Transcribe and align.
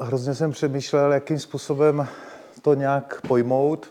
hrozně 0.00 0.34
jsem 0.34 0.50
přemýšlel, 0.50 1.12
jakým 1.12 1.38
způsobem 1.38 2.08
to 2.62 2.74
nějak 2.74 3.20
pojmout. 3.28 3.90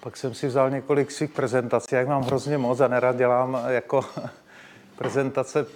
Pak 0.00 0.16
jsem 0.16 0.34
si 0.34 0.46
vzal 0.46 0.70
několik 0.70 1.10
svých 1.10 1.30
prezentací, 1.30 1.94
jak 1.94 2.08
mám 2.08 2.22
hrozně 2.22 2.58
moc 2.58 2.80
a 2.80 2.88
nerad 2.88 3.16
dělám 3.16 3.58
jako 3.68 4.04
prezentace, 4.98 5.66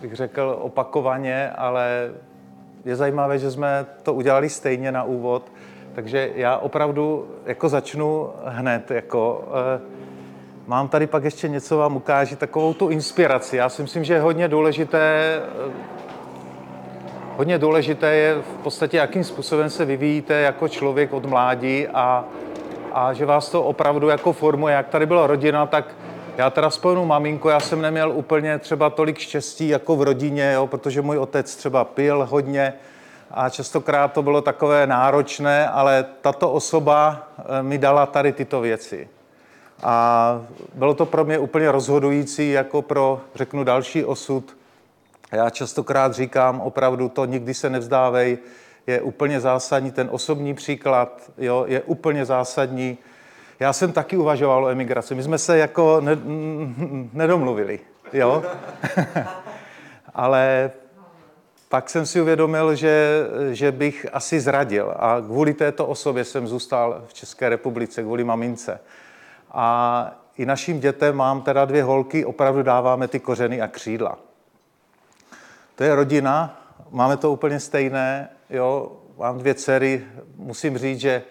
bych 0.00 0.14
řekl, 0.14 0.58
opakovaně, 0.60 1.50
ale 1.50 2.10
je 2.84 2.96
zajímavé, 2.96 3.38
že 3.38 3.50
jsme 3.50 3.86
to 4.02 4.14
udělali 4.14 4.48
stejně 4.48 4.92
na 4.92 5.02
úvod, 5.02 5.52
takže 5.94 6.30
já 6.34 6.56
opravdu 6.56 7.28
jako 7.46 7.68
začnu 7.68 8.30
hned. 8.44 8.90
Jako, 8.90 9.48
eh, 9.76 9.80
mám 10.66 10.88
tady 10.88 11.06
pak 11.06 11.24
ještě 11.24 11.48
něco 11.48 11.76
vám 11.76 11.96
ukážu, 11.96 12.36
takovou 12.36 12.74
tu 12.74 12.88
inspiraci. 12.88 13.56
Já 13.56 13.68
si 13.68 13.82
myslím, 13.82 14.04
že 14.04 14.14
je 14.14 14.20
hodně 14.20 14.48
důležité, 14.48 15.40
eh, 15.42 16.07
hodně 17.38 17.58
důležité 17.58 18.14
je 18.14 18.34
v 18.34 18.62
podstatě, 18.62 18.96
jakým 18.96 19.24
způsobem 19.24 19.70
se 19.70 19.84
vyvíjíte 19.84 20.34
jako 20.34 20.68
člověk 20.68 21.12
od 21.12 21.26
mládí 21.26 21.88
a, 21.88 22.24
a 22.92 23.12
že 23.12 23.26
vás 23.26 23.50
to 23.50 23.62
opravdu 23.62 24.08
jako 24.08 24.32
formuje. 24.32 24.74
Jak 24.74 24.88
tady 24.88 25.06
byla 25.06 25.26
rodina, 25.26 25.66
tak 25.66 25.94
já 26.36 26.50
teda 26.50 26.70
spojenu 26.70 27.06
maminku, 27.06 27.48
já 27.48 27.60
jsem 27.60 27.82
neměl 27.82 28.12
úplně 28.12 28.58
třeba 28.58 28.90
tolik 28.90 29.18
štěstí 29.18 29.68
jako 29.68 29.96
v 29.96 30.02
rodině, 30.02 30.52
jo, 30.54 30.66
protože 30.66 31.02
můj 31.02 31.18
otec 31.18 31.56
třeba 31.56 31.84
pil 31.84 32.26
hodně 32.30 32.74
a 33.30 33.48
častokrát 33.48 34.12
to 34.12 34.22
bylo 34.22 34.42
takové 34.42 34.86
náročné, 34.86 35.68
ale 35.68 36.04
tato 36.20 36.52
osoba 36.52 37.28
eh, 37.38 37.62
mi 37.62 37.78
dala 37.78 38.06
tady 38.06 38.32
tyto 38.32 38.60
věci. 38.60 39.08
A 39.82 40.40
bylo 40.74 40.94
to 40.94 41.06
pro 41.06 41.24
mě 41.24 41.38
úplně 41.38 41.72
rozhodující 41.72 42.52
jako 42.52 42.82
pro, 42.82 43.20
řeknu, 43.34 43.64
další 43.64 44.04
osud. 44.04 44.57
Já 45.32 45.50
častokrát 45.50 46.14
říkám, 46.14 46.60
opravdu 46.60 47.08
to 47.08 47.24
nikdy 47.24 47.54
se 47.54 47.70
nevzdávej, 47.70 48.38
je 48.86 49.00
úplně 49.00 49.40
zásadní, 49.40 49.90
ten 49.90 50.08
osobní 50.10 50.54
příklad 50.54 51.30
jo, 51.38 51.64
je 51.68 51.82
úplně 51.82 52.24
zásadní. 52.24 52.98
Já 53.60 53.72
jsem 53.72 53.92
taky 53.92 54.16
uvažoval 54.16 54.64
o 54.64 54.68
emigraci. 54.68 55.14
My 55.14 55.22
jsme 55.22 55.38
se 55.38 55.58
jako 55.58 56.00
ne, 56.00 56.18
nedomluvili, 57.12 57.80
jo? 58.12 58.42
Ale 60.14 60.70
pak 61.68 61.90
jsem 61.90 62.06
si 62.06 62.20
uvědomil, 62.20 62.74
že, 62.74 63.26
že 63.50 63.72
bych 63.72 64.06
asi 64.12 64.40
zradil 64.40 64.94
a 64.98 65.20
kvůli 65.20 65.54
této 65.54 65.86
osobě 65.86 66.24
jsem 66.24 66.48
zůstal 66.48 67.04
v 67.06 67.14
České 67.14 67.48
republice, 67.48 68.02
kvůli 68.02 68.24
mamince. 68.24 68.80
A 69.50 70.10
i 70.38 70.46
našim 70.46 70.80
dětem 70.80 71.16
mám 71.16 71.42
teda 71.42 71.64
dvě 71.64 71.82
holky, 71.82 72.24
opravdu 72.24 72.62
dáváme 72.62 73.08
ty 73.08 73.20
kořeny 73.20 73.60
a 73.60 73.68
křídla. 73.68 74.18
To 75.78 75.84
je 75.84 75.94
rodina, 75.94 76.62
máme 76.90 77.16
to 77.16 77.32
úplně 77.32 77.60
stejné, 77.60 78.28
jo, 78.50 78.92
mám 79.18 79.38
dvě 79.38 79.54
dcery, 79.54 80.04
musím 80.36 80.78
říct, 80.78 81.00
že 81.00 81.22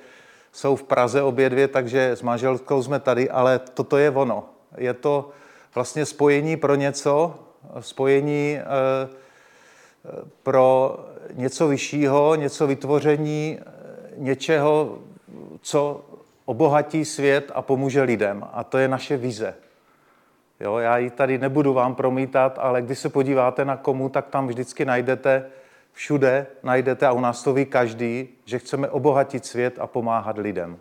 jsou 0.52 0.76
v 0.76 0.84
Praze 0.84 1.22
obě 1.22 1.50
dvě, 1.50 1.68
takže 1.68 2.12
s 2.12 2.22
manželkou 2.22 2.84
jsme 2.84 3.00
tady, 3.00 3.30
ale 3.30 3.60
toto 3.60 3.98
je 3.98 4.12
ono. 4.12 4.50
Je 4.78 4.94
to 4.94 5.30
vlastně 5.76 6.06
spojení 6.06 6.58
pro 6.58 6.76
něco, 6.76 7.40
spojení 7.80 8.60
eh, 8.60 8.64
pro 10.44 10.98
něco 11.34 11.68
vyššího, 11.68 12.36
něco 12.36 12.68
vytvoření 12.68 13.60
eh, 13.60 13.64
něčeho, 14.18 14.98
co 15.62 16.06
obohatí 16.46 17.06
svět 17.06 17.52
a 17.56 17.62
pomůže 17.62 18.02
lidem. 18.02 18.48
A 18.54 18.64
to 18.64 18.78
je 18.78 18.88
naše 18.88 19.18
vize. 19.18 19.54
Jo, 20.60 20.78
já 20.78 20.98
ji 20.98 21.10
tady 21.10 21.38
nebudu 21.38 21.74
vám 21.74 21.96
promítat, 21.96 22.60
ale 22.62 22.82
když 22.82 23.00
se 23.00 23.10
podíváte 23.10 23.66
na 23.66 23.78
komu, 23.78 24.10
tak 24.10 24.28
tam 24.28 24.48
vždycky 24.48 24.86
najdete, 24.86 25.46
všude 25.94 26.48
najdete, 26.64 27.08
a 27.08 27.12
u 27.12 27.20
nás 27.20 27.44
to 27.44 27.54
ví 27.54 27.66
každý, 27.66 28.30
že 28.46 28.60
chceme 28.60 28.90
obohatit 28.90 29.46
svět 29.46 29.80
a 29.80 29.88
pomáhat 29.88 30.38
lidem. 30.38 30.80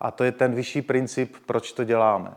A 0.00 0.10
to 0.10 0.24
je 0.24 0.32
ten 0.32 0.54
vyšší 0.54 0.82
princip, 0.82 1.36
proč 1.46 1.72
to 1.72 1.84
děláme. 1.84 2.30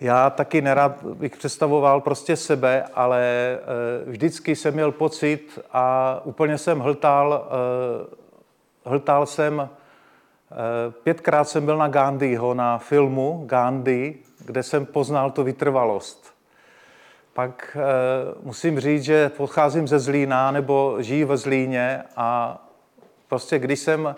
Já 0.00 0.30
taky 0.30 0.62
nerad 0.62 1.02
bych 1.02 1.36
představoval 1.36 2.00
prostě 2.00 2.36
sebe, 2.36 2.84
ale 2.94 3.22
eh, 3.22 4.10
vždycky 4.10 4.56
jsem 4.56 4.74
měl 4.74 4.92
pocit 4.92 5.58
a 5.72 6.20
úplně 6.24 6.58
jsem 6.58 6.78
hltal, 6.78 7.48
eh, 7.50 8.16
hltal 8.84 9.26
jsem, 9.26 9.68
eh, 9.70 10.56
pětkrát 10.90 11.48
jsem 11.48 11.64
byl 11.64 11.78
na 11.78 11.88
Gandhiho, 11.88 12.54
na 12.54 12.78
filmu 12.78 13.42
Gandhi, 13.46 14.18
kde 14.46 14.62
jsem 14.62 14.86
poznal 14.86 15.30
tu 15.30 15.42
vytrvalost. 15.42 16.34
Pak 17.32 17.76
musím 18.42 18.80
říct, 18.80 19.02
že 19.02 19.28
pocházím 19.28 19.88
ze 19.88 19.98
Zlína 19.98 20.50
nebo 20.50 20.96
žiju 20.98 21.26
ve 21.26 21.36
Zlíně 21.36 22.02
a 22.16 22.58
prostě 23.28 23.58
když 23.58 23.80
jsem 23.80 24.16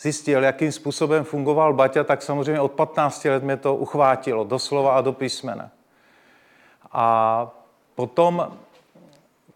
zjistil, 0.00 0.44
jakým 0.44 0.72
způsobem 0.72 1.24
fungoval 1.24 1.72
Baťa, 1.72 2.04
tak 2.04 2.22
samozřejmě 2.22 2.60
od 2.60 2.72
15 2.72 3.24
let 3.24 3.42
mě 3.42 3.56
to 3.56 3.76
uchvátilo, 3.76 4.44
doslova 4.44 4.96
a 4.96 5.00
do 5.00 5.12
písmene. 5.12 5.70
A 6.92 7.48
potom, 7.94 8.52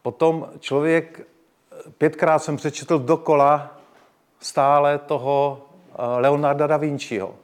potom 0.02 0.48
člověk, 0.60 1.26
pětkrát 1.98 2.42
jsem 2.42 2.56
přečetl 2.56 2.98
dokola 2.98 3.70
stále 4.40 4.98
toho 4.98 5.62
eh, 5.92 6.20
Leonarda 6.20 6.66
da 6.66 6.76
Vinciho. 6.76 7.34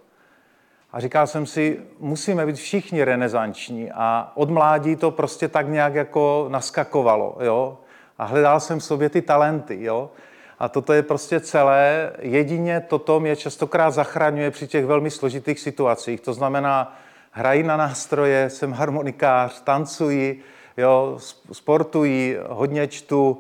A 0.93 1.01
říkal 1.01 1.27
jsem 1.27 1.47
si, 1.47 1.81
musíme 1.99 2.47
být 2.47 2.57
všichni 2.57 3.05
renesanční. 3.05 3.91
A 3.93 4.33
od 4.35 4.51
mládí 4.51 4.97
to 4.97 5.11
prostě 5.11 5.49
tak 5.49 5.69
nějak 5.69 5.95
jako 5.95 6.47
naskakovalo. 6.49 7.37
Jo? 7.41 7.79
A 8.19 8.25
hledal 8.25 8.61
jsem 8.61 8.79
v 8.79 8.85
sobě 8.85 9.09
ty 9.09 9.23
talenty. 9.23 9.79
Jo? 9.81 10.11
A 10.59 10.69
toto 10.69 10.93
je 10.93 11.03
prostě 11.03 11.41
celé. 11.41 12.13
Jedině 12.19 12.81
toto 12.81 13.21
mě 13.21 13.37
častokrát 13.37 13.95
zachraňuje 13.95 14.51
při 14.51 14.67
těch 14.67 14.87
velmi 14.87 15.11
složitých 15.11 15.61
situacích. 15.61 16.21
To 16.21 16.33
znamená, 16.33 16.97
hrají 17.31 17.63
na 17.63 17.77
nástroje, 17.77 18.51
jsem 18.51 18.73
harmonikář, 18.73 19.61
tancuji, 19.61 20.43
jo, 20.77 21.19
sportuji, 21.53 22.39
hodně 22.49 22.89
čtu, 22.89 23.39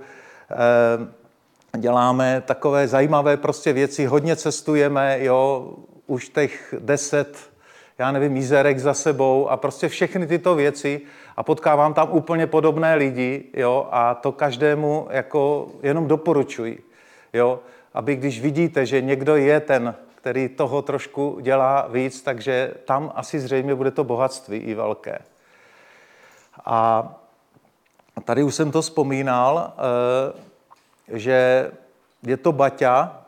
eh, 0.50 1.78
děláme 1.78 2.42
takové 2.46 2.88
zajímavé 2.88 3.36
prostě 3.36 3.72
věci, 3.72 4.06
hodně 4.06 4.36
cestujeme, 4.36 5.24
jo, 5.24 5.72
už 6.06 6.28
těch 6.28 6.74
deset, 6.78 7.50
já 7.98 8.12
nevím, 8.12 8.32
mízerek 8.32 8.78
za 8.78 8.94
sebou 8.94 9.48
a 9.48 9.56
prostě 9.56 9.88
všechny 9.88 10.26
tyto 10.26 10.54
věci 10.54 11.00
a 11.36 11.42
potkávám 11.42 11.94
tam 11.94 12.08
úplně 12.10 12.46
podobné 12.46 12.94
lidi, 12.94 13.44
jo, 13.54 13.88
a 13.90 14.14
to 14.14 14.32
každému 14.32 15.08
jako 15.10 15.68
jenom 15.82 16.08
doporučuji 16.08 16.86
jo? 17.36 17.60
aby 17.94 18.16
když 18.16 18.40
vidíte, 18.40 18.86
že 18.86 19.00
někdo 19.00 19.36
je 19.36 19.60
ten, 19.60 19.94
který 20.14 20.48
toho 20.48 20.82
trošku 20.82 21.38
dělá 21.40 21.86
víc, 21.86 22.22
takže 22.22 22.74
tam 22.84 23.12
asi 23.14 23.40
zřejmě 23.40 23.74
bude 23.74 23.90
to 23.90 24.04
bohatství 24.04 24.58
i 24.58 24.74
velké. 24.74 25.18
A 26.64 27.08
tady 28.24 28.42
už 28.42 28.54
jsem 28.54 28.70
to 28.70 28.82
vzpomínal, 28.82 29.72
eh, 29.72 31.18
že 31.18 31.70
je 32.22 32.36
to 32.36 32.52
Baťa, 32.52 33.25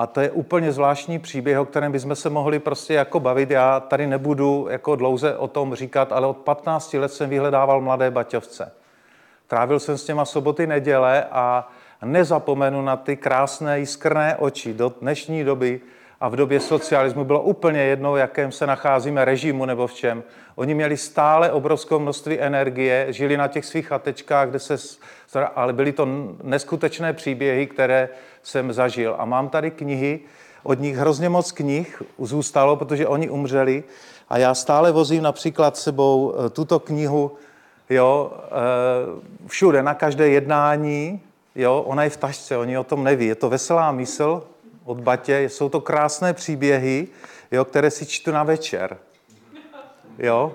a 0.00 0.06
to 0.06 0.20
je 0.20 0.30
úplně 0.30 0.72
zvláštní 0.72 1.18
příběh, 1.18 1.58
o 1.58 1.64
kterém 1.64 1.92
bychom 1.92 2.16
se 2.16 2.30
mohli 2.30 2.58
prostě 2.58 2.94
jako 2.94 3.20
bavit. 3.20 3.50
Já 3.50 3.80
tady 3.80 4.06
nebudu 4.06 4.66
jako 4.70 4.96
dlouze 4.96 5.36
o 5.36 5.48
tom 5.48 5.74
říkat, 5.74 6.12
ale 6.12 6.26
od 6.26 6.36
15 6.36 6.94
let 6.94 7.12
jsem 7.12 7.30
vyhledával 7.30 7.80
mladé 7.80 8.10
Baťovce. 8.10 8.72
Trávil 9.46 9.78
jsem 9.78 9.98
s 9.98 10.04
těma 10.04 10.24
soboty, 10.24 10.66
neděle 10.66 11.24
a 11.30 11.68
nezapomenu 12.04 12.82
na 12.82 12.96
ty 12.96 13.16
krásné 13.16 13.78
jiskrné 13.80 14.36
oči 14.36 14.74
do 14.74 14.92
dnešní 15.00 15.44
doby 15.44 15.80
a 16.20 16.28
v 16.28 16.36
době 16.36 16.60
socialismu 16.60 17.24
bylo 17.24 17.42
úplně 17.42 17.80
jedno, 17.80 18.12
v 18.12 18.18
jakém 18.18 18.52
se 18.52 18.66
nacházíme 18.66 19.24
režimu 19.24 19.64
nebo 19.64 19.86
v 19.86 19.94
čem. 19.94 20.22
Oni 20.54 20.74
měli 20.74 20.96
stále 20.96 21.52
obrovské 21.52 21.98
množství 21.98 22.40
energie, 22.40 23.06
žili 23.08 23.36
na 23.36 23.48
těch 23.48 23.64
svých 23.64 23.86
chatečkách, 23.86 24.48
kde 24.48 24.58
se, 24.58 24.76
ale 25.54 25.72
byly 25.72 25.92
to 25.92 26.08
neskutečné 26.42 27.12
příběhy, 27.12 27.66
které 27.66 28.08
jsem 28.42 28.72
zažil. 28.72 29.14
A 29.18 29.24
mám 29.24 29.48
tady 29.48 29.70
knihy, 29.70 30.20
od 30.62 30.80
nich 30.80 30.96
hrozně 30.96 31.28
moc 31.28 31.52
knih 31.52 32.02
zůstalo, 32.18 32.76
protože 32.76 33.08
oni 33.08 33.30
umřeli. 33.30 33.84
A 34.28 34.38
já 34.38 34.54
stále 34.54 34.92
vozím 34.92 35.22
například 35.22 35.76
sebou 35.76 36.34
eh, 36.34 36.50
tuto 36.50 36.80
knihu 36.80 37.32
jo, 37.90 38.32
eh, 38.34 39.46
všude, 39.46 39.82
na 39.82 39.94
každé 39.94 40.28
jednání, 40.28 41.20
jo, 41.54 41.84
ona 41.86 42.04
je 42.04 42.10
v 42.10 42.16
tašce, 42.16 42.56
oni 42.56 42.78
o 42.78 42.84
tom 42.84 43.04
neví. 43.04 43.26
Je 43.26 43.34
to 43.34 43.50
veselá 43.50 43.92
mysl 43.92 44.42
od 44.84 45.00
Batě, 45.00 45.40
jsou 45.40 45.68
to 45.68 45.80
krásné 45.80 46.34
příběhy, 46.34 47.08
jo, 47.50 47.64
které 47.64 47.90
si 47.90 48.06
čtu 48.06 48.30
na 48.30 48.42
večer. 48.42 48.96
Jo, 50.18 50.52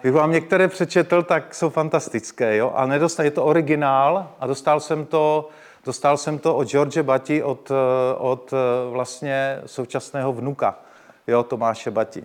Kdybych 0.00 0.16
vám 0.16 0.32
některé 0.32 0.68
přečetl, 0.68 1.22
tak 1.22 1.54
jsou 1.54 1.70
fantastické, 1.70 2.56
jo? 2.56 2.72
A 2.74 2.86
nedostal, 2.86 3.24
je 3.24 3.30
to 3.30 3.44
originál 3.44 4.28
a 4.40 4.46
dostal 4.46 4.80
jsem 4.80 5.06
to, 5.06 5.48
dostal 5.84 6.16
jsem 6.16 6.38
to 6.38 6.56
od 6.56 6.68
George 6.68 7.02
Bati, 7.02 7.42
od, 7.42 7.72
od 8.18 8.54
vlastně 8.90 9.62
současného 9.66 10.32
vnuka, 10.32 10.78
jo, 11.26 11.42
Tomáše 11.42 11.90
Bati. 11.90 12.24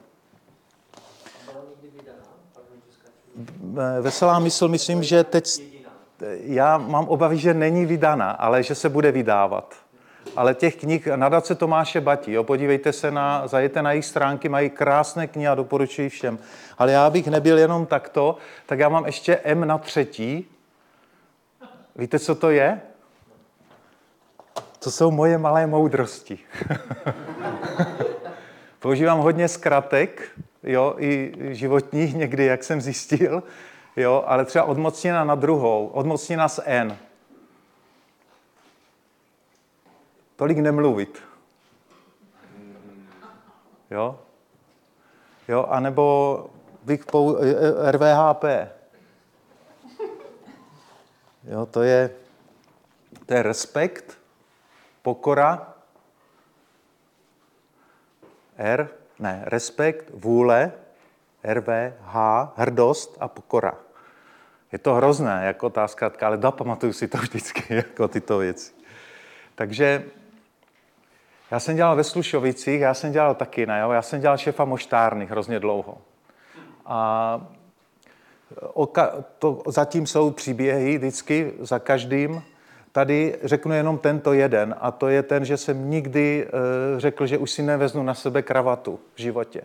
Veselá 4.02 4.40
mysl, 4.40 4.68
myslím, 4.68 5.04
že 5.04 5.24
teď... 5.24 5.62
já 6.42 6.78
mám 6.78 7.08
obavy, 7.08 7.38
že 7.38 7.54
není 7.54 7.86
vydána, 7.86 8.32
ale 8.32 8.64
že 8.64 8.76
se 8.76 8.90
bude 8.90 9.12
vydávat. 9.12 9.76
Ale 10.36 10.54
těch 10.54 10.76
knih, 10.76 11.08
nadace 11.16 11.56
Tomáše 11.56 12.02
Batí, 12.02 12.32
jo, 12.32 12.44
podívejte 12.44 12.94
se 12.94 13.12
na, 13.12 13.48
zajete 13.48 13.82
na 13.82 13.92
jejich 13.92 14.06
stránky, 14.06 14.50
mají 14.50 14.70
krásné 14.70 15.28
knihy 15.28 15.48
a 15.48 15.56
doporučuji 15.56 16.10
všem. 16.10 16.40
Ale 16.78 16.92
já 16.92 17.10
bych 17.10 17.28
nebyl 17.28 17.58
jenom 17.58 17.86
takto, 17.86 18.38
tak 18.66 18.80
já 18.80 18.90
mám 18.90 19.06
ještě 19.06 19.40
M 19.44 19.68
na 19.68 19.78
třetí. 19.78 20.48
Víte, 21.96 22.20
co 22.20 22.36
to 22.36 22.50
je? 22.50 22.82
To 24.80 24.92
jsou 24.92 25.12
moje 25.12 25.38
malé 25.38 25.68
moudrosti. 25.68 26.40
Používám 28.80 29.20
hodně 29.20 29.48
zkratek, 29.48 30.32
jo, 30.64 30.96
i 30.98 31.34
životních 31.40 32.16
někdy, 32.16 32.46
jak 32.46 32.64
jsem 32.64 32.82
zjistil, 32.82 33.44
jo, 33.96 34.24
ale 34.28 34.46
třeba 34.46 34.66
odmocněna 34.66 35.24
na 35.24 35.36
druhou, 35.36 35.88
odmocněna 35.88 36.48
s 36.48 36.62
N. 36.66 36.98
Tolik 40.36 40.58
nemluvit. 40.58 41.24
Jo? 43.92 44.20
Jo, 45.48 45.66
anebo 45.70 46.46
bych 46.84 47.06
pou, 47.06 47.38
RVHP. 47.92 48.44
Jo, 51.44 51.66
to 51.66 51.82
je, 51.82 52.10
to 53.26 53.34
je 53.34 53.44
respekt, 53.44 54.18
pokora, 55.08 55.74
R, 58.58 58.90
ne, 59.20 59.44
respekt, 59.46 60.12
vůle, 60.14 60.72
RVH, 61.44 62.16
hrdost 62.56 63.18
a 63.20 63.28
pokora. 63.28 63.74
Je 64.72 64.80
to 64.80 64.94
hrozné, 64.94 65.46
jako 65.46 65.70
ta 65.70 65.88
zkrátka, 65.88 66.28
ale 66.28 66.38
pamatuju 66.52 66.94
si 66.94 67.08
to 67.08 67.18
vždycky, 67.18 67.64
jako 67.76 68.08
tyto 68.08 68.38
věci. 68.38 68.74
Takže 69.56 70.04
já 71.52 71.60
jsem 71.60 71.76
dělal 71.76 71.96
ve 71.96 72.04
Slušovicích, 72.04 72.82
já 72.82 72.94
jsem 72.94 73.12
dělal 73.12 73.36
taky, 73.36 73.66
ne, 73.66 73.80
já 73.80 74.02
jsem 74.02 74.22
dělal 74.22 74.38
šefa 74.38 74.66
moštárny 74.66 75.26
hrozně 75.26 75.60
dlouho. 75.60 75.98
A 76.86 77.42
oka, 78.74 79.24
to, 79.40 79.64
zatím 79.68 80.08
jsou 80.08 80.32
příběhy 80.32 80.98
vždycky 80.98 81.54
za 81.60 81.80
každým. 81.80 82.44
Tady 82.98 83.38
řeknu 83.44 83.74
jenom 83.74 83.98
tento 83.98 84.34
jeden 84.34 84.76
a 84.80 84.92
to 84.92 85.08
je 85.08 85.24
ten, 85.24 85.46
že 85.46 85.58
jsem 85.58 85.90
nikdy 85.90 86.48
e, 86.48 87.00
řekl, 87.00 87.26
že 87.26 87.38
už 87.38 87.52
si 87.52 87.64
neveznu 87.64 88.04
na 88.04 88.14
sebe 88.14 88.42
kravatu 88.42 89.00
v 89.16 89.20
životě. 89.22 89.62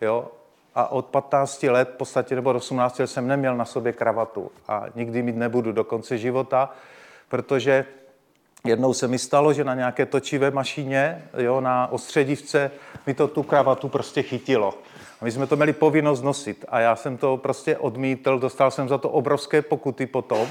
Jo? 0.00 0.28
A 0.74 0.92
od 0.92 1.06
15 1.06 1.62
let, 1.62 1.88
v 1.94 1.96
podstatě 1.96 2.34
nebo 2.34 2.50
od 2.50 2.56
18 2.56 2.98
let 2.98 3.06
jsem 3.06 3.28
neměl 3.28 3.56
na 3.56 3.64
sobě 3.64 3.92
kravatu 3.92 4.50
a 4.68 4.84
nikdy 4.94 5.22
mít 5.22 5.36
nebudu 5.36 5.72
do 5.72 5.84
konce 5.84 6.18
života, 6.18 6.72
protože 7.28 7.84
Jednou 8.64 8.94
se 8.94 9.08
mi 9.08 9.18
stalo, 9.18 9.52
že 9.52 9.64
na 9.64 9.74
nějaké 9.74 10.06
točivé 10.06 10.50
mašině, 10.50 11.28
jo, 11.38 11.60
na 11.60 11.92
ostředivce, 11.92 12.70
mi 13.06 13.14
to 13.14 13.28
tu 13.28 13.42
kravatu 13.42 13.88
prostě 13.88 14.22
chytilo. 14.22 14.74
A 15.20 15.24
my 15.24 15.30
jsme 15.30 15.46
to 15.46 15.56
měli 15.56 15.72
povinnost 15.72 16.22
nosit 16.22 16.64
a 16.68 16.80
já 16.80 16.96
jsem 16.96 17.16
to 17.16 17.36
prostě 17.36 17.76
odmítl, 17.76 18.38
dostal 18.38 18.70
jsem 18.70 18.88
za 18.88 18.98
to 18.98 19.10
obrovské 19.10 19.62
pokuty 19.62 20.06
potom, 20.06 20.48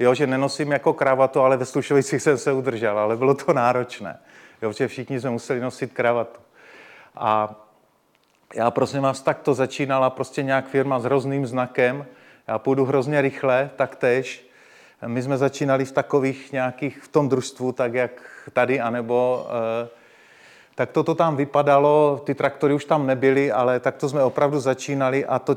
jo, 0.00 0.14
že 0.14 0.26
nenosím 0.26 0.72
jako 0.72 0.92
kravatu, 0.92 1.40
ale 1.40 1.56
ve 1.56 1.64
Slušovicích 1.64 2.22
jsem 2.22 2.38
se 2.38 2.52
udržel, 2.52 2.98
ale 2.98 3.16
bylo 3.16 3.34
to 3.34 3.52
náročné, 3.52 4.18
jo, 4.62 4.72
že 4.72 4.88
všichni 4.88 5.20
jsme 5.20 5.30
museli 5.30 5.60
nosit 5.60 5.92
kravatu. 5.92 6.40
A 7.16 7.54
já 8.54 8.70
prosím 8.70 9.02
vás, 9.02 9.22
tak 9.22 9.38
to 9.38 9.54
začínala 9.54 10.10
prostě 10.10 10.42
nějak 10.42 10.68
firma 10.68 11.00
s 11.00 11.04
hrozným 11.04 11.46
znakem, 11.46 12.06
já 12.48 12.58
půjdu 12.58 12.84
hrozně 12.84 13.20
rychle, 13.20 13.70
tak 13.76 13.96
tež, 13.96 14.46
my 15.06 15.22
jsme 15.22 15.38
začínali 15.38 15.84
v 15.84 15.92
takových 15.92 16.52
nějakých, 16.52 17.02
v 17.02 17.08
tom 17.08 17.28
družstvu, 17.28 17.72
tak 17.72 17.94
jak 17.94 18.22
tady, 18.52 18.80
anebo 18.80 19.46
eh, 19.84 19.88
tak 20.74 20.90
to, 20.90 21.02
to 21.04 21.14
tam 21.14 21.36
vypadalo, 21.36 22.22
ty 22.24 22.34
traktory 22.34 22.74
už 22.74 22.84
tam 22.84 23.06
nebyly, 23.06 23.52
ale 23.52 23.80
tak 23.80 23.96
to 23.96 24.08
jsme 24.08 24.22
opravdu 24.22 24.60
začínali 24.60 25.26
a 25.26 25.38
to, 25.38 25.56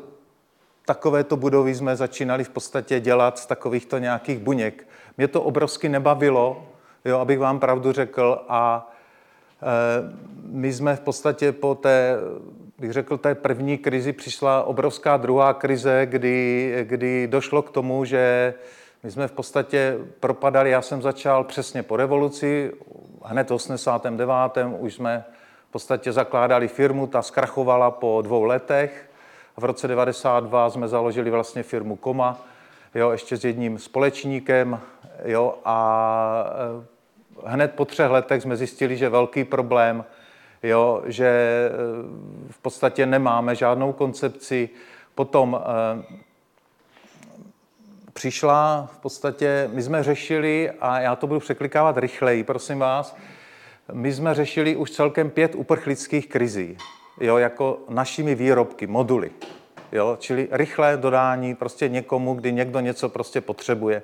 takovéto 0.85 1.37
budovy 1.37 1.75
jsme 1.75 1.95
začínali 1.95 2.43
v 2.43 2.49
podstatě 2.49 2.99
dělat 2.99 3.39
z 3.39 3.45
takovýchto 3.45 3.97
nějakých 3.97 4.39
buněk. 4.39 4.87
Mě 5.17 5.27
to 5.27 5.41
obrovsky 5.41 5.89
nebavilo, 5.89 6.65
jo, 7.05 7.19
abych 7.19 7.39
vám 7.39 7.59
pravdu 7.59 7.91
řekl, 7.91 8.45
a 8.49 8.91
e, 9.61 9.65
my 10.45 10.73
jsme 10.73 10.95
v 10.95 10.99
podstatě 10.99 11.51
po 11.51 11.75
té, 11.75 12.17
bych 12.79 12.91
řekl, 12.91 13.17
té 13.17 13.35
první 13.35 13.77
krizi 13.77 14.13
přišla 14.13 14.63
obrovská 14.63 15.17
druhá 15.17 15.53
krize, 15.53 16.05
kdy, 16.05 16.75
kdy 16.83 17.27
došlo 17.27 17.61
k 17.61 17.69
tomu, 17.69 18.05
že 18.05 18.53
my 19.03 19.11
jsme 19.11 19.27
v 19.27 19.31
podstatě 19.31 19.97
propadali, 20.19 20.69
já 20.69 20.81
jsem 20.81 21.01
začal 21.01 21.43
přesně 21.43 21.83
po 21.83 21.97
revoluci, 21.97 22.71
hned 23.23 23.49
v 23.49 23.53
89. 23.53 24.31
už 24.79 24.93
jsme 24.93 25.25
v 25.69 25.71
podstatě 25.71 26.11
zakládali 26.11 26.67
firmu, 26.67 27.07
ta 27.07 27.21
zkrachovala 27.21 27.91
po 27.91 28.21
dvou 28.21 28.43
letech. 28.43 29.09
V 29.57 29.63
roce 29.63 29.87
92 29.87 30.69
jsme 30.69 30.87
založili 30.87 31.29
vlastně 31.29 31.63
firmu 31.63 31.95
Koma, 31.95 32.41
jo, 32.95 33.11
ještě 33.11 33.37
s 33.37 33.45
jedním 33.45 33.79
společníkem, 33.79 34.79
jo, 35.25 35.55
a 35.65 36.45
eh, 37.45 37.49
hned 37.49 37.73
po 37.75 37.85
třech 37.85 38.09
letech 38.11 38.41
jsme 38.41 38.57
zjistili, 38.57 38.97
že 38.97 39.09
velký 39.09 39.43
problém, 39.43 40.05
jo, 40.63 41.01
že 41.05 41.27
eh, 41.27 41.71
v 42.51 42.57
podstatě 42.57 43.05
nemáme 43.05 43.55
žádnou 43.55 43.93
koncepci. 43.93 44.69
Potom 45.15 45.61
eh, 45.61 46.03
přišla 48.13 48.89
v 48.93 48.97
podstatě, 48.97 49.69
my 49.73 49.81
jsme 49.81 50.03
řešili, 50.03 50.71
a 50.71 50.99
já 50.99 51.15
to 51.15 51.27
budu 51.27 51.39
překlikávat 51.39 51.97
rychleji, 51.97 52.43
prosím 52.43 52.79
vás, 52.79 53.15
my 53.91 54.13
jsme 54.13 54.33
řešili 54.33 54.75
už 54.75 54.91
celkem 54.91 55.29
pět 55.29 55.55
uprchlických 55.55 56.29
krizí, 56.29 56.77
jo, 57.19 57.37
jako 57.37 57.79
našimi 57.89 58.35
výrobky, 58.35 58.87
moduly. 58.87 59.31
Jo, 59.91 60.17
čili 60.19 60.47
rychlé 60.51 60.97
dodání 60.97 61.55
prostě 61.55 61.89
někomu, 61.89 62.33
kdy 62.33 62.53
někdo 62.53 62.79
něco 62.79 63.09
prostě 63.09 63.41
potřebuje. 63.41 64.03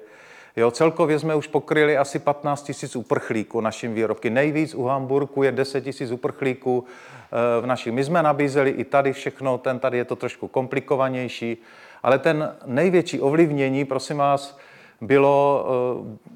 Jo, 0.55 0.71
celkově 0.71 1.19
jsme 1.19 1.35
už 1.35 1.47
pokryli 1.47 1.97
asi 1.97 2.19
15 2.19 2.63
tisíc 2.63 2.95
uprchlíků 2.95 3.61
naším 3.61 3.93
výrobky. 3.93 4.29
Nejvíc 4.29 4.75
u 4.75 4.83
Hamburku 4.83 5.43
je 5.43 5.51
10 5.51 5.81
tisíc 5.81 6.11
uprchlíků 6.11 6.85
eh, 6.87 7.61
v 7.61 7.65
našich. 7.65 7.93
My 7.93 8.03
jsme 8.03 8.23
nabízeli 8.23 8.69
i 8.69 8.83
tady 8.83 9.13
všechno, 9.13 9.57
ten 9.57 9.79
tady 9.79 9.97
je 9.97 10.05
to 10.05 10.15
trošku 10.15 10.47
komplikovanější. 10.47 11.57
Ale 12.03 12.19
ten 12.19 12.55
největší 12.65 13.21
ovlivnění, 13.21 13.85
prosím 13.85 14.17
vás, 14.17 14.57
bylo, 15.01 15.67
eh, 15.69 16.29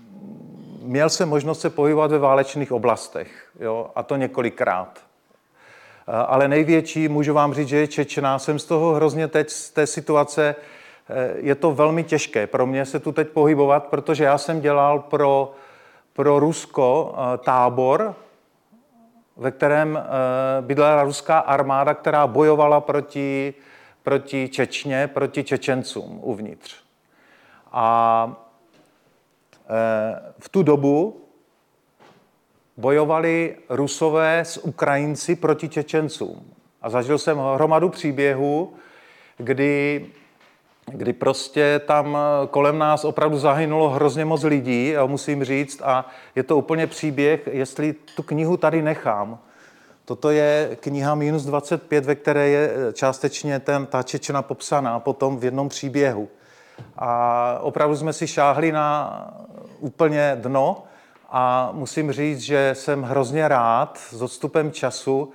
měl 0.81 1.09
jsem 1.09 1.29
možnost 1.29 1.61
se 1.61 1.69
pohybovat 1.69 2.11
ve 2.11 2.19
válečných 2.19 2.71
oblastech, 2.71 3.51
jo, 3.59 3.92
a 3.95 4.03
to 4.03 4.15
několikrát. 4.15 5.12
Eh, 6.07 6.12
ale 6.12 6.48
největší, 6.48 7.07
můžu 7.07 7.33
vám 7.33 7.54
říct, 7.54 7.68
že 7.68 7.78
je 7.78 7.88
Čečná. 7.88 8.40
Jsem 8.40 8.60
z 8.60 8.66
toho 8.66 8.94
hrozně 8.94 9.28
teď, 9.28 9.50
z 9.50 9.69
té 9.69 9.88
situace, 9.88 10.56
eh, 11.10 11.33
je 11.36 11.56
to 11.56 11.72
velmi 11.72 12.04
těžké 12.04 12.48
pro 12.48 12.66
mě 12.66 12.86
se 12.86 13.00
tu 13.00 13.12
teď 13.12 13.28
pohybovat, 13.30 13.88
protože 13.88 14.24
já 14.24 14.38
jsem 14.38 14.62
dělal 14.62 15.00
pro, 15.00 15.52
pro 16.14 16.40
Rusko 16.40 17.16
tábor, 17.44 18.16
ve 19.38 19.52
kterém 19.52 20.04
bydlela 20.62 21.04
ruská 21.04 21.40
armáda, 21.40 21.94
která 21.94 22.28
bojovala 22.28 22.81
proti 22.81 23.54
proti 24.04 24.50
Čečně, 24.50 25.07
proti 25.07 25.44
Čečencům 25.44 26.19
uvnitř. 26.22 26.76
A 27.72 28.36
v 30.40 30.50
tu 30.50 30.64
dobu 30.64 31.22
bojovali 32.77 33.56
Rusové 33.69 34.39
s 34.39 34.57
Ukrajinci 34.57 35.35
proti 35.35 35.69
Čečencům. 35.69 36.53
A 36.81 36.89
zažil 36.89 37.18
jsem 37.18 37.37
hromadu 37.37 37.89
příběhů, 37.89 38.73
kdy, 39.37 40.06
kdy 40.85 41.13
prostě 41.13 41.81
tam 41.85 42.18
kolem 42.49 42.77
nás 42.77 43.06
opravdu 43.06 43.37
zahynulo 43.37 43.89
hrozně 43.89 44.25
moc 44.25 44.44
lidí, 44.44 44.87
já 44.87 45.06
musím 45.06 45.44
říct, 45.44 45.81
a 45.81 46.09
je 46.35 46.44
to 46.44 46.57
úplně 46.57 46.87
příběh, 46.87 47.49
jestli 47.51 47.95
tu 48.15 48.23
knihu 48.23 48.57
tady 48.57 48.81
nechám, 48.81 49.39
Toto 50.06 50.31
je 50.31 50.77
kniha 50.80 51.15
Minus 51.15 51.44
25, 51.44 52.06
ve 52.06 52.15
které 52.15 52.47
je 52.47 52.71
eh, 52.89 52.94
částečně 52.94 53.59
ten, 53.59 53.85
ta 53.85 54.03
Čečena 54.03 54.42
popsaná 54.42 54.99
potom 54.99 55.37
v 55.37 55.44
jednom 55.44 55.69
příběhu. 55.69 56.30
A 56.97 57.59
opravdu 57.61 57.95
jsme 57.95 58.13
si 58.13 58.27
šáhli 58.27 58.71
na 58.71 59.33
úplně 59.80 60.37
dno 60.42 60.83
a 61.35 61.69
musím 61.71 62.11
říct, 62.11 62.40
že 62.40 62.71
jsem 62.73 63.04
hrozně 63.04 63.47
rád 63.47 63.97
s 63.97 64.21
odstupem 64.21 64.71
času, 64.71 65.31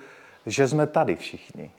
že 0.46 0.68
jsme 0.68 0.86
tady 0.86 1.16
všichni. 1.16 1.70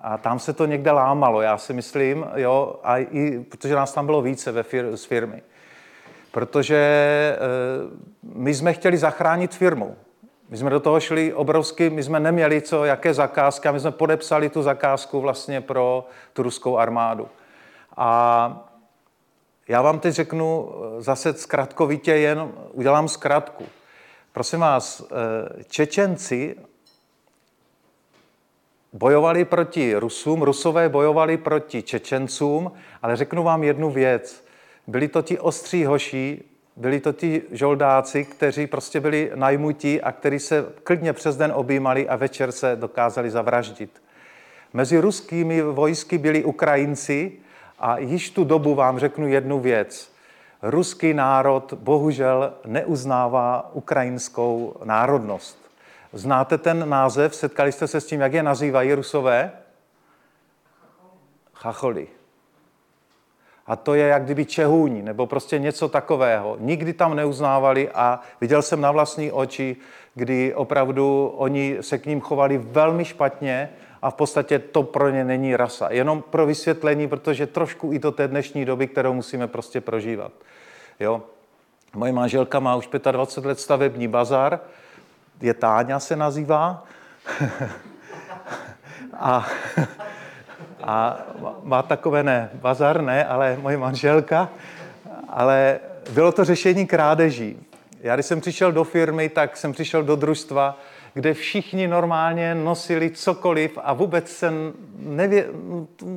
A 0.00 0.18
tam 0.18 0.38
se 0.38 0.52
to 0.52 0.66
někde 0.66 0.90
lámalo, 0.90 1.42
já 1.42 1.58
si 1.58 1.72
myslím, 1.72 2.26
jo, 2.34 2.80
a 2.84 2.98
i, 2.98 3.44
protože 3.48 3.74
nás 3.74 3.92
tam 3.92 4.06
bylo 4.06 4.22
více 4.22 4.52
ve 4.52 4.62
fir, 4.62 4.96
z 4.96 5.04
firmy. 5.04 5.42
Protože 6.32 6.76
e, 6.76 7.38
my 8.34 8.54
jsme 8.54 8.72
chtěli 8.72 8.96
zachránit 8.96 9.54
firmu. 9.54 9.96
My 10.48 10.56
jsme 10.56 10.70
do 10.70 10.80
toho 10.80 11.00
šli 11.00 11.34
obrovsky, 11.34 11.90
my 11.90 12.02
jsme 12.02 12.20
neměli 12.20 12.62
co, 12.62 12.84
jaké 12.84 13.14
zakázky, 13.14 13.68
a 13.68 13.72
my 13.72 13.80
jsme 13.80 13.90
podepsali 13.90 14.48
tu 14.48 14.62
zakázku 14.62 15.20
vlastně 15.20 15.60
pro 15.60 16.08
tu 16.32 16.42
ruskou 16.42 16.78
armádu. 16.78 17.28
A 17.96 18.65
já 19.68 19.82
vám 19.82 20.00
teď 20.00 20.14
řeknu 20.14 20.72
zase 20.98 21.32
zkratkovitě, 21.32 22.12
jen 22.12 22.52
udělám 22.72 23.08
zkratku. 23.08 23.64
Prosím 24.32 24.60
vás, 24.60 25.06
Čečenci 25.68 26.56
bojovali 28.92 29.44
proti 29.44 29.94
Rusům, 29.96 30.42
Rusové 30.42 30.88
bojovali 30.88 31.36
proti 31.36 31.82
Čečencům, 31.82 32.72
ale 33.02 33.16
řeknu 33.16 33.42
vám 33.42 33.64
jednu 33.64 33.90
věc. 33.90 34.44
Byli 34.86 35.08
to 35.08 35.22
ti 35.22 35.38
ostří 35.38 35.84
hoši, 35.84 36.42
byli 36.76 37.00
to 37.00 37.12
ti 37.12 37.42
žoldáci, 37.50 38.24
kteří 38.24 38.66
prostě 38.66 39.00
byli 39.00 39.32
najmutí 39.34 40.00
a 40.00 40.12
kteří 40.12 40.38
se 40.38 40.66
klidně 40.84 41.12
přes 41.12 41.36
den 41.36 41.52
objímali 41.54 42.08
a 42.08 42.16
večer 42.16 42.52
se 42.52 42.76
dokázali 42.76 43.30
zavraždit. 43.30 44.02
Mezi 44.72 44.98
ruskými 44.98 45.62
vojsky 45.62 46.18
byli 46.18 46.44
Ukrajinci 46.44 47.32
a 47.78 47.98
již 47.98 48.30
tu 48.30 48.44
dobu 48.44 48.74
vám 48.74 48.98
řeknu 48.98 49.28
jednu 49.28 49.60
věc. 49.60 50.12
Ruský 50.62 51.14
národ 51.14 51.72
bohužel 51.72 52.54
neuznává 52.66 53.70
ukrajinskou 53.72 54.74
národnost. 54.84 55.58
Znáte 56.12 56.58
ten 56.58 56.88
název? 56.88 57.34
Setkali 57.34 57.72
jste 57.72 57.86
se 57.86 58.00
s 58.00 58.06
tím, 58.06 58.20
jak 58.20 58.32
je 58.32 58.42
nazývají 58.42 58.94
rusové? 58.94 59.52
Chacholi. 61.54 62.08
A 63.66 63.76
to 63.76 63.94
je 63.94 64.06
jak 64.06 64.24
kdyby 64.24 64.44
Čehůň, 64.44 65.04
nebo 65.04 65.26
prostě 65.26 65.58
něco 65.58 65.88
takového. 65.88 66.56
Nikdy 66.60 66.92
tam 66.92 67.16
neuznávali 67.16 67.90
a 67.94 68.20
viděl 68.40 68.62
jsem 68.62 68.80
na 68.80 68.90
vlastní 68.90 69.32
oči, 69.32 69.76
kdy 70.14 70.54
opravdu 70.54 71.34
oni 71.36 71.76
se 71.80 71.98
k 71.98 72.06
ním 72.06 72.20
chovali 72.20 72.58
velmi 72.58 73.04
špatně 73.04 73.68
a 74.02 74.10
v 74.10 74.14
podstatě 74.14 74.58
to 74.58 74.82
pro 74.82 75.10
ně 75.10 75.24
není 75.24 75.56
rasa. 75.56 75.88
Jenom 75.90 76.22
pro 76.22 76.46
vysvětlení, 76.46 77.08
protože 77.08 77.46
trošku 77.46 77.92
i 77.92 77.98
to 77.98 78.12
té 78.12 78.28
dnešní 78.28 78.64
doby, 78.64 78.86
kterou 78.86 79.12
musíme 79.12 79.46
prostě 79.46 79.80
prožívat. 79.80 80.32
Jo? 81.00 81.22
Moje 81.94 82.12
manželka 82.12 82.60
má 82.60 82.76
už 82.76 82.88
25 83.10 83.48
let 83.48 83.60
stavební 83.60 84.08
bazar, 84.08 84.60
je 85.40 85.54
Táňa 85.54 86.00
se 86.00 86.16
nazývá. 86.16 86.84
a, 89.18 89.46
a 90.82 91.18
má 91.62 91.82
takové 91.82 92.22
ne, 92.22 92.50
bazar 92.54 93.02
ne, 93.02 93.24
ale 93.24 93.56
moje 93.60 93.76
manželka. 93.76 94.48
Ale 95.28 95.80
bylo 96.10 96.32
to 96.32 96.44
řešení 96.44 96.86
krádeží. 96.86 97.58
Já 98.00 98.14
když 98.16 98.26
jsem 98.26 98.40
přišel 98.40 98.72
do 98.72 98.84
firmy, 98.84 99.28
tak 99.28 99.56
jsem 99.56 99.72
přišel 99.72 100.02
do 100.02 100.16
družstva, 100.16 100.78
kde 101.16 101.34
všichni 101.34 101.88
normálně 101.88 102.54
nosili 102.54 103.10
cokoliv 103.10 103.78
a 103.82 103.92
vůbec 103.92 104.30
se 104.30 104.52
nevě, 104.98 105.46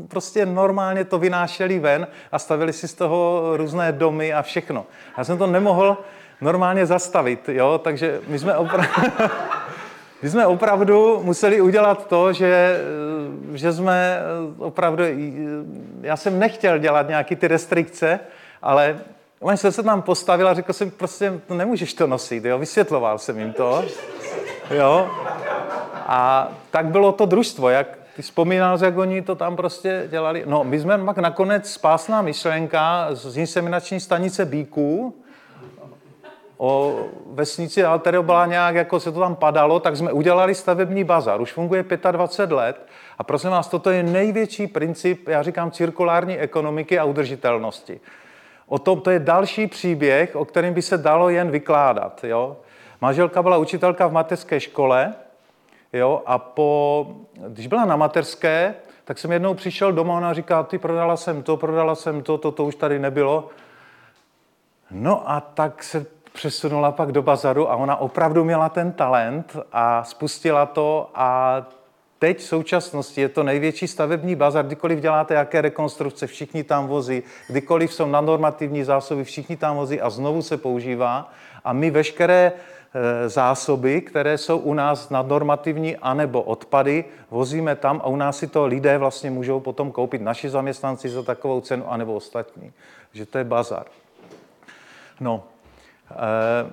prostě 0.08 0.46
normálně 0.46 1.06
to 1.06 1.20
vynášeli 1.20 1.80
ven 1.80 2.08
a 2.32 2.40
stavili 2.40 2.74
si 2.74 2.88
z 2.88 2.94
toho 2.94 3.52
různé 3.58 3.92
domy 3.92 4.34
a 4.34 4.42
všechno. 4.42 4.86
Já 5.18 5.24
jsem 5.24 5.38
to 5.38 5.48
nemohl 5.48 5.98
normálně 6.42 6.86
zastavit, 6.86 7.50
jo, 7.50 7.82
takže 7.84 8.20
my 8.28 8.40
jsme 8.40 8.58
opravdu... 8.58 8.90
My 10.22 10.30
jsme 10.30 10.48
opravdu 10.48 11.22
museli 11.24 11.62
udělat 11.62 12.08
to, 12.08 12.34
že, 12.34 12.82
že 13.54 13.74
jsme 13.74 14.20
opravdu, 14.58 15.04
já 16.02 16.18
jsem 16.18 16.40
nechtěl 16.40 16.78
dělat 16.78 17.08
nějaký 17.08 17.36
ty 17.36 17.48
restrikce, 17.48 18.20
ale 18.62 19.00
on 19.40 19.58
se 19.58 19.84
tam 19.84 20.02
postavil 20.02 20.48
a 20.48 20.54
řekl 20.54 20.74
jsem, 20.74 20.92
prostě 20.92 21.34
nemůžeš 21.50 21.94
to 21.94 22.08
nosit, 22.08 22.46
jo, 22.46 22.60
vysvětloval 22.60 23.18
jsem 23.18 23.40
jim 23.40 23.54
to, 23.54 23.84
jo. 24.72 25.10
A 26.08 26.48
tak 26.72 26.86
bylo 26.86 27.12
to 27.12 27.26
družstvo, 27.26 27.70
jak 27.70 27.88
ty 28.16 28.22
vzpomínal, 28.22 28.78
jak 28.84 28.98
oni 28.98 29.22
to 29.22 29.36
tam 29.36 29.56
prostě 29.56 30.08
dělali. 30.10 30.44
No, 30.46 30.64
my 30.64 30.80
jsme 30.80 30.98
pak 30.98 31.18
nakonec 31.18 31.72
spásná 31.72 32.22
myšlenka 32.22 33.08
z 33.12 33.38
inseminační 33.38 34.00
stanice 34.00 34.46
Bíků, 34.46 35.16
o 36.58 37.00
vesnici 37.32 37.84
Altero 37.84 38.24
byla 38.24 38.46
nějak, 38.46 38.76
jako 38.76 39.00
se 39.00 39.12
to 39.12 39.20
tam 39.20 39.36
padalo, 39.36 39.80
tak 39.80 39.98
jsme 39.98 40.12
udělali 40.12 40.56
stavební 40.56 41.04
bazar. 41.04 41.42
Už 41.42 41.54
funguje 41.54 41.86
25 42.12 42.56
let 42.56 42.88
a 43.18 43.24
prosím 43.24 43.50
vás, 43.50 43.68
toto 43.68 43.90
je 43.90 44.04
největší 44.04 44.68
princip, 44.68 45.28
já 45.28 45.44
říkám, 45.44 45.72
cirkulární 45.72 46.38
ekonomiky 46.38 47.00
a 47.00 47.04
udržitelnosti. 47.04 48.00
O 48.68 48.80
tom, 48.80 49.02
to 49.02 49.10
je 49.10 49.20
další 49.20 49.68
příběh, 49.68 50.36
o 50.36 50.46
kterém 50.46 50.74
by 50.74 50.82
se 50.82 50.98
dalo 50.98 51.30
jen 51.30 51.52
vykládat. 51.52 52.24
Jo? 52.24 52.58
Manželka 53.02 53.44
byla 53.44 53.58
učitelka 53.58 54.08
v 54.08 54.12
mateřské 54.12 54.60
škole 54.60 55.14
jo? 55.94 56.22
a 56.26 56.38
po, 56.38 57.08
když 57.48 57.68
byla 57.68 57.86
na 57.86 57.96
mateřské, 57.96 58.76
tak 59.06 59.18
jsem 59.20 59.32
jednou 59.32 59.54
přišel 59.54 59.92
doma 59.92 60.14
a 60.14 60.18
ona 60.18 60.34
říká, 60.34 60.64
ty 60.64 60.78
prodala 60.78 61.18
jsem 61.18 61.44
to, 61.44 61.58
prodala 61.58 61.96
jsem 61.96 62.24
to, 62.24 62.38
to, 62.38 62.52
to 62.52 62.66
už 62.66 62.76
tady 62.76 63.00
nebylo. 63.00 63.50
No 64.92 65.32
a 65.32 65.40
tak 65.40 65.84
se 65.84 66.06
přesunula 66.34 66.92
pak 66.92 67.12
do 67.12 67.22
bazaru 67.22 67.72
a 67.72 67.76
ona 67.76 67.96
opravdu 67.96 68.44
měla 68.44 68.70
ten 68.70 68.92
talent 68.92 69.58
a 69.72 70.04
spustila 70.04 70.66
to 70.66 71.10
a 71.16 71.62
teď 72.20 72.38
v 72.38 72.44
současnosti 72.44 73.22
je 73.22 73.30
to 73.30 73.44
největší 73.44 73.88
stavební 73.88 74.36
bazar, 74.36 74.66
kdykoliv 74.66 75.00
děláte 75.00 75.34
jaké 75.34 75.62
rekonstrukce, 75.62 76.28
všichni 76.28 76.64
tam 76.64 76.88
vozí, 76.88 77.24
kdykoliv 77.50 77.94
jsou 77.94 78.08
na 78.08 78.22
normativní 78.22 78.84
zásoby, 78.84 79.24
všichni 79.24 79.58
tam 79.58 79.76
vozí 79.76 80.02
a 80.02 80.10
znovu 80.10 80.42
se 80.42 80.58
používá 80.58 81.32
a 81.64 81.74
my 81.74 81.92
veškeré 81.92 82.52
zásoby, 83.28 84.02
které 84.02 84.38
jsou 84.38 84.58
u 84.58 84.74
nás 84.74 85.10
nadnormativní 85.10 85.98
anebo 85.98 86.42
odpady, 86.42 87.06
vozíme 87.32 87.76
tam 87.76 88.02
a 88.04 88.08
u 88.08 88.16
nás 88.16 88.38
si 88.38 88.48
to 88.48 88.66
lidé 88.66 88.98
vlastně 88.98 89.32
můžou 89.32 89.60
potom 89.60 89.92
koupit 89.92 90.22
naši 90.22 90.50
zaměstnanci 90.50 91.10
za 91.10 91.24
takovou 91.24 91.62
cenu 91.62 91.92
anebo 91.92 92.16
ostatní. 92.16 92.74
Že 93.14 93.26
to 93.26 93.38
je 93.38 93.44
bazar. 93.44 93.86
No, 95.20 95.44
Eh, 96.12 96.72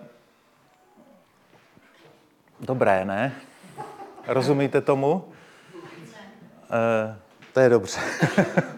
dobré, 2.61 3.05
ne? 3.05 3.33
Rozumíte 4.27 4.81
tomu? 4.81 5.25
E, 6.71 7.17
to 7.53 7.61
je 7.61 7.69
dobře. 7.69 8.01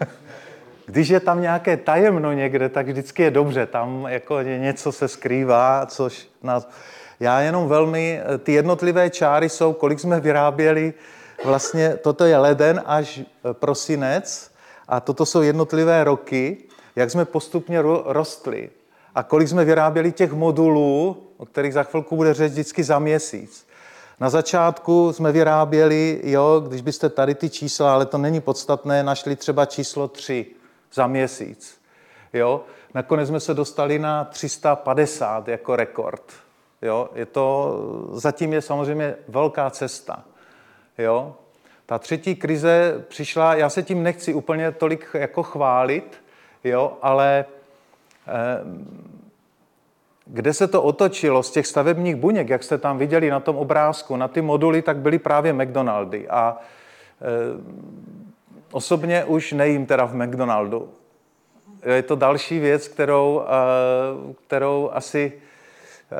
Když 0.85 1.09
je 1.09 1.19
tam 1.19 1.41
nějaké 1.41 1.77
tajemno 1.77 2.33
někde, 2.33 2.69
tak 2.69 2.87
vždycky 2.87 3.23
je 3.23 3.31
dobře. 3.31 3.65
Tam 3.65 4.05
jako 4.09 4.41
něco 4.41 4.91
se 4.91 5.07
skrývá, 5.07 5.85
což 5.85 6.29
nás... 6.43 6.69
Já 7.19 7.41
jenom 7.41 7.67
velmi... 7.67 8.21
Eh, 8.21 8.37
ty 8.37 8.53
jednotlivé 8.53 9.09
čáry 9.09 9.49
jsou, 9.49 9.73
kolik 9.73 9.99
jsme 9.99 10.19
vyráběli, 10.19 10.93
vlastně 11.45 11.97
toto 11.97 12.25
je 12.25 12.37
leden 12.37 12.81
až 12.85 13.21
prosinec 13.51 14.51
a 14.87 14.99
toto 14.99 15.25
jsou 15.25 15.41
jednotlivé 15.41 16.03
roky, 16.03 16.57
jak 16.95 17.11
jsme 17.11 17.25
postupně 17.25 17.81
rostli 18.05 18.69
a 19.15 19.23
kolik 19.23 19.47
jsme 19.47 19.65
vyráběli 19.65 20.11
těch 20.11 20.33
modulů, 20.33 21.17
o 21.37 21.45
kterých 21.45 21.73
za 21.73 21.83
chvilku 21.83 22.15
bude 22.15 22.33
řeč 22.33 22.51
vždycky 22.51 22.83
za 22.83 22.99
měsíc. 22.99 23.67
Na 24.19 24.29
začátku 24.29 25.13
jsme 25.13 25.31
vyráběli, 25.31 26.21
jo, 26.23 26.63
když 26.67 26.81
byste 26.81 27.09
tady 27.09 27.35
ty 27.35 27.49
čísla, 27.49 27.93
ale 27.93 28.05
to 28.05 28.17
není 28.17 28.41
podstatné, 28.41 29.03
našli 29.03 29.35
třeba 29.35 29.65
číslo 29.65 30.07
3 30.07 30.45
za 30.93 31.07
měsíc. 31.07 31.77
Jo. 32.33 32.61
Nakonec 32.93 33.27
jsme 33.27 33.39
se 33.39 33.53
dostali 33.53 33.99
na 33.99 34.23
350 34.23 35.47
jako 35.47 35.75
rekord. 35.75 36.23
Jo. 36.81 37.09
Je 37.15 37.25
to, 37.25 37.77
zatím 38.11 38.53
je 38.53 38.61
samozřejmě 38.61 39.15
velká 39.27 39.69
cesta. 39.69 40.23
Jo. 40.97 41.35
Ta 41.85 41.99
třetí 41.99 42.35
krize 42.35 43.05
přišla, 43.07 43.55
já 43.55 43.69
se 43.69 43.83
tím 43.83 44.03
nechci 44.03 44.33
úplně 44.33 44.71
tolik 44.71 45.07
jako 45.13 45.43
chválit, 45.43 46.23
jo, 46.63 46.97
ale 47.01 47.45
Ehm, 48.29 48.85
kde 50.25 50.53
se 50.53 50.67
to 50.67 50.83
otočilo 50.83 51.43
z 51.43 51.51
těch 51.51 51.67
stavebních 51.67 52.15
buněk, 52.15 52.49
jak 52.49 52.63
jste 52.63 52.77
tam 52.77 52.97
viděli 52.97 53.29
na 53.29 53.39
tom 53.39 53.57
obrázku, 53.57 54.15
na 54.15 54.27
ty 54.27 54.41
moduly, 54.41 54.81
tak 54.81 54.97
byly 54.97 55.19
právě 55.19 55.53
McDonaldy. 55.53 56.27
A 56.27 56.57
ehm, 57.21 58.33
osobně 58.71 59.23
už 59.23 59.51
nejím 59.51 59.85
teda 59.85 60.05
v 60.05 60.15
McDonaldu. 60.15 60.89
Je 61.85 62.03
to 62.03 62.15
další 62.15 62.59
věc, 62.59 62.87
kterou, 62.87 63.41
eh, 63.41 64.33
kterou 64.47 64.89
asi... 64.93 65.33
Eh, 66.11 66.15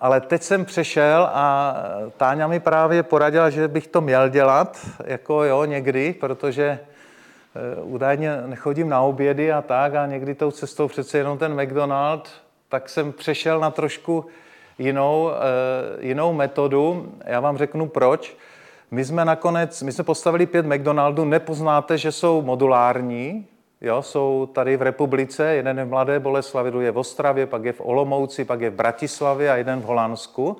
ale 0.00 0.20
teď 0.20 0.42
jsem 0.42 0.64
přešel 0.64 1.28
a 1.32 1.76
Táňa 2.16 2.46
mi 2.46 2.60
právě 2.60 3.02
poradila, 3.02 3.50
že 3.50 3.68
bych 3.68 3.86
to 3.86 4.00
měl 4.00 4.28
dělat, 4.28 4.78
jako 5.04 5.44
jo, 5.44 5.64
někdy, 5.64 6.12
protože 6.12 6.78
Eh, 7.54 7.82
údajně 7.82 8.42
nechodím 8.46 8.88
na 8.88 9.00
obědy 9.00 9.52
a 9.52 9.62
tak 9.62 9.94
a 9.94 10.06
někdy 10.06 10.34
tou 10.34 10.50
cestou 10.50 10.88
přece 10.88 11.18
jenom 11.18 11.38
ten 11.38 11.62
McDonald, 11.62 12.30
tak 12.68 12.88
jsem 12.88 13.12
přešel 13.12 13.60
na 13.60 13.70
trošku 13.70 14.26
jinou, 14.78 15.30
eh, 15.30 16.06
jinou 16.06 16.32
metodu. 16.32 17.12
Já 17.24 17.40
vám 17.40 17.58
řeknu 17.58 17.88
proč. 17.88 18.36
My 18.90 19.04
jsme 19.04 19.24
nakonec, 19.24 19.82
my 19.82 19.92
jsme 19.92 20.04
postavili 20.04 20.46
pět 20.46 20.66
McDonaldů, 20.66 21.24
nepoznáte, 21.24 21.98
že 21.98 22.12
jsou 22.12 22.42
modulární, 22.42 23.46
jo, 23.82 24.02
jsou 24.02 24.48
tady 24.52 24.76
v 24.76 24.82
republice, 24.82 25.54
jeden 25.54 25.78
je 25.78 25.84
v 25.84 25.88
Mladé 25.88 26.20
Boleslavi, 26.20 26.84
je 26.84 26.90
v 26.90 26.98
Ostravě, 26.98 27.46
pak 27.46 27.64
je 27.64 27.72
v 27.72 27.80
Olomouci, 27.80 28.44
pak 28.44 28.60
je 28.60 28.70
v 28.70 28.74
Bratislavě 28.74 29.50
a 29.50 29.56
jeden 29.56 29.80
v 29.80 29.84
Holandsku. 29.84 30.56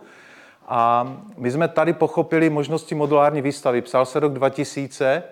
A 0.69 1.12
my 1.37 1.50
jsme 1.50 1.69
tady 1.69 1.93
pochopili 1.93 2.50
možnosti 2.50 2.95
modulární 2.95 3.43
výstavy. 3.43 3.83
Psal 3.83 4.07
se 4.07 4.21
rok 4.21 4.33
2000, 4.33 5.23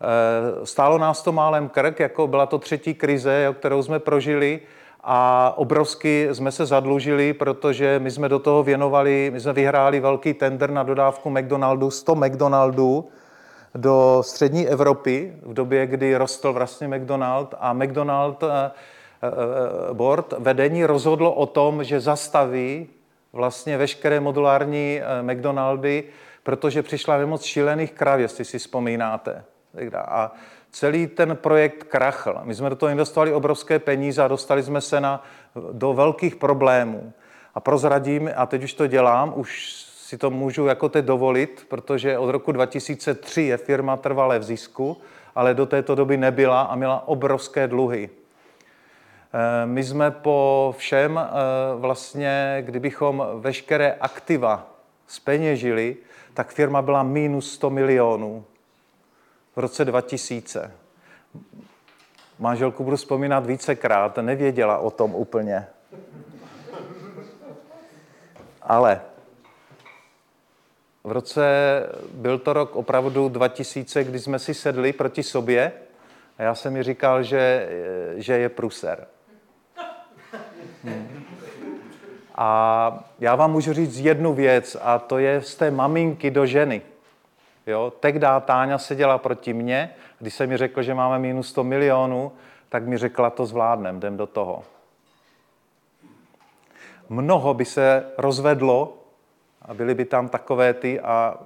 Eh, 0.00 0.66
stálo 0.66 0.98
nás 0.98 1.22
to 1.22 1.32
málem 1.32 1.68
krk, 1.68 2.00
jako 2.00 2.26
byla 2.26 2.46
to 2.46 2.58
třetí 2.58 2.94
krize, 2.94 3.54
kterou 3.58 3.82
jsme 3.82 3.98
prožili 3.98 4.60
a 5.04 5.52
obrovsky 5.56 6.28
jsme 6.32 6.52
se 6.52 6.66
zadlužili, 6.66 7.32
protože 7.32 7.98
my 7.98 8.10
jsme 8.10 8.28
do 8.28 8.38
toho 8.38 8.62
věnovali, 8.62 9.30
my 9.32 9.40
jsme 9.40 9.52
vyhráli 9.52 10.00
velký 10.00 10.34
tender 10.34 10.70
na 10.70 10.82
dodávku 10.82 11.30
McDonaldu, 11.30 11.90
100 11.90 12.14
McDonaldů 12.14 13.08
do 13.74 14.22
střední 14.26 14.68
Evropy 14.68 15.34
v 15.42 15.54
době, 15.54 15.86
kdy 15.86 16.16
rostl 16.16 16.52
vlastně 16.52 16.88
McDonald 16.88 17.54
a 17.58 17.72
McDonald 17.72 18.42
eh, 18.42 18.70
eh, 19.22 19.94
board 19.94 20.34
vedení 20.38 20.84
rozhodlo 20.84 21.34
o 21.34 21.46
tom, 21.46 21.84
že 21.84 22.00
zastaví 22.00 22.88
vlastně 23.32 23.78
veškeré 23.78 24.20
modulární 24.20 25.00
eh, 25.00 25.22
McDonaldy, 25.22 26.04
protože 26.42 26.82
přišla 26.82 27.18
nemoc 27.18 27.42
šílených 27.42 27.92
krav, 27.92 28.20
jestli 28.20 28.44
si 28.44 28.58
vzpomínáte. 28.58 29.44
A 29.96 30.32
celý 30.70 31.06
ten 31.06 31.36
projekt 31.36 31.84
krachl. 31.84 32.40
My 32.42 32.54
jsme 32.54 32.70
do 32.70 32.76
toho 32.76 32.90
investovali 32.90 33.32
obrovské 33.32 33.78
peníze 33.78 34.22
a 34.22 34.28
dostali 34.28 34.62
jsme 34.62 34.80
se 34.80 35.00
na, 35.00 35.24
do 35.72 35.92
velkých 35.92 36.36
problémů. 36.36 37.12
A 37.54 37.60
prozradím, 37.60 38.30
a 38.36 38.46
teď 38.46 38.64
už 38.64 38.72
to 38.72 38.86
dělám, 38.86 39.32
už 39.36 39.89
si 40.10 40.18
to 40.18 40.30
můžu 40.30 40.66
jako 40.66 40.88
teď 40.88 41.04
dovolit, 41.04 41.66
protože 41.68 42.18
od 42.18 42.30
roku 42.30 42.52
2003 42.52 43.42
je 43.42 43.56
firma 43.56 43.96
trvalé 43.96 44.38
v 44.38 44.42
zisku, 44.42 44.96
ale 45.34 45.54
do 45.54 45.66
této 45.66 45.94
doby 45.94 46.16
nebyla 46.16 46.62
a 46.62 46.76
měla 46.76 47.08
obrovské 47.08 47.68
dluhy. 47.68 48.10
Eh, 48.10 49.66
my 49.66 49.84
jsme 49.84 50.10
po 50.10 50.74
všem 50.78 51.18
eh, 51.18 51.30
vlastně, 51.78 52.62
kdybychom 52.66 53.26
veškeré 53.34 53.92
aktiva 54.00 54.66
speněžili, 55.06 55.96
tak 56.34 56.52
firma 56.52 56.82
byla 56.82 57.02
minus 57.02 57.52
100 57.52 57.70
milionů 57.70 58.44
v 59.56 59.58
roce 59.58 59.84
2000. 59.84 60.72
Manželku 62.38 62.84
budu 62.84 62.96
vzpomínat 62.96 63.46
vícekrát, 63.46 64.16
nevěděla 64.16 64.78
o 64.78 64.90
tom 64.90 65.14
úplně. 65.14 65.66
Ale 68.62 69.00
v 71.10 71.12
roce, 71.12 71.42
byl 72.14 72.38
to 72.38 72.52
rok 72.52 72.76
opravdu 72.76 73.28
2000, 73.28 74.04
kdy 74.04 74.18
jsme 74.18 74.38
si 74.38 74.54
sedli 74.54 74.92
proti 74.92 75.22
sobě 75.22 75.72
a 76.38 76.42
já 76.42 76.54
jsem 76.54 76.72
mi 76.72 76.82
říkal, 76.82 77.22
že, 77.22 77.68
že 78.16 78.38
je 78.38 78.48
pruser. 78.48 79.06
A 82.34 83.04
já 83.18 83.34
vám 83.34 83.52
můžu 83.52 83.72
říct 83.72 83.98
jednu 83.98 84.34
věc 84.34 84.76
a 84.82 84.98
to 84.98 85.18
je 85.18 85.42
z 85.42 85.54
té 85.54 85.70
maminky 85.70 86.30
do 86.30 86.46
ženy. 86.46 86.82
Jo? 87.66 87.92
Tehdy 88.00 88.26
Táňa 88.44 88.78
seděla 88.78 89.18
proti 89.18 89.52
mně, 89.52 89.94
když 90.18 90.34
jsem 90.34 90.48
mi 90.48 90.56
řekl, 90.56 90.82
že 90.82 90.94
máme 90.94 91.18
minus 91.18 91.48
100 91.48 91.64
milionů, 91.64 92.32
tak 92.68 92.86
mi 92.86 92.98
řekla, 92.98 93.30
to 93.30 93.46
zvládnem, 93.46 93.96
jdem 93.96 94.16
do 94.16 94.26
toho. 94.26 94.62
Mnoho 97.08 97.54
by 97.54 97.64
se 97.64 98.04
rozvedlo 98.18 98.99
a 99.70 99.74
byly 99.74 99.94
by 99.94 100.04
tam 100.04 100.28
takové 100.28 100.74
ty 100.74 101.00
a 101.00 101.38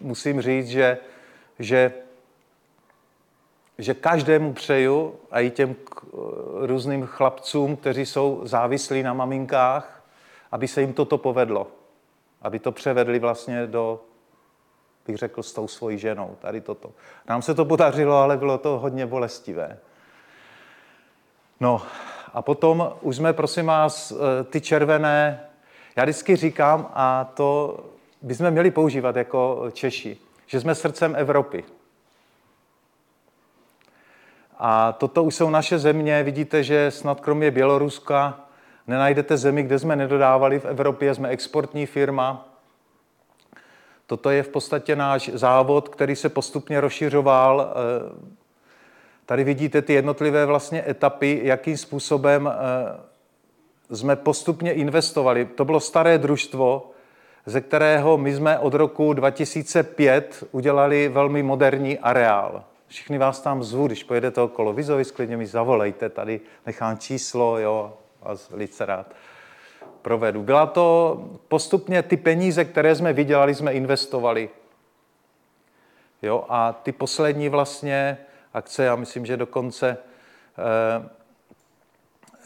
musím 0.00 0.40
říct, 0.40 0.68
že, 0.68 0.98
že, 1.58 1.92
že 3.78 3.94
každému 3.94 4.52
přeju 4.52 5.14
a 5.30 5.40
i 5.40 5.50
těm 5.50 5.76
různým 6.60 7.06
chlapcům, 7.06 7.76
kteří 7.76 8.06
jsou 8.06 8.40
závislí 8.44 9.02
na 9.02 9.12
maminkách, 9.12 10.02
aby 10.52 10.68
se 10.68 10.80
jim 10.80 10.92
toto 10.92 11.18
povedlo. 11.18 11.66
Aby 12.42 12.58
to 12.58 12.72
převedli 12.72 13.18
vlastně 13.18 13.66
do 13.66 14.00
bych 15.06 15.16
řekl, 15.16 15.42
s 15.42 15.52
tou 15.52 15.68
svojí 15.68 15.98
ženou, 15.98 16.36
tady 16.40 16.60
toto. 16.60 16.92
Nám 17.28 17.42
se 17.42 17.54
to 17.54 17.64
podařilo, 17.64 18.16
ale 18.16 18.36
bylo 18.36 18.58
to 18.58 18.78
hodně 18.78 19.06
bolestivé. 19.06 19.78
No 21.60 21.82
a 22.32 22.42
potom 22.42 22.92
už 23.00 23.16
jsme, 23.16 23.32
prosím 23.32 23.66
vás, 23.66 24.12
eh, 24.12 24.44
ty 24.44 24.60
červené, 24.60 25.40
já 25.96 26.04
vždycky 26.04 26.36
říkám, 26.36 26.90
a 26.94 27.24
to 27.24 27.80
bychom 28.22 28.50
měli 28.50 28.70
používat 28.70 29.16
jako 29.16 29.64
Češi, 29.72 30.16
že 30.46 30.60
jsme 30.60 30.74
srdcem 30.74 31.16
Evropy. 31.16 31.64
A 34.58 34.92
toto 34.92 35.22
už 35.24 35.34
jsou 35.34 35.50
naše 35.50 35.78
země, 35.78 36.22
vidíte, 36.22 36.62
že 36.62 36.90
snad 36.90 37.20
kromě 37.20 37.50
Běloruska 37.50 38.40
nenajdete 38.86 39.36
zemi, 39.36 39.62
kde 39.62 39.78
jsme 39.78 39.96
nedodávali 39.96 40.60
v 40.60 40.64
Evropě, 40.64 41.14
jsme 41.14 41.28
exportní 41.28 41.86
firma, 41.86 42.54
Toto 44.06 44.30
je 44.30 44.42
v 44.42 44.48
podstatě 44.48 44.96
náš 44.96 45.30
závod, 45.34 45.88
který 45.88 46.16
se 46.16 46.28
postupně 46.28 46.80
rozšiřoval. 46.80 47.70
Eh, 47.70 48.34
tady 49.26 49.44
vidíte 49.44 49.82
ty 49.82 49.92
jednotlivé 49.92 50.46
vlastně 50.46 50.84
etapy, 50.88 51.40
jakým 51.42 51.76
způsobem 51.76 52.52
eh, 52.52 53.00
jsme 53.90 54.16
postupně 54.16 54.72
investovali. 54.72 55.44
To 55.44 55.64
bylo 55.64 55.80
staré 55.80 56.18
družstvo, 56.18 56.90
ze 57.46 57.60
kterého 57.60 58.18
my 58.18 58.34
jsme 58.34 58.58
od 58.58 58.74
roku 58.74 59.12
2005 59.12 60.44
udělali 60.52 61.08
velmi 61.08 61.42
moderní 61.42 61.98
areál. 61.98 62.64
Všichni 62.86 63.18
vás 63.18 63.40
tam 63.40 63.62
zvu, 63.62 63.86
když 63.86 64.04
pojedete 64.04 64.40
okolo 64.40 64.72
Vizovi, 64.72 65.04
sklidně 65.04 65.36
mi 65.36 65.46
zavolejte, 65.46 66.08
tady 66.08 66.40
nechám 66.66 66.98
číslo, 66.98 67.58
jo, 67.58 67.92
vás 68.20 68.50
velice 68.50 68.86
rád 68.86 69.06
provedu. 70.02 70.42
Byla 70.42 70.66
to 70.66 71.18
postupně 71.48 72.02
ty 72.02 72.16
peníze, 72.16 72.64
které 72.64 72.94
jsme 72.94 73.12
vydělali, 73.12 73.54
jsme 73.54 73.72
investovali. 73.72 74.50
Jo, 76.22 76.44
a 76.48 76.72
ty 76.72 76.92
poslední 76.92 77.48
vlastně 77.48 78.18
akce, 78.54 78.84
já 78.84 78.96
myslím, 78.96 79.26
že 79.26 79.36
dokonce 79.36 79.96
eh, 80.58 81.08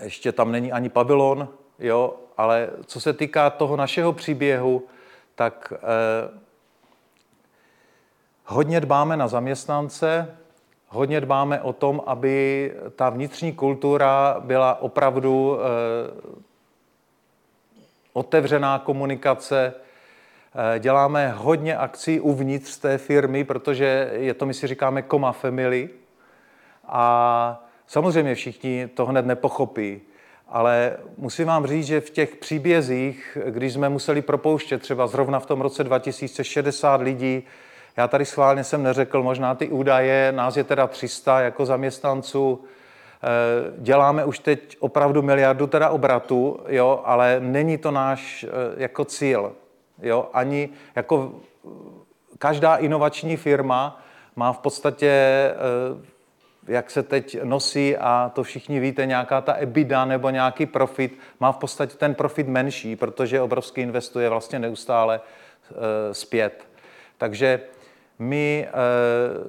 ještě 0.00 0.32
tam 0.32 0.52
není 0.52 0.72
ani 0.72 0.88
pavilon, 0.88 1.48
jo, 1.78 2.14
ale 2.36 2.68
co 2.86 3.00
se 3.00 3.12
týká 3.12 3.50
toho 3.50 3.76
našeho 3.76 4.12
příběhu, 4.12 4.86
tak 5.34 5.72
eh, 5.76 6.38
hodně 8.44 8.80
dbáme 8.80 9.16
na 9.16 9.28
zaměstnance, 9.28 10.36
hodně 10.88 11.20
dbáme 11.20 11.60
o 11.60 11.72
tom, 11.72 12.02
aby 12.06 12.74
ta 12.96 13.10
vnitřní 13.10 13.52
kultura 13.52 14.36
byla 14.40 14.82
opravdu 14.82 15.58
eh, 15.60 15.64
otevřená 18.12 18.78
komunikace, 18.78 19.74
eh, 20.74 20.78
děláme 20.78 21.32
hodně 21.36 21.76
akcí 21.76 22.20
uvnitř 22.20 22.76
té 22.76 22.98
firmy, 22.98 23.44
protože 23.44 24.10
je 24.12 24.34
to, 24.34 24.46
my 24.46 24.54
si 24.54 24.66
říkáme, 24.66 25.02
koma 25.02 25.32
family. 25.32 25.90
A 26.88 27.67
samozřejmě 27.88 28.34
všichni 28.34 28.88
to 28.94 29.06
hned 29.06 29.26
nepochopí, 29.26 30.00
ale 30.48 30.96
musím 31.16 31.46
vám 31.46 31.66
říct, 31.66 31.86
že 31.86 32.00
v 32.00 32.10
těch 32.10 32.36
příbězích, 32.36 33.38
když 33.46 33.72
jsme 33.72 33.88
museli 33.88 34.22
propouštět 34.22 34.82
třeba 34.82 35.06
zrovna 35.06 35.40
v 35.40 35.46
tom 35.46 35.60
roce 35.60 35.84
2060 35.84 37.00
lidí, 37.00 37.42
já 37.96 38.08
tady 38.08 38.24
schválně 38.24 38.64
jsem 38.64 38.82
neřekl 38.82 39.22
možná 39.22 39.54
ty 39.54 39.68
údaje, 39.68 40.32
nás 40.32 40.56
je 40.56 40.64
teda 40.64 40.86
300 40.86 41.40
jako 41.40 41.66
zaměstnanců, 41.66 42.64
Eh, 43.22 43.72
děláme 43.78 44.24
už 44.24 44.38
teď 44.38 44.76
opravdu 44.80 45.22
miliardu 45.22 45.66
teda 45.66 45.90
obratu, 45.90 46.60
jo, 46.68 47.00
ale 47.04 47.36
není 47.40 47.78
to 47.78 47.90
náš 47.90 48.44
eh, 48.44 48.48
jako 48.76 49.04
cíl. 49.04 49.52
Jo, 50.02 50.28
ani 50.32 50.68
jako 50.96 51.32
každá 52.38 52.76
inovační 52.76 53.36
firma 53.36 54.02
má 54.36 54.52
v 54.52 54.58
podstatě, 54.58 55.10
eh, 55.10 55.54
jak 56.68 56.90
se 56.90 57.02
teď 57.02 57.38
nosí, 57.42 57.96
a 57.96 58.32
to 58.34 58.42
všichni 58.42 58.80
víte, 58.80 59.06
nějaká 59.06 59.40
ta 59.40 59.52
EBITDA 59.52 60.04
nebo 60.04 60.30
nějaký 60.30 60.66
profit, 60.66 61.18
má 61.40 61.52
v 61.52 61.56
podstatě 61.56 61.96
ten 61.96 62.14
profit 62.14 62.48
menší, 62.48 62.96
protože 62.96 63.40
obrovský 63.40 63.80
investuje 63.80 64.28
vlastně 64.28 64.58
neustále 64.58 65.20
zpět. 66.12 66.64
Takže 67.18 67.60
my 68.18 68.68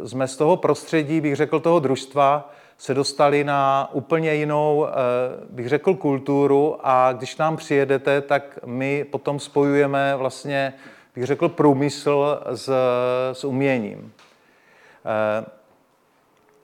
jsme 0.06 0.28
z 0.28 0.38
toho 0.38 0.58
prostředí, 0.58 1.22
bych 1.22 1.36
řekl, 1.36 1.60
toho 1.60 1.80
družstva, 1.80 2.52
se 2.80 2.94
dostali 2.94 3.44
na 3.44 3.90
úplně 3.94 4.34
jinou, 4.34 4.88
eh, 4.88 4.92
bych 5.50 5.70
řekl, 5.70 5.94
kulturu 5.94 6.78
a 6.84 7.14
když 7.14 7.38
nám 7.38 7.58
přijedete, 7.58 8.22
tak 8.22 8.60
my 8.66 9.04
potom 9.04 9.40
spojujeme 9.40 10.16
vlastně, 10.16 10.74
bych 11.16 11.26
řekl, 11.26 11.50
průmysl 11.50 12.42
s, 12.52 12.70
s 13.34 13.44
uměním. 13.44 14.14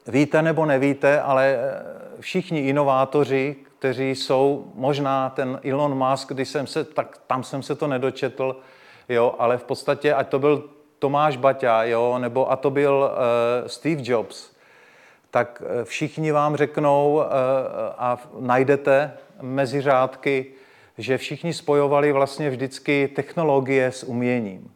Víte 0.07 0.41
nebo 0.41 0.65
nevíte, 0.65 1.21
ale 1.21 1.55
eh, 1.55 2.21
všichni 2.21 2.59
inovátoři, 2.59 3.55
kteří 3.79 4.09
jsou, 4.09 4.71
možná 4.75 5.29
ten 5.29 5.59
Elon 5.63 6.09
Musk, 6.09 6.33
když 6.33 6.49
jsem 6.49 6.67
se, 6.67 6.83
tak 6.83 7.17
tam 7.27 7.43
jsem 7.43 7.63
se 7.63 7.75
to 7.75 7.87
nedočetl, 7.87 8.59
jo, 9.09 9.35
ale 9.39 9.57
v 9.57 9.63
podstatě, 9.63 10.13
ať 10.13 10.27
to 10.27 10.39
byl 10.39 10.63
Tomáš 10.99 11.37
Baťa, 11.37 11.83
jo, 11.83 12.17
nebo 12.17 12.51
a 12.51 12.55
to 12.55 12.69
byl 12.69 13.11
uh, 13.11 13.67
Steve 13.67 14.01
Jobs, 14.05 14.51
tak 15.31 15.63
eh, 15.65 15.85
všichni 15.85 16.31
vám 16.31 16.55
řeknou 16.55 17.21
eh, 17.21 17.25
a 17.97 18.17
najdete 18.39 19.13
mezi 19.41 19.81
řádky, 19.81 20.45
že 20.97 21.17
všichni 21.17 21.53
spojovali 21.53 22.11
vlastně 22.11 22.49
vždycky 22.49 23.07
technologie 23.07 23.91
s 23.91 24.03
uměním. 24.03 24.71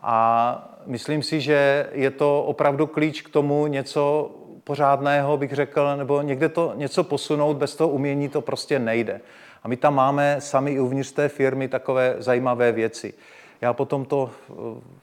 A 0.00 0.78
myslím 0.86 1.22
si, 1.22 1.40
že 1.40 1.88
je 1.92 2.10
to 2.10 2.42
opravdu 2.42 2.86
klíč 2.86 3.22
k 3.22 3.28
tomu 3.28 3.66
něco 3.66 4.30
pořádného, 4.64 5.36
bych 5.36 5.52
řekl, 5.52 5.96
nebo 5.96 6.22
někde 6.22 6.48
to 6.48 6.72
něco 6.76 7.04
posunout, 7.04 7.56
bez 7.56 7.76
toho 7.76 7.90
umění 7.90 8.28
to 8.28 8.40
prostě 8.40 8.78
nejde. 8.78 9.20
A 9.62 9.68
my 9.68 9.76
tam 9.76 9.94
máme 9.94 10.36
sami 10.38 10.70
i 10.70 10.80
uvnitř 10.80 11.12
té 11.12 11.28
firmy 11.28 11.68
takové 11.68 12.14
zajímavé 12.18 12.72
věci. 12.72 13.14
Já 13.60 13.72
potom 13.72 14.04
to 14.04 14.30
eh, 14.30 14.52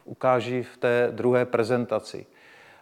ukážu 0.06 0.64
v 0.74 0.78
té 0.78 1.08
druhé 1.12 1.46
prezentaci. 1.46 2.26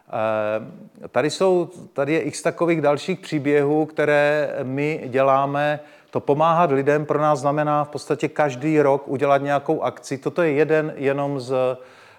Eh, 0.08 1.08
tady, 1.08 1.30
jsou, 1.30 1.70
tady 1.92 2.12
je 2.12 2.20
x 2.20 2.42
takových 2.42 2.80
dalších 2.80 3.20
příběhů, 3.20 3.86
které 3.86 4.54
my 4.62 5.02
děláme. 5.06 5.80
To 6.10 6.20
pomáhat 6.20 6.70
lidem 6.70 7.06
pro 7.06 7.20
nás 7.20 7.38
znamená 7.38 7.84
v 7.84 7.88
podstatě 7.88 8.28
každý 8.28 8.80
rok 8.80 9.08
udělat 9.08 9.42
nějakou 9.42 9.82
akci. 9.82 10.18
Toto 10.18 10.42
je 10.42 10.52
jeden 10.52 10.92
jenom 10.96 11.40
z, 11.40 11.54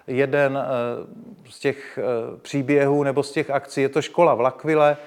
jeden 0.08 0.58
eh, 0.58 1.50
z 1.50 1.60
těch 1.60 2.00
příběhů 2.42 3.04
nebo 3.04 3.24
z 3.24 3.32
těch 3.32 3.50
akcí. 3.50 3.82
Je 3.82 3.90
to 3.90 4.02
škola 4.02 4.34
v 4.34 4.42
Lakvile. 4.42 4.98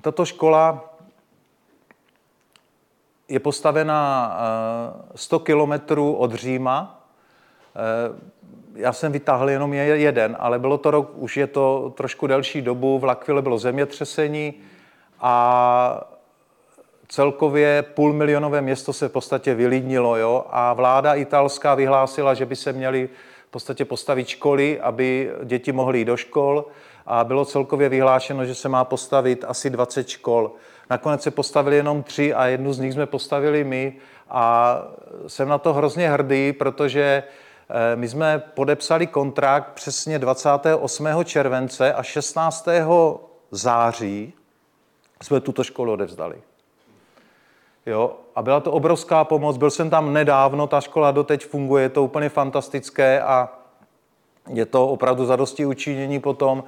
Tato 0.00 0.24
škola 0.24 0.94
je 3.28 3.40
postavena 3.40 4.36
100 5.14 5.38
kilometrů 5.38 6.14
od 6.14 6.34
Říma 6.34 7.04
já 8.74 8.92
jsem 8.92 9.12
vytáhl 9.12 9.50
jenom 9.50 9.74
jeden, 9.74 10.36
ale 10.38 10.58
bylo 10.58 10.78
to 10.78 10.90
rok, 10.90 11.10
už 11.14 11.36
je 11.36 11.46
to 11.46 11.92
trošku 11.96 12.26
delší 12.26 12.62
dobu, 12.62 12.98
v 12.98 13.04
Lakvile 13.04 13.42
bylo 13.42 13.58
zemětřesení 13.58 14.54
a 15.20 16.13
celkově 17.08 17.82
půlmilionové 17.82 18.60
město 18.60 18.92
se 18.92 19.08
v 19.08 19.12
podstatě 19.12 19.54
vylídnilo 19.54 20.16
jo? 20.16 20.44
a 20.50 20.72
vláda 20.72 21.14
italská 21.14 21.74
vyhlásila, 21.74 22.34
že 22.34 22.46
by 22.46 22.56
se 22.56 22.72
měly 22.72 23.08
v 23.48 23.50
podstatě 23.50 23.84
postavit 23.84 24.28
školy, 24.28 24.80
aby 24.80 25.30
děti 25.44 25.72
mohly 25.72 25.98
jít 25.98 26.04
do 26.04 26.16
škol 26.16 26.64
a 27.06 27.24
bylo 27.24 27.44
celkově 27.44 27.88
vyhlášeno, 27.88 28.44
že 28.44 28.54
se 28.54 28.68
má 28.68 28.84
postavit 28.84 29.44
asi 29.48 29.70
20 29.70 30.08
škol. 30.08 30.52
Nakonec 30.90 31.22
se 31.22 31.30
postavili 31.30 31.76
jenom 31.76 32.02
tři 32.02 32.34
a 32.34 32.46
jednu 32.46 32.72
z 32.72 32.78
nich 32.78 32.92
jsme 32.92 33.06
postavili 33.06 33.64
my 33.64 33.96
a 34.30 34.78
jsem 35.26 35.48
na 35.48 35.58
to 35.58 35.72
hrozně 35.72 36.10
hrdý, 36.10 36.52
protože 36.52 37.22
Eh, 37.68 37.96
my 37.96 38.08
jsme 38.08 38.38
podepsali 38.38 39.06
kontrakt 39.06 39.72
přesně 39.72 40.18
28. 40.18 41.24
července 41.24 41.94
a 41.94 42.02
16. 42.02 42.68
září 43.50 44.32
jsme 45.22 45.40
tuto 45.40 45.64
školu 45.64 45.92
odevzdali. 45.92 46.42
Jo, 47.86 48.16
a 48.34 48.42
byla 48.42 48.60
to 48.60 48.72
obrovská 48.72 49.24
pomoc, 49.24 49.56
byl 49.56 49.70
jsem 49.70 49.90
tam 49.90 50.12
nedávno, 50.12 50.66
ta 50.66 50.80
škola 50.80 51.10
doteď 51.10 51.46
funguje, 51.46 51.82
je 51.82 51.88
to 51.88 52.04
úplně 52.04 52.28
fantastické 52.28 53.20
a 53.20 53.48
je 54.48 54.66
to 54.66 54.88
opravdu 54.88 55.26
zadosti 55.26 55.66
učinění 55.66 56.20
potom. 56.20 56.64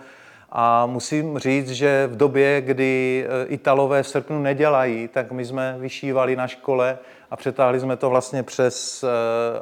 A 0.53 0.87
musím 0.87 1.39
říct, 1.39 1.71
že 1.71 2.07
v 2.07 2.17
době, 2.17 2.61
kdy 2.61 3.27
eh, 3.27 3.47
Italové 3.47 4.03
v 4.03 4.09
srpnu 4.09 4.43
nedělají, 4.43 5.09
tak 5.09 5.33
my 5.33 5.45
jsme 5.45 5.77
vyšívali 5.79 6.37
na 6.37 6.49
škole 6.49 6.99
a 7.31 7.37
přetáhli 7.37 7.81
jsme 7.81 7.97
to 7.97 8.11
vlastně 8.11 8.43
přes 8.43 9.05
eh, 9.05 9.09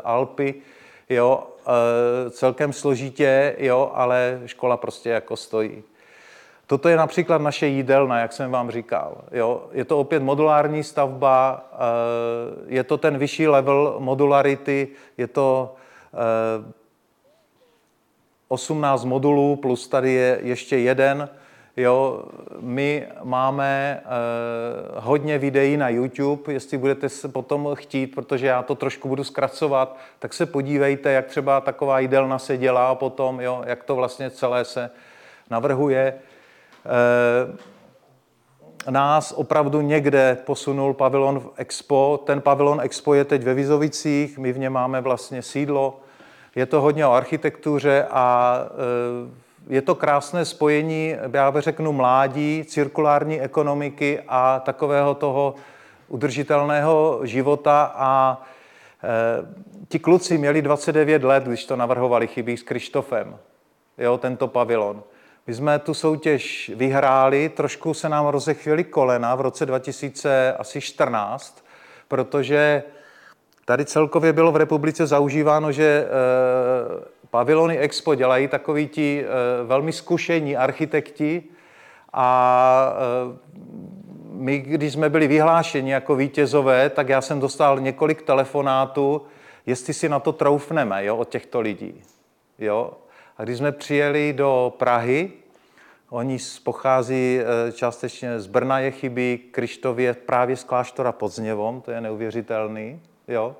Alpy 0.04 0.54
jo, 1.08 1.46
e, 2.26 2.30
celkem 2.30 2.72
složitě, 2.72 3.56
jo, 3.58 3.90
ale 3.94 4.40
škola 4.46 4.76
prostě 4.76 5.10
jako 5.10 5.36
stojí. 5.36 5.82
Toto 6.66 6.88
je 6.88 6.96
například 6.96 7.40
naše 7.42 7.66
jídelna, 7.66 8.20
jak 8.20 8.32
jsem 8.32 8.50
vám 8.50 8.70
říkal. 8.70 9.16
Jo. 9.32 9.64
Je 9.72 9.84
to 9.84 9.98
opět 9.98 10.22
modulární 10.22 10.82
stavba, 10.84 11.70
e, 11.72 11.76
je 12.74 12.84
to 12.84 12.98
ten 12.98 13.18
vyšší 13.18 13.48
level 13.48 13.96
modularity, 13.98 14.88
je 15.18 15.26
to 15.26 15.74
18 18.48 19.04
e, 19.04 19.06
modulů, 19.06 19.56
plus 19.56 19.88
tady 19.88 20.12
je 20.12 20.38
ještě 20.42 20.78
jeden, 20.78 21.28
Jo, 21.76 22.24
my 22.60 23.06
máme 23.22 24.02
uh, 24.04 25.04
hodně 25.04 25.38
videí 25.38 25.76
na 25.76 25.88
YouTube, 25.88 26.52
jestli 26.52 26.78
budete 26.78 27.08
se 27.08 27.28
potom 27.28 27.70
chtít, 27.74 28.06
protože 28.06 28.46
já 28.46 28.62
to 28.62 28.74
trošku 28.74 29.08
budu 29.08 29.24
zkracovat, 29.24 29.96
tak 30.18 30.34
se 30.34 30.46
podívejte, 30.46 31.12
jak 31.12 31.26
třeba 31.26 31.60
taková 31.60 31.98
jídelna 31.98 32.38
se 32.38 32.56
dělá 32.56 32.94
potom, 32.94 33.40
jo, 33.40 33.62
jak 33.66 33.84
to 33.84 33.96
vlastně 33.96 34.30
celé 34.30 34.64
se 34.64 34.90
navrhuje. 35.50 36.14
Uh, 36.84 37.56
nás 38.90 39.32
opravdu 39.32 39.80
někde 39.80 40.38
posunul 40.46 40.94
pavilon 40.94 41.40
v 41.40 41.50
Expo. 41.56 42.20
Ten 42.26 42.40
pavilon 42.40 42.80
Expo 42.80 43.14
je 43.14 43.24
teď 43.24 43.42
ve 43.42 43.54
Vizovicích, 43.54 44.38
my 44.38 44.52
v 44.52 44.58
něm 44.58 44.72
máme 44.72 45.00
vlastně 45.00 45.42
sídlo. 45.42 46.00
Je 46.56 46.66
to 46.66 46.80
hodně 46.80 47.06
o 47.06 47.12
architektuře 47.12 48.06
a 48.10 48.58
uh, 49.24 49.44
je 49.68 49.82
to 49.82 49.94
krásné 49.94 50.44
spojení, 50.44 51.14
já 51.32 51.50
bych 51.50 51.62
řeknu, 51.62 51.92
mládí, 51.92 52.64
cirkulární 52.64 53.40
ekonomiky 53.40 54.20
a 54.28 54.60
takového 54.60 55.14
toho 55.14 55.54
udržitelného 56.08 57.20
života 57.22 57.92
a 57.94 58.42
e, 59.02 59.86
ti 59.88 59.98
kluci 59.98 60.38
měli 60.38 60.62
29 60.62 61.24
let, 61.24 61.44
když 61.44 61.64
to 61.64 61.76
navrhovali 61.76 62.26
chybí 62.26 62.56
s 62.56 62.62
Krištofem, 62.62 63.36
jo, 63.98 64.18
tento 64.18 64.48
pavilon. 64.48 65.02
My 65.46 65.54
jsme 65.54 65.78
tu 65.78 65.94
soutěž 65.94 66.72
vyhráli, 66.74 67.48
trošku 67.48 67.94
se 67.94 68.08
nám 68.08 68.26
rozechvěli 68.26 68.84
kolena 68.84 69.34
v 69.34 69.40
roce 69.40 69.66
2014, 69.66 71.64
protože 72.08 72.82
tady 73.64 73.84
celkově 73.84 74.32
bylo 74.32 74.52
v 74.52 74.56
republice 74.56 75.06
zaužíváno, 75.06 75.72
že 75.72 75.84
e, 75.84 77.14
pavilony 77.34 77.78
Expo 77.78 78.14
dělají 78.14 78.48
takoví 78.48 78.88
ti 78.88 79.24
eh, 79.24 79.64
velmi 79.64 79.92
zkušení 79.92 80.56
architekti 80.56 81.42
a 82.12 82.96
eh, 82.96 83.36
my, 84.30 84.58
když 84.58 84.92
jsme 84.92 85.10
byli 85.10 85.28
vyhlášeni 85.28 85.92
jako 85.92 86.16
vítězové, 86.16 86.90
tak 86.90 87.08
já 87.08 87.20
jsem 87.20 87.40
dostal 87.40 87.80
několik 87.80 88.22
telefonátů, 88.22 89.22
jestli 89.66 89.94
si 89.94 90.08
na 90.08 90.20
to 90.20 90.32
troufneme 90.32 91.04
jo, 91.04 91.16
od 91.16 91.28
těchto 91.28 91.60
lidí. 91.60 92.02
Jo? 92.58 92.92
A 93.38 93.44
když 93.44 93.58
jsme 93.58 93.72
přijeli 93.72 94.32
do 94.32 94.74
Prahy, 94.78 95.32
oni 96.10 96.38
pochází 96.62 97.40
eh, 97.40 97.72
částečně 97.72 98.40
z 98.40 98.46
Brna 98.46 98.78
je 98.78 98.90
chybí, 98.90 99.38
Krištově 99.50 100.14
právě 100.14 100.56
z 100.56 100.64
kláštora 100.64 101.12
pod 101.12 101.32
Zněvom, 101.32 101.80
to 101.80 101.90
je 101.90 102.00
neuvěřitelný. 102.00 103.00
Jo? 103.28 103.56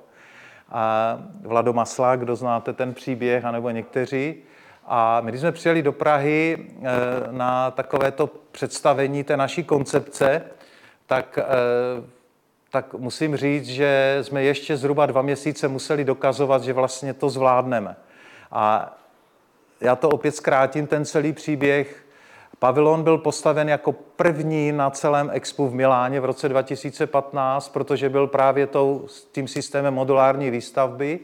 a 0.69 1.19
Vlado 1.41 1.73
Masla, 1.73 2.15
kdo 2.15 2.35
znáte 2.35 2.73
ten 2.73 2.93
příběh, 2.93 3.45
anebo 3.45 3.69
někteří. 3.69 4.35
A 4.85 5.21
my, 5.21 5.31
když 5.31 5.41
jsme 5.41 5.51
přijeli 5.51 5.81
do 5.81 5.91
Prahy 5.91 6.57
eh, 6.59 6.83
na 7.31 7.71
takovéto 7.71 8.29
představení 8.51 9.23
té 9.23 9.37
naší 9.37 9.63
koncepce, 9.63 10.41
tak, 11.05 11.39
eh, 11.41 12.03
tak 12.71 12.93
musím 12.93 13.35
říct, 13.35 13.65
že 13.65 14.19
jsme 14.21 14.43
ještě 14.43 14.77
zhruba 14.77 15.05
dva 15.05 15.21
měsíce 15.21 15.67
museli 15.67 16.03
dokazovat, 16.03 16.63
že 16.63 16.73
vlastně 16.73 17.13
to 17.13 17.29
zvládneme. 17.29 17.95
A 18.51 18.95
já 19.85 19.95
to 19.95 20.09
opět 20.09 20.35
zkrátím, 20.35 20.87
ten 20.87 21.05
celý 21.05 21.33
příběh. 21.33 22.05
Pavilon 22.59 23.03
byl 23.03 23.17
postaven 23.17 23.69
jako 23.69 23.91
první 23.91 24.71
na 24.71 24.89
celém 24.89 25.29
expu 25.33 25.67
v 25.67 25.73
Miláně 25.73 26.19
v 26.19 26.25
roce 26.25 26.49
2015, 26.49 27.69
protože 27.69 28.09
byl 28.09 28.27
právě 28.27 28.67
tou, 28.67 29.07
tím 29.31 29.47
systémem 29.47 29.93
modulární 29.93 30.51
výstavby. 30.51 31.19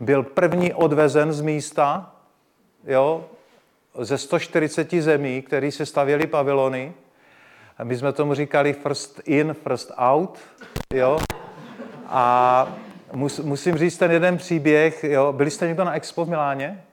Byl 0.00 0.22
první 0.22 0.74
odvezen 0.74 1.32
z 1.32 1.40
místa, 1.40 2.14
jo, 2.86 3.24
ze 3.98 4.18
140 4.18 4.90
zemí, 4.94 5.42
které 5.42 5.72
se 5.72 5.86
stavěly 5.86 6.26
pavilony. 6.26 6.92
My 7.82 7.96
jsme 7.96 8.12
tomu 8.12 8.34
říkali 8.34 8.72
first 8.72 9.20
in, 9.24 9.54
first 9.54 9.92
out. 9.96 10.38
Jo. 10.94 11.18
A 12.06 12.68
mus, 13.12 13.38
musím 13.38 13.78
říct 13.78 13.98
ten 13.98 14.10
jeden 14.10 14.36
příběh. 14.36 15.04
Jo. 15.04 15.32
Byli 15.32 15.50
jste 15.50 15.66
někdo 15.66 15.84
na 15.84 15.94
Expo 15.94 16.24
v 16.24 16.28
Miláně? 16.28 16.84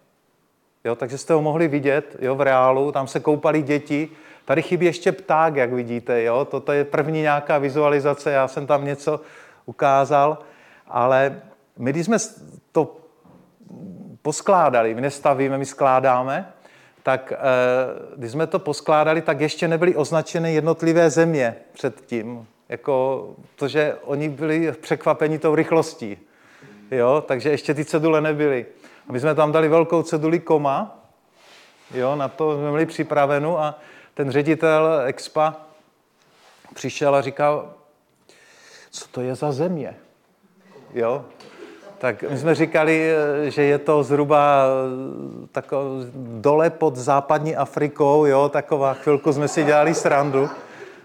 Jo, 0.86 0.96
takže 0.96 1.18
jste 1.18 1.34
ho 1.34 1.42
mohli 1.42 1.68
vidět 1.68 2.16
jo, 2.20 2.36
v 2.36 2.42
reálu, 2.42 2.92
tam 2.92 3.08
se 3.08 3.20
koupali 3.20 3.62
děti. 3.62 4.10
Tady 4.46 4.62
chybí 4.62 4.86
ještě 4.86 5.12
pták, 5.12 5.56
jak 5.56 5.74
vidíte. 5.74 6.24
Jo? 6.24 6.46
Toto 6.46 6.72
je 6.72 6.86
první 6.86 7.22
nějaká 7.22 7.58
vizualizace, 7.58 8.32
já 8.32 8.48
jsem 8.48 8.68
tam 8.68 8.86
něco 8.86 9.22
ukázal, 9.66 10.38
ale 10.88 11.42
my, 11.78 11.90
když 11.90 12.06
jsme 12.06 12.18
to 12.72 12.98
poskládali, 14.22 14.96
my 14.96 15.02
nestavíme, 15.02 15.58
my 15.58 15.66
skládáme, 15.66 16.54
tak 17.04 17.34
eh, 17.34 17.38
když 18.18 18.32
jsme 18.32 18.48
to 18.48 18.60
poskládali, 18.60 19.22
tak 19.22 19.42
ještě 19.42 19.68
nebyly 19.68 19.96
označeny 19.96 20.54
jednotlivé 20.54 21.10
země 21.10 21.56
předtím. 21.74 22.48
Jako 22.70 23.28
to, 23.56 23.68
že 23.68 23.96
oni 24.04 24.30
byli 24.30 24.72
překvapeni 24.72 25.40
tou 25.40 25.56
rychlostí. 25.56 26.18
Jo? 26.92 27.24
Takže 27.28 27.50
ještě 27.50 27.74
ty 27.74 27.86
cedule 27.86 28.22
nebyly. 28.22 28.66
A 29.12 29.14
my 29.14 29.20
jsme 29.20 29.36
tam 29.36 29.52
dali 29.52 29.68
velkou 29.68 30.04
ceduli 30.04 30.40
koma, 30.40 31.00
jo, 31.94 32.16
na 32.16 32.28
to 32.28 32.58
jsme 32.58 32.70
měli 32.70 32.86
připravenou 32.86 33.60
a 33.60 33.80
ten 34.14 34.32
ředitel 34.32 35.02
Expa 35.06 35.56
přišel 36.74 37.16
a 37.16 37.22
říkal, 37.22 37.74
co 38.92 39.08
to 39.12 39.22
je 39.22 39.36
za 39.36 39.52
země? 39.52 39.96
Jo? 40.94 41.26
Tak 41.98 42.24
my 42.24 42.38
jsme 42.38 42.56
říkali, 42.56 43.12
že 43.44 43.64
je 43.64 43.78
to 43.78 44.04
zhruba 44.04 44.66
tako, 45.52 45.84
dole 46.16 46.70
pod 46.70 46.96
západní 46.96 47.56
Afrikou, 47.56 48.26
jo, 48.26 48.50
taková 48.50 48.94
chvilku 48.94 49.34
jsme 49.34 49.48
si 49.48 49.64
dělali 49.64 49.94
srandu. 49.94 50.50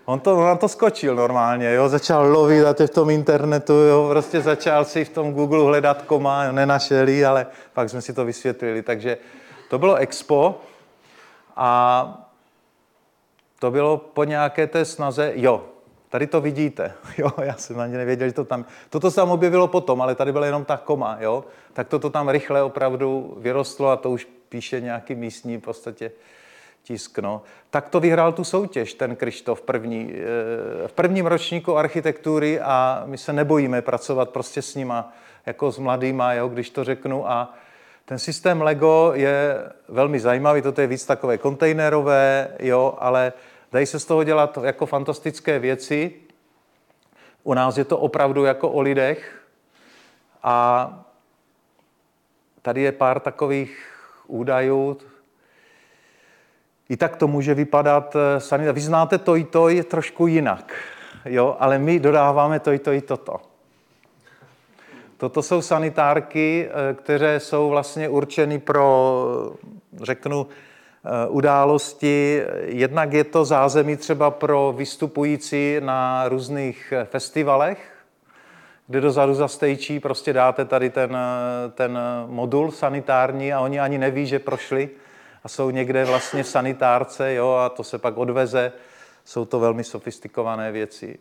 On 0.08 0.20
to, 0.20 0.38
on 0.38 0.58
to 0.58 0.68
skočil 0.68 1.14
normálně, 1.14 1.74
jo, 1.74 1.88
začal 1.88 2.26
lovit 2.26 2.64
a 2.64 2.86
v 2.86 2.90
tom 2.90 3.10
internetu, 3.10 3.72
jo, 3.72 4.06
prostě 4.10 4.40
začal 4.40 4.84
si 4.84 5.04
v 5.04 5.08
tom 5.08 5.32
Google 5.32 5.64
hledat 5.64 6.02
koma, 6.02 6.44
jo, 6.44 6.52
nenašeli, 6.52 7.24
ale 7.24 7.46
pak 7.72 7.90
jsme 7.90 8.02
si 8.02 8.12
to 8.12 8.24
vysvětlili. 8.24 8.82
Takže 8.82 9.18
to 9.70 9.78
bylo 9.78 9.94
Expo 9.94 10.60
a 11.56 12.28
to 13.58 13.70
bylo 13.70 13.96
po 13.96 14.24
nějaké 14.24 14.66
té 14.66 14.84
snaze, 14.84 15.32
jo, 15.34 15.64
tady 16.08 16.26
to 16.26 16.40
vidíte, 16.40 16.92
jo, 17.18 17.30
já 17.42 17.54
jsem 17.54 17.80
ani 17.80 17.96
nevěděl, 17.96 18.28
že 18.28 18.34
to 18.34 18.44
tam, 18.44 18.64
toto 18.90 19.10
se 19.10 19.16
tam 19.16 19.30
objevilo 19.30 19.68
potom, 19.68 20.02
ale 20.02 20.14
tady 20.14 20.32
byla 20.32 20.46
jenom 20.46 20.64
ta 20.64 20.76
koma, 20.76 21.16
jo, 21.20 21.44
tak 21.72 21.88
toto 21.88 22.10
tam 22.10 22.28
rychle 22.28 22.62
opravdu 22.62 23.36
vyrostlo 23.40 23.88
a 23.88 23.96
to 23.96 24.10
už 24.10 24.28
píše 24.48 24.80
nějaký 24.80 25.14
místní 25.14 25.56
v 25.56 25.60
podstatě 25.60 26.10
tisk, 26.86 27.18
no. 27.18 27.42
Tak 27.70 27.88
to 27.88 28.00
vyhrál 28.00 28.32
tu 28.32 28.44
soutěž, 28.44 28.94
ten 28.94 29.16
Krištof 29.16 29.62
první, 29.62 30.14
eh, 30.14 30.88
v 30.88 30.92
prvním 30.92 31.26
ročníku 31.26 31.76
architektury 31.76 32.60
a 32.60 33.02
my 33.06 33.18
se 33.18 33.32
nebojíme 33.32 33.82
pracovat 33.82 34.30
prostě 34.30 34.62
s 34.62 34.74
nima, 34.74 35.12
jako 35.46 35.72
s 35.72 35.78
mladýma, 35.78 36.32
jo, 36.32 36.48
když 36.48 36.70
to 36.70 36.84
řeknu 36.84 37.30
a 37.30 37.54
ten 38.04 38.18
systém 38.18 38.62
Lego 38.62 39.12
je 39.14 39.58
velmi 39.88 40.20
zajímavý, 40.20 40.62
toto 40.62 40.80
je 40.80 40.86
víc 40.86 41.06
takové 41.06 41.38
kontejnerové, 41.38 42.48
jo, 42.58 42.94
ale 42.98 43.32
dají 43.72 43.86
se 43.86 44.00
z 44.00 44.04
toho 44.04 44.24
dělat 44.24 44.58
jako 44.62 44.86
fantastické 44.86 45.58
věci. 45.58 46.14
U 47.42 47.54
nás 47.54 47.78
je 47.78 47.84
to 47.84 47.98
opravdu 47.98 48.44
jako 48.44 48.70
o 48.70 48.80
lidech 48.80 49.42
a 50.42 50.88
tady 52.62 52.82
je 52.82 52.92
pár 52.92 53.20
takových 53.20 53.92
údajů, 54.26 54.98
i 56.88 56.96
tak 56.96 57.16
to 57.16 57.28
může 57.28 57.54
vypadat 57.54 58.16
eh, 58.16 58.40
sanita. 58.40 58.72
Vy 58.72 58.80
znáte 58.80 59.18
to 59.18 59.36
i 59.36 59.44
to 59.44 59.68
je 59.68 59.84
trošku 59.84 60.26
jinak, 60.26 60.74
jo? 61.24 61.56
ale 61.58 61.78
my 61.78 62.00
dodáváme 62.00 62.60
to 62.60 62.72
i 62.72 62.78
to 62.78 62.92
i 62.92 63.00
toto. 63.00 63.36
Toto 65.16 65.42
jsou 65.42 65.62
sanitárky, 65.62 66.68
eh, 66.68 66.94
které 66.94 67.40
jsou 67.40 67.68
vlastně 67.68 68.08
určeny 68.08 68.58
pro, 68.58 69.52
řeknu, 70.02 70.46
eh, 70.46 71.28
události. 71.28 72.42
Jednak 72.64 73.12
je 73.12 73.24
to 73.24 73.44
zázemí 73.44 73.96
třeba 73.96 74.30
pro 74.30 74.74
vystupující 74.76 75.76
na 75.80 76.28
různých 76.28 76.92
festivalech, 77.04 77.92
kde 78.86 79.00
dozadu 79.00 79.34
za 79.34 79.48
stejčí 79.48 80.00
prostě 80.00 80.32
dáte 80.32 80.64
tady 80.64 80.90
ten, 80.90 81.16
ten 81.74 81.98
modul 82.26 82.70
sanitární 82.70 83.52
a 83.52 83.60
oni 83.60 83.80
ani 83.80 83.98
neví, 83.98 84.26
že 84.26 84.38
prošli 84.38 84.90
a 85.44 85.48
jsou 85.48 85.70
někde 85.70 86.04
vlastně 86.04 86.42
v 86.42 86.48
sanitárce, 86.48 87.34
jo, 87.34 87.52
a 87.52 87.68
to 87.68 87.84
se 87.84 87.98
pak 87.98 88.16
odveze. 88.16 88.72
Jsou 89.24 89.44
to 89.44 89.60
velmi 89.60 89.84
sofistikované 89.84 90.72
věci. 90.72 91.18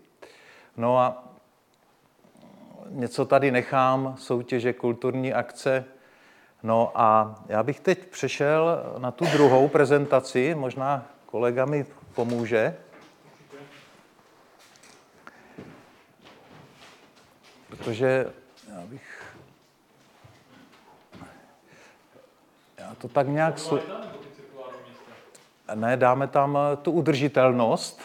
No 0.77 0.99
a 0.99 1.23
něco 2.89 3.25
tady 3.25 3.51
nechám, 3.51 4.15
soutěže, 4.17 4.73
kulturní 4.73 5.33
akce. 5.33 5.85
No 6.63 6.91
a 6.95 7.35
já 7.47 7.63
bych 7.63 7.79
teď 7.79 8.07
přešel 8.07 8.83
na 8.97 9.11
tu 9.11 9.25
druhou 9.25 9.67
prezentaci, 9.67 10.55
možná 10.55 11.05
kolega 11.25 11.65
mi 11.65 11.85
pomůže. 12.13 12.75
Protože 17.69 18.33
já 18.69 18.81
bych... 18.85 19.24
Já 22.89 22.95
to 22.95 23.07
tak 23.07 23.27
nějak... 23.27 23.57
Sl- 23.57 23.81
ne, 25.75 25.97
dáme 25.97 26.27
tam 26.27 26.57
eh, 26.57 26.75
tu 26.75 26.91
udržitelnost. 26.91 28.01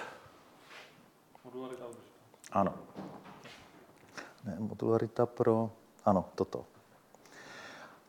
Modularita 1.44 1.84
Ano. 2.52 2.74
Ne, 4.44 4.56
modularita 4.58 5.26
pro... 5.26 5.70
Ano, 6.04 6.24
toto. 6.34 6.64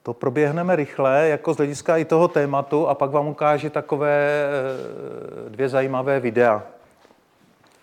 To 0.03 0.13
proběhneme 0.13 0.75
rychle, 0.75 1.27
jako 1.27 1.53
z 1.53 1.57
hlediska 1.57 1.97
i 1.97 2.05
toho 2.05 2.27
tématu, 2.27 2.87
a 2.87 2.95
pak 2.95 3.11
vám 3.11 3.27
ukážu 3.27 3.69
takové 3.69 4.45
eh, 4.45 5.49
dvě 5.49 5.69
zajímavé 5.69 6.19
videa, 6.19 6.63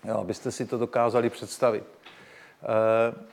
jo, 0.03 0.17
abyste 0.17 0.51
si 0.51 0.65
to 0.65 0.77
dokázali 0.77 1.29
představit. 1.29 1.83
Eh, 2.63 3.29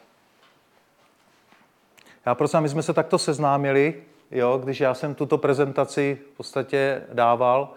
já 2.27 2.35
prosím, 2.35 2.61
my 2.61 2.69
jsme 2.69 2.83
se 2.83 2.93
takto 2.93 3.19
seznámili, 3.19 4.03
jo, 4.31 4.61
když 4.65 4.81
já 4.81 4.95
jsem 4.95 5.15
tuto 5.15 5.39
prezentaci 5.39 6.19
v 6.33 6.37
podstatě 6.37 7.03
dával, 7.13 7.75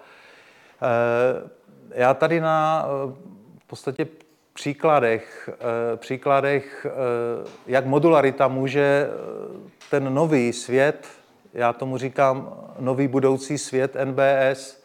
Eh, 0.82 1.50
já 1.94 2.14
tady 2.14 2.42
na 2.42 2.86
eh, 2.86 3.14
v 3.60 3.68
podstatě 3.68 4.08
příkladech, 4.54 5.50
eh, 5.54 5.98
příkladech, 5.98 6.88
jak 7.68 7.86
modularita 7.86 8.48
může 8.48 9.10
ten 9.90 10.14
nový 10.14 10.54
svět, 10.54 11.08
já 11.54 11.74
tomu 11.74 11.98
říkám 11.98 12.56
nový 12.80 13.08
budoucí 13.08 13.58
svět 13.58 13.96
NBS, 14.04 14.84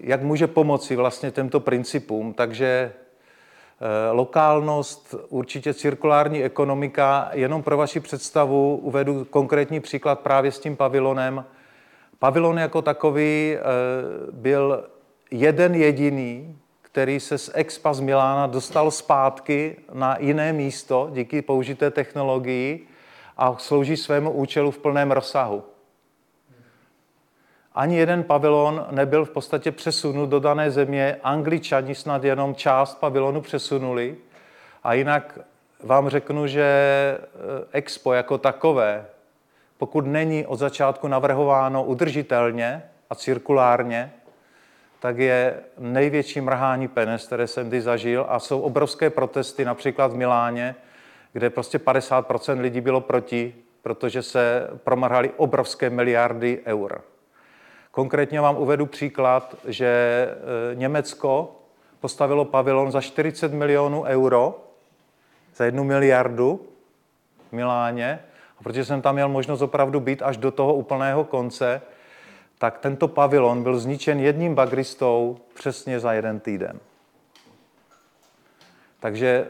jak 0.00 0.22
může 0.22 0.46
pomoci 0.46 0.96
vlastně 0.96 1.30
těmto 1.30 1.60
principům. 1.60 2.34
Takže 2.34 2.92
lokálnost, 4.12 5.14
určitě 5.28 5.74
cirkulární 5.74 6.44
ekonomika. 6.44 7.30
Jenom 7.32 7.62
pro 7.62 7.76
vaši 7.76 8.00
představu 8.00 8.76
uvedu 8.76 9.24
konkrétní 9.24 9.80
příklad 9.80 10.20
právě 10.20 10.52
s 10.52 10.58
tím 10.58 10.76
pavilonem. 10.76 11.44
Pavilon 12.18 12.58
jako 12.58 12.82
takový 12.82 13.56
eh, 13.56 13.60
byl 14.32 14.84
jeden 15.30 15.74
jediný, 15.74 16.58
který 16.82 17.20
se 17.20 17.38
z 17.38 17.50
Expa 17.54 17.94
z 17.94 18.00
Milána 18.00 18.46
dostal 18.46 18.90
zpátky 18.90 19.76
na 19.92 20.16
jiné 20.20 20.52
místo 20.52 21.10
díky 21.12 21.42
použité 21.42 21.90
technologii 21.90 22.86
a 23.36 23.56
slouží 23.58 23.96
svému 23.96 24.30
účelu 24.30 24.70
v 24.70 24.78
plném 24.78 25.10
rozsahu. 25.10 25.62
Ani 27.74 27.96
jeden 27.96 28.24
pavilon 28.24 28.86
nebyl 28.90 29.24
v 29.24 29.30
podstatě 29.30 29.72
přesunut 29.72 30.30
do 30.30 30.40
dané 30.40 30.70
země. 30.70 31.16
Angličani 31.22 31.94
snad 31.94 32.24
jenom 32.24 32.54
část 32.54 32.94
pavilonu 32.94 33.40
přesunuli. 33.40 34.16
A 34.84 34.94
jinak 34.94 35.38
vám 35.82 36.08
řeknu, 36.08 36.46
že 36.46 36.64
eh, 36.64 37.28
Expo 37.72 38.12
jako 38.12 38.38
takové 38.38 39.06
pokud 39.78 40.06
není 40.06 40.46
od 40.46 40.56
začátku 40.56 41.08
navrhováno 41.08 41.84
udržitelně 41.84 42.82
a 43.10 43.14
cirkulárně, 43.14 44.12
tak 45.00 45.18
je 45.18 45.54
největší 45.78 46.40
mrhání 46.40 46.88
peněz, 46.88 47.26
které 47.26 47.46
jsem 47.46 47.68
kdy 47.68 47.80
zažil 47.80 48.26
a 48.28 48.38
jsou 48.38 48.60
obrovské 48.60 49.10
protesty, 49.10 49.64
například 49.64 50.12
v 50.12 50.16
Miláně, 50.16 50.74
kde 51.32 51.50
prostě 51.50 51.78
50% 51.78 52.60
lidí 52.60 52.80
bylo 52.80 53.00
proti, 53.00 53.54
protože 53.82 54.22
se 54.22 54.70
promrhali 54.84 55.30
obrovské 55.36 55.90
miliardy 55.90 56.60
eur. 56.66 57.00
Konkrétně 57.94 58.40
vám 58.40 58.56
uvedu 58.56 58.86
příklad, 58.86 59.54
že 59.64 59.86
e, 60.72 60.74
Německo 60.74 61.56
postavilo 62.00 62.44
pavilon 62.44 62.90
za 62.90 63.00
40 63.00 63.52
milionů 63.52 64.02
euro, 64.02 64.64
za 65.56 65.64
jednu 65.64 65.84
miliardu 65.84 66.60
v 67.48 67.52
Miláně, 67.52 68.18
a 68.58 68.62
protože 68.62 68.84
jsem 68.84 69.02
tam 69.02 69.14
měl 69.14 69.28
možnost 69.28 69.62
opravdu 69.62 70.00
být 70.00 70.22
až 70.22 70.36
do 70.36 70.50
toho 70.50 70.74
úplného 70.74 71.24
konce, 71.24 71.82
tak 72.58 72.78
tento 72.78 73.08
pavilon 73.08 73.62
byl 73.62 73.78
zničen 73.78 74.20
jedním 74.20 74.54
bagristou 74.54 75.38
přesně 75.54 76.00
za 76.00 76.12
jeden 76.12 76.40
týden. 76.40 76.80
Takže, 79.00 79.48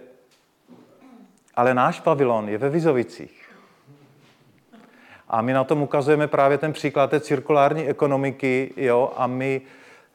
ale 1.55 1.75
náš 1.75 2.01
pavilon 2.01 2.49
je 2.49 2.59
ve 2.59 2.71
Vizovicích. 2.71 3.44
A 5.35 5.43
my 5.43 5.53
na 5.53 5.65
tom 5.65 5.83
ukazujeme 5.83 6.27
právě 6.27 6.59
ten 6.59 6.73
příklad 6.73 7.11
té 7.11 7.21
cirkulární 7.21 7.89
ekonomiky, 7.89 8.73
jo, 8.77 9.13
a 9.17 9.27
my 9.27 9.61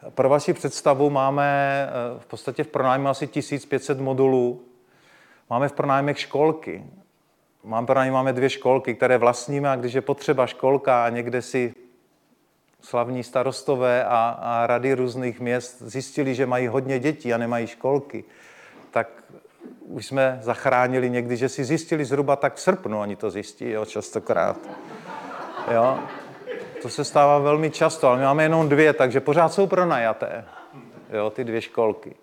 pro 0.10 0.30
vaši 0.30 0.54
představu 0.54 1.10
máme 1.10 1.88
eh, 1.90 2.20
v 2.20 2.26
podstatě 2.26 2.64
v 2.64 2.68
pronájmu 2.68 3.08
asi 3.08 3.28
1500 3.28 4.00
modulů. 4.00 4.62
Máme 5.50 5.70
v 5.70 5.74
pronájmech 5.74 6.20
školky. 6.20 6.84
Mám 7.64 7.86
pro 7.86 8.04
ně 8.04 8.12
máme 8.12 8.34
dvě 8.34 8.50
školky, 8.50 8.96
které 8.96 9.18
vlastníme 9.18 9.70
a 9.70 9.76
když 9.76 9.94
je 9.94 10.02
potřeba 10.02 10.48
školka 10.48 11.06
a 11.06 11.10
někde 11.10 11.42
si 11.42 11.74
slavní 12.82 13.24
starostové 13.24 14.06
a, 14.06 14.40
a 14.42 14.68
rady 14.68 14.94
různých 14.94 15.40
měst 15.40 15.82
zjistili, 15.82 16.36
že 16.36 16.46
mají 16.46 16.68
hodně 16.68 17.00
dětí 17.00 17.34
a 17.34 17.38
nemají 17.38 17.68
školky, 17.68 18.24
tak 18.92 19.08
už 19.90 20.06
jsme 20.06 20.40
zachránili 20.42 21.10
někdy, 21.10 21.38
že 21.38 21.50
si 21.50 21.64
zjistili 21.64 22.06
zhruba 22.06 22.36
tak 22.36 22.56
v 22.56 22.62
srpnu, 22.62 23.00
oni 23.00 23.16
to 23.16 23.32
zjistí, 23.32 23.70
jo, 23.70 23.86
častokrát. 23.86 24.58
Jo. 25.74 26.00
To 26.82 26.90
se 26.90 27.04
stává 27.04 27.40
velmi 27.40 27.72
často, 27.72 28.08
ale 28.08 28.18
my 28.18 28.24
máme 28.24 28.44
jenom 28.44 28.70
dvě, 28.70 28.94
takže 28.94 29.20
pořád 29.20 29.54
jsou 29.54 29.68
pronajaté, 29.68 30.46
jo, 31.14 31.30
ty 31.30 31.44
dvě 31.44 31.62
školky. 31.62 32.16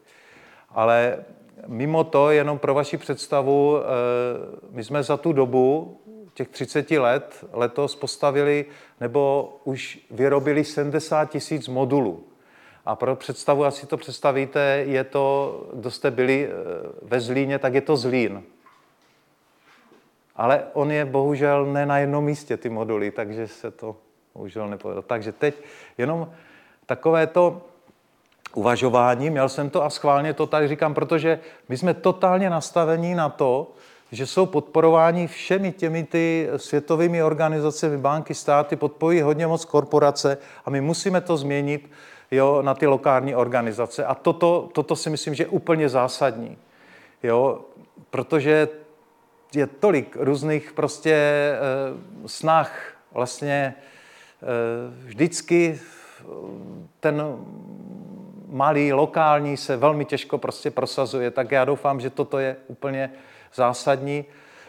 Ale 0.70 1.24
Mimo 1.66 2.04
to, 2.04 2.30
jenom 2.30 2.58
pro 2.58 2.74
vaši 2.74 2.96
představu, 2.96 3.78
eh, 3.78 3.82
my 4.70 4.84
jsme 4.84 5.02
za 5.02 5.16
tu 5.16 5.32
dobu, 5.32 6.00
těch 6.34 6.48
30 6.48 6.98
let 6.98 7.44
letos 7.52 7.96
postavili 7.96 8.64
nebo 9.00 9.52
už 9.64 9.98
vyrobili 10.10 10.64
70 10.64 11.24
tisíc 11.24 11.68
modulů. 11.68 12.24
A 12.84 12.96
pro 12.96 13.16
představu, 13.16 13.64
asi 13.64 13.86
to 13.86 13.96
představíte, 13.96 14.84
je 14.86 15.04
to, 15.04 15.66
kdo 15.74 15.90
jste 15.90 16.10
byli 16.10 16.48
eh, 16.48 16.52
ve 17.02 17.20
Zlíně, 17.20 17.58
tak 17.58 17.74
je 17.74 17.80
to 17.80 17.96
Zlín. 17.96 18.42
Ale 20.36 20.64
on 20.72 20.90
je 20.90 21.04
bohužel 21.04 21.66
ne 21.66 21.86
na 21.86 21.98
jednom 21.98 22.24
místě, 22.24 22.56
ty 22.56 22.68
moduly, 22.68 23.10
takže 23.10 23.48
se 23.48 23.70
to 23.70 23.96
bohužel 24.34 24.68
nepovedlo. 24.68 25.02
Takže 25.02 25.32
teď 25.32 25.54
jenom 25.98 26.30
takové 26.86 27.26
to 27.26 27.62
uvažování, 28.54 29.30
měl 29.30 29.48
jsem 29.48 29.70
to 29.70 29.84
a 29.84 29.90
schválně 29.90 30.34
to 30.34 30.46
tady 30.46 30.68
říkám, 30.68 30.94
protože 30.94 31.40
my 31.68 31.76
jsme 31.76 31.94
totálně 31.94 32.50
nastavení 32.50 33.14
na 33.14 33.28
to, 33.28 33.72
že 34.12 34.26
jsou 34.26 34.46
podporováni 34.46 35.26
všemi 35.26 35.72
těmi 35.72 36.04
ty 36.04 36.48
světovými 36.56 37.22
organizacemi, 37.22 37.98
banky, 37.98 38.34
státy, 38.34 38.76
podporují 38.76 39.20
hodně 39.20 39.46
moc 39.46 39.64
korporace 39.64 40.38
a 40.64 40.70
my 40.70 40.80
musíme 40.80 41.20
to 41.20 41.36
změnit 41.36 41.90
jo, 42.30 42.62
na 42.62 42.74
ty 42.74 42.86
lokální 42.86 43.34
organizace. 43.34 44.04
A 44.04 44.14
toto, 44.14 44.68
toto 44.72 44.96
si 44.96 45.10
myslím, 45.10 45.34
že 45.34 45.42
je 45.42 45.48
úplně 45.48 45.88
zásadní. 45.88 46.58
Jo, 47.22 47.60
protože 48.10 48.68
je 49.56 49.66
tolik 49.66 50.16
různých 50.20 50.72
prostě 50.72 51.12
e, 51.12 51.58
snah 52.26 52.96
vlastně 53.12 53.74
e, 53.74 53.74
vždycky 55.04 55.80
ten 57.00 57.22
malý, 58.48 58.92
lokální 58.92 59.56
se 59.56 59.76
velmi 59.76 60.04
těžko 60.04 60.38
prostě 60.38 60.70
prosazuje, 60.70 61.30
tak 61.30 61.52
já 61.52 61.64
doufám, 61.64 62.00
že 62.00 62.10
toto 62.10 62.38
je 62.38 62.56
úplně 62.66 63.10
zásadní. 63.54 64.24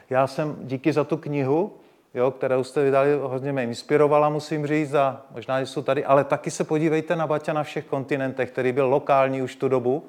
Já 0.10 0.28
jsem 0.28 0.56
díky 0.62 0.94
za 0.94 1.04
tu 1.04 1.18
knihu, 1.18 1.74
jo, 2.14 2.32
kterou 2.32 2.64
jste 2.64 2.84
vydali, 2.84 3.10
hodně 3.22 3.52
mě 3.52 3.64
inspirovala, 3.64 4.30
musím 4.30 4.68
říct, 4.68 4.94
a 4.94 5.22
možná, 5.32 5.60
že 5.60 5.66
jsou 5.66 5.82
tady, 5.82 6.06
ale 6.06 6.24
taky 6.24 6.52
se 6.52 6.64
podívejte 6.64 7.16
na 7.16 7.28
Baťa 7.28 7.54
na 7.54 7.64
všech 7.64 7.86
kontinentech, 7.86 8.52
který 8.52 8.72
byl 8.72 8.88
lokální 8.88 9.42
už 9.42 9.56
tu 9.56 9.68
dobu 9.68 10.04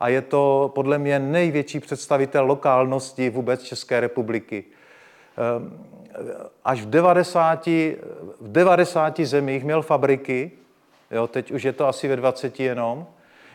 a 0.00 0.08
je 0.08 0.22
to 0.22 0.72
podle 0.74 0.98
mě 0.98 1.18
největší 1.18 1.80
představitel 1.80 2.46
lokálnosti 2.46 3.30
vůbec 3.30 3.62
České 3.62 4.00
republiky. 4.00 4.64
Ehm, 5.36 5.86
až 6.64 6.82
v 6.82 6.90
90, 6.90 7.66
v 8.40 8.52
90 8.52 9.20
zemích 9.20 9.64
měl 9.64 9.82
fabriky, 9.82 10.50
jo, 11.10 11.26
teď 11.26 11.50
už 11.50 11.62
je 11.62 11.72
to 11.72 11.88
asi 11.88 12.08
ve 12.08 12.16
20 12.16 12.60
jenom, 12.60 13.06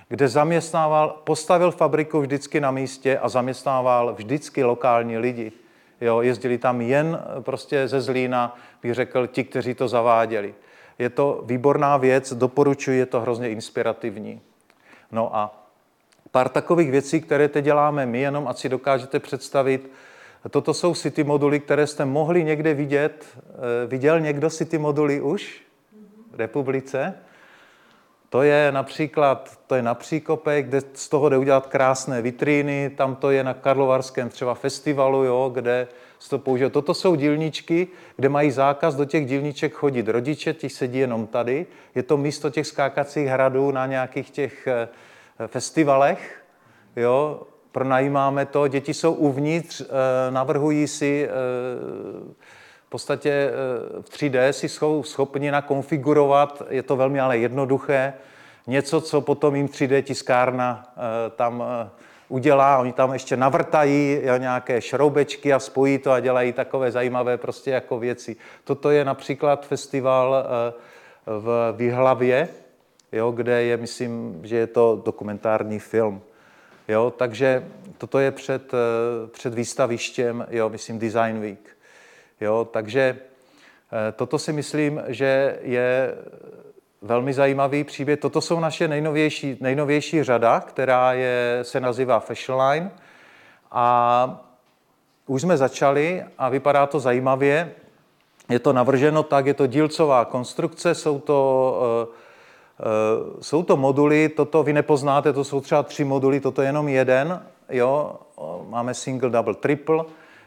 kde 0.09 0.27
zaměstnával, 0.27 1.21
postavil 1.23 1.71
fabriku 1.71 2.21
vždycky 2.21 2.59
na 2.59 2.71
místě 2.71 3.19
a 3.19 3.29
zaměstnával 3.29 4.13
vždycky 4.13 4.63
lokální 4.63 5.17
lidi. 5.17 5.51
Jo, 6.01 6.21
jezdili 6.21 6.57
tam 6.57 6.81
jen 6.81 7.23
prostě 7.39 7.87
ze 7.87 8.01
Zlína, 8.01 8.57
bych 8.83 8.93
řekl, 8.93 9.27
ti, 9.27 9.43
kteří 9.43 9.73
to 9.73 9.87
zaváděli. 9.87 10.55
Je 10.99 11.09
to 11.09 11.43
výborná 11.45 11.97
věc, 11.97 12.33
doporučuji, 12.33 12.99
je 12.99 13.05
to 13.05 13.21
hrozně 13.21 13.49
inspirativní. 13.49 14.41
No 15.11 15.35
a 15.35 15.64
pár 16.35 16.49
takových 16.49 16.91
věcí, 16.91 17.21
které 17.21 17.47
teď 17.47 17.65
děláme 17.65 18.05
my, 18.05 18.19
jenom 18.19 18.47
ať 18.47 18.57
si 18.57 18.69
dokážete 18.69 19.19
představit, 19.19 19.91
toto 20.49 20.73
jsou 20.73 20.95
city 20.95 21.23
moduly, 21.23 21.59
které 21.59 21.87
jste 21.87 22.05
mohli 22.05 22.43
někde 22.43 22.73
vidět. 22.73 23.25
Eh, 23.37 23.87
viděl 23.87 24.19
někdo 24.19 24.49
city 24.49 24.77
moduly 24.77 25.21
už 25.21 25.61
v 26.31 26.35
republice? 26.35 27.13
To 28.29 28.41
je 28.41 28.71
například, 28.71 29.59
to 29.67 29.75
je 29.75 29.81
na 29.81 29.93
Příkope, 29.93 30.61
kde 30.61 30.81
z 30.93 31.09
toho 31.09 31.29
jde 31.29 31.37
udělat 31.37 31.67
krásné 31.67 32.21
vitríny, 32.21 32.91
tam 32.97 33.15
to 33.15 33.31
je 33.31 33.43
na 33.43 33.53
Karlovarském 33.53 34.29
třeba 34.29 34.53
festivalu, 34.53 35.23
jo, 35.23 35.51
kde 35.53 35.87
se 36.19 36.29
to 36.29 36.39
použije. 36.39 36.69
Toto 36.69 36.93
jsou 36.93 37.15
dílničky, 37.15 37.87
kde 38.15 38.29
mají 38.29 38.51
zákaz 38.51 38.95
do 38.95 39.05
těch 39.05 39.25
dílniček 39.25 39.73
chodit. 39.73 40.07
Rodiče, 40.07 40.53
ti 40.53 40.69
sedí 40.69 40.99
jenom 40.99 41.27
tady. 41.27 41.65
Je 41.95 42.03
to 42.03 42.17
místo 42.17 42.49
těch 42.49 42.67
skákacích 42.67 43.27
hradů 43.27 43.71
na 43.71 43.85
nějakých 43.85 44.29
těch 44.29 44.67
eh, 44.67 44.87
festivalech. 45.47 46.43
Jo, 46.95 47.41
pronajímáme 47.71 48.45
to, 48.45 48.67
děti 48.67 48.93
jsou 48.93 49.13
uvnitř, 49.13 49.81
eh, 49.81 50.31
navrhují 50.31 50.87
si 50.87 51.29
eh, 51.29 52.35
v 52.85 52.89
podstatě 52.89 53.29
eh, 53.29 54.01
v 54.01 54.09
3D 54.09 54.49
si 54.49 54.69
jsou 54.69 55.03
schopni 55.03 55.51
nakonfigurovat, 55.51 56.63
je 56.69 56.83
to 56.83 56.95
velmi 56.95 57.19
ale 57.19 57.37
jednoduché, 57.37 58.13
něco, 58.67 59.01
co 59.01 59.21
potom 59.21 59.55
jim 59.55 59.67
3D 59.67 60.01
tiskárna 60.01 60.93
eh, 60.97 61.29
tam 61.29 61.63
eh, 61.63 61.89
udělá, 62.29 62.77
oni 62.77 62.93
tam 62.93 63.13
ještě 63.13 63.37
navrtají 63.37 64.21
nějaké 64.37 64.81
šroubečky 64.81 65.53
a 65.53 65.59
spojí 65.59 65.97
to 65.97 66.11
a 66.11 66.19
dělají 66.19 66.53
takové 66.53 66.91
zajímavé 66.91 67.37
prostě 67.37 67.71
jako 67.71 67.99
věci. 67.99 68.35
Toto 68.63 68.89
je 68.89 69.05
například 69.05 69.67
festival 69.67 70.45
v 71.25 71.73
Výhlavě, 71.77 72.49
jo, 73.15 73.31
kde 73.31 73.63
je, 73.63 73.77
myslím, 73.77 74.39
že 74.43 74.55
je 74.55 74.67
to 74.67 75.01
dokumentární 75.05 75.79
film. 75.79 76.21
Jo, 76.87 77.13
takže 77.17 77.65
toto 77.97 78.19
je 78.19 78.31
před, 78.31 78.71
před 79.31 79.53
výstavištěm, 79.53 80.45
jo, 80.49 80.69
myslím 80.69 80.99
Design 80.99 81.39
Week. 81.39 81.77
Jo, 82.41 82.67
takže 82.71 83.17
eh, 84.09 84.11
toto 84.11 84.39
si 84.39 84.53
myslím, 84.53 85.03
že 85.07 85.59
je 85.61 86.15
velmi 87.01 87.33
zajímavý 87.33 87.83
příběh. 87.83 88.19
Toto 88.19 88.41
jsou 88.41 88.59
naše 88.59 88.87
nejnovější, 88.87 89.57
nejnovější 89.61 90.23
řada, 90.23 90.59
která 90.59 91.13
je, 91.13 91.59
se 91.61 91.79
nazývá 91.79 92.19
Fashionline. 92.19 92.91
A 93.71 94.45
už 95.27 95.41
jsme 95.41 95.57
začali 95.57 96.23
a 96.37 96.49
vypadá 96.49 96.85
to 96.87 96.99
zajímavě. 96.99 97.71
Je 98.49 98.59
to 98.59 98.73
navrženo 98.73 99.23
tak, 99.23 99.45
je 99.45 99.53
to 99.53 99.67
dílcová 99.67 100.25
konstrukce, 100.25 100.95
jsou 100.95 101.19
to, 101.19 102.07
uh, 102.07 102.13
jsou 103.41 103.63
to 103.63 103.77
moduly, 103.77 104.29
toto 104.29 104.63
vy 104.63 104.73
nepoznáte, 104.73 105.33
to 105.33 105.43
jsou 105.43 105.61
třeba 105.61 105.83
tři 105.83 106.03
moduly, 106.03 106.39
toto 106.39 106.61
je 106.61 106.67
jenom 106.67 106.87
jeden, 106.87 107.41
jo, 107.69 108.15
máme 108.69 108.93
single, 108.93 109.29
double, 109.29 109.53
triple, 109.53 110.05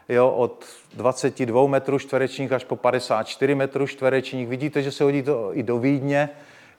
jo, 0.09 0.29
od 0.29 0.65
22 0.93 1.67
metrů 1.67 1.99
čtverečních 1.99 2.51
až 2.51 2.63
po 2.63 2.75
54 2.75 3.55
metrů 3.55 3.87
čtverečních. 3.87 4.47
Vidíte, 4.47 4.81
že 4.81 4.91
se 4.91 5.03
hodí 5.03 5.23
to 5.23 5.49
i 5.53 5.63
do 5.63 5.79
Vídně, 5.79 6.29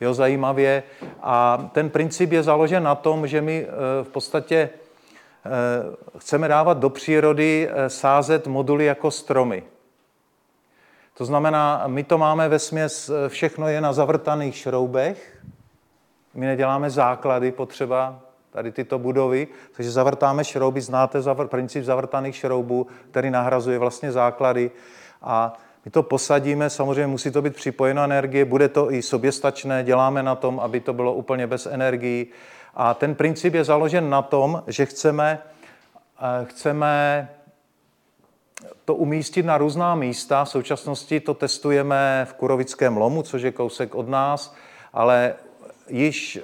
jo, 0.00 0.14
zajímavě. 0.14 0.82
A 1.22 1.70
ten 1.72 1.90
princip 1.90 2.32
je 2.32 2.42
založen 2.42 2.82
na 2.82 2.94
tom, 2.94 3.26
že 3.26 3.40
my 3.40 3.66
eh, 3.66 4.04
v 4.04 4.08
podstatě 4.08 4.56
eh, 4.56 5.50
chceme 6.18 6.48
dávat 6.48 6.78
do 6.78 6.90
přírody 6.90 7.68
eh, 7.70 7.90
sázet 7.90 8.46
moduly 8.46 8.84
jako 8.84 9.10
stromy. 9.10 9.62
To 11.20 11.24
znamená, 11.24 11.83
my 11.87 12.04
to 12.04 12.18
máme 12.18 12.48
ve 12.48 12.59
směs, 12.59 13.11
všechno 13.28 13.68
je 13.68 13.80
na 13.80 13.92
zavrtaných 13.92 14.56
šroubech, 14.56 15.38
my 16.35 16.46
neděláme 16.46 16.90
základy 16.90 17.52
potřeba 17.52 18.20
tady 18.50 18.72
tyto 18.72 18.98
budovy, 18.98 19.48
takže 19.76 19.90
zavrtáme 19.90 20.44
šrouby, 20.44 20.80
znáte 20.80 21.22
zavr, 21.22 21.46
princip 21.46 21.85
zavrtaných 21.85 22.37
šroubů, 22.37 22.87
který 23.11 23.30
nahrazuje 23.30 23.78
vlastně 23.78 24.12
základy. 24.12 24.70
A 25.22 25.52
my 25.85 25.90
to 25.90 26.02
posadíme, 26.02 26.70
samozřejmě 26.70 27.06
musí 27.06 27.30
to 27.30 27.42
být 27.42 27.54
připojeno 27.54 28.02
energie, 28.02 28.44
bude 28.44 28.68
to 28.68 28.92
i 28.92 29.02
soběstačné, 29.02 29.85
děláme 29.85 30.22
na 30.22 30.35
tom, 30.35 30.61
aby 30.61 30.80
to 30.80 30.92
bylo 30.92 31.14
úplně 31.14 31.46
bez 31.46 31.66
energií. 31.66 32.26
A 32.74 32.94
ten 32.94 33.14
princip 33.14 33.54
je 33.54 33.64
založen 33.64 34.11
na 34.11 34.22
tom, 34.22 34.62
že 34.66 34.87
chceme, 34.87 35.38
eh, 36.20 36.44
chceme 36.44 37.28
to 38.84 38.94
umístit 38.94 39.46
na 39.46 39.58
různá 39.58 39.94
místa. 39.94 40.44
V 40.44 40.48
současnosti 40.48 41.20
to 41.20 41.34
testujeme 41.34 42.26
v 42.30 42.34
Kurovickém 42.34 42.96
lomu, 42.96 43.22
což 43.22 43.42
je 43.42 43.52
kousek 43.52 43.94
od 43.94 44.08
nás, 44.08 44.54
ale 44.92 45.34
již 45.88 46.36
eh, 46.36 46.40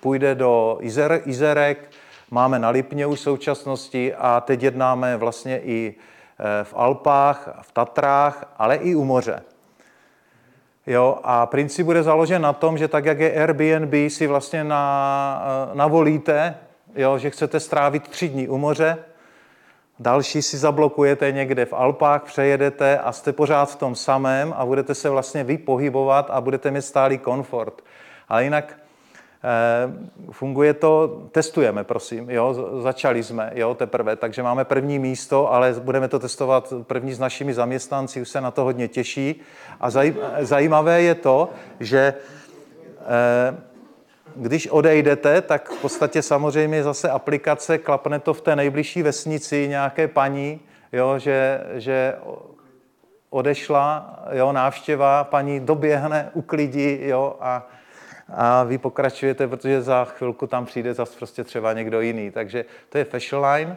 půjde 0.00 0.34
do 0.34 0.78
Izer, 0.80 1.22
Izerek, 1.24 1.90
máme 2.30 2.58
na 2.58 2.70
Lipně 2.70 3.06
už 3.06 3.18
v 3.18 3.22
současnosti 3.22 4.14
a 4.14 4.40
teď 4.40 4.62
jednáme 4.62 5.16
vlastně 5.16 5.60
i 5.60 5.94
eh, 5.94 6.64
v 6.64 6.74
Alpách, 6.76 7.58
v 7.62 7.72
Tatrách, 7.72 8.54
ale 8.58 8.76
i 8.76 8.94
u 8.94 9.04
moře. 9.04 9.42
Jo, 10.86 11.18
a 11.22 11.46
princip 11.46 11.86
bude 11.86 12.02
založen 12.02 12.42
na 12.42 12.52
tom, 12.52 12.78
že 12.78 12.88
tak, 12.88 13.04
jak 13.04 13.20
je 13.20 13.42
Airbnb, 13.42 14.10
si 14.10 14.26
vlastně 14.26 14.64
na, 14.64 15.42
eh, 15.44 15.74
navolíte, 15.74 16.54
jo, 16.94 17.18
že 17.18 17.30
chcete 17.30 17.60
strávit 17.60 18.08
tři 18.08 18.28
dny 18.28 18.48
u 18.48 18.58
moře, 18.58 18.98
další 20.00 20.42
si 20.42 20.58
zablokujete 20.58 21.32
někde 21.32 21.66
v 21.66 21.72
Alpách, 21.72 22.22
přejedete 22.22 22.98
a 22.98 23.12
jste 23.12 23.32
pořád 23.32 23.64
v 23.64 23.76
tom 23.76 23.94
samém 23.94 24.54
a 24.56 24.66
budete 24.66 24.94
se 24.94 25.10
vlastně 25.10 25.44
vypohybovat 25.44 26.30
a 26.30 26.40
budete 26.40 26.70
mít 26.70 26.82
stálý 26.82 27.18
komfort. 27.18 27.84
Ale 28.28 28.44
jinak 28.44 28.80
Eh, 29.44 30.32
funguje 30.32 30.74
to, 30.74 31.22
testujeme, 31.32 31.84
prosím, 31.84 32.30
jo, 32.30 32.56
začali 32.82 33.22
jsme, 33.22 33.52
jo, 33.54 33.74
teprve, 33.74 34.16
takže 34.16 34.42
máme 34.42 34.64
první 34.64 34.98
místo, 34.98 35.52
ale 35.52 35.74
budeme 35.78 36.08
to 36.08 36.18
testovat 36.18 36.72
první 36.82 37.14
s 37.14 37.18
našimi 37.18 37.54
zaměstnanci, 37.54 38.20
už 38.20 38.28
se 38.28 38.40
na 38.40 38.50
to 38.50 38.64
hodně 38.64 38.88
těší. 38.88 39.40
A 39.80 39.90
zajímavé 40.40 41.02
je 41.02 41.14
to, 41.14 41.48
že 41.80 42.14
eh, 43.00 43.56
když 44.36 44.68
odejdete, 44.68 45.42
tak 45.42 45.70
v 45.70 45.80
podstatě 45.80 46.22
samozřejmě 46.22 46.82
zase 46.82 47.10
aplikace, 47.10 47.78
klapne 47.78 48.18
to 48.18 48.34
v 48.34 48.40
té 48.40 48.56
nejbližší 48.56 49.02
vesnici 49.02 49.68
nějaké 49.68 50.08
paní, 50.08 50.60
jo, 50.92 51.18
že, 51.18 51.60
že 51.72 52.14
odešla, 53.30 54.18
jo, 54.32 54.52
návštěva, 54.52 55.24
paní 55.24 55.60
doběhne, 55.60 56.30
uklidí, 56.34 56.98
jo, 57.00 57.36
a, 57.40 57.68
a 58.34 58.64
vy 58.64 58.78
pokračujete, 58.78 59.48
protože 59.48 59.82
za 59.82 60.04
chvilku 60.04 60.46
tam 60.46 60.66
přijde 60.66 60.94
zase 60.94 61.18
prostě 61.18 61.44
třeba 61.44 61.72
někdo 61.72 62.00
jiný. 62.00 62.30
Takže 62.30 62.64
to 62.88 62.98
je 62.98 63.04
Fashion 63.04 63.44
Line. 63.44 63.76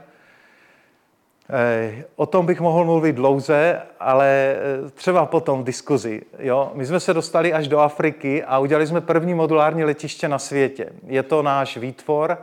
Eh, 1.50 2.06
o 2.16 2.26
tom 2.26 2.46
bych 2.46 2.62
mohl 2.62 2.86
mluvit 2.86 3.16
dlouze, 3.16 3.82
ale 4.00 4.28
eh, 4.28 4.89
třeba 4.89 5.26
potom 5.26 5.62
v 5.62 5.66
diskuzi. 5.66 6.22
Jo? 6.39 6.72
My 6.74 6.86
jsme 6.86 7.00
se 7.00 7.14
dostali 7.14 7.54
až 7.54 7.68
do 7.68 7.80
Afriky 7.80 8.44
a 8.44 8.60
udělali 8.60 8.88
jsme 8.88 9.02
první 9.02 9.34
modulární 9.34 9.84
letiště 9.84 10.28
na 10.28 10.39
světě. 10.39 10.89
Je 11.08 11.24
to 11.24 11.44
náš 11.44 11.78
výtvor, 11.78 12.38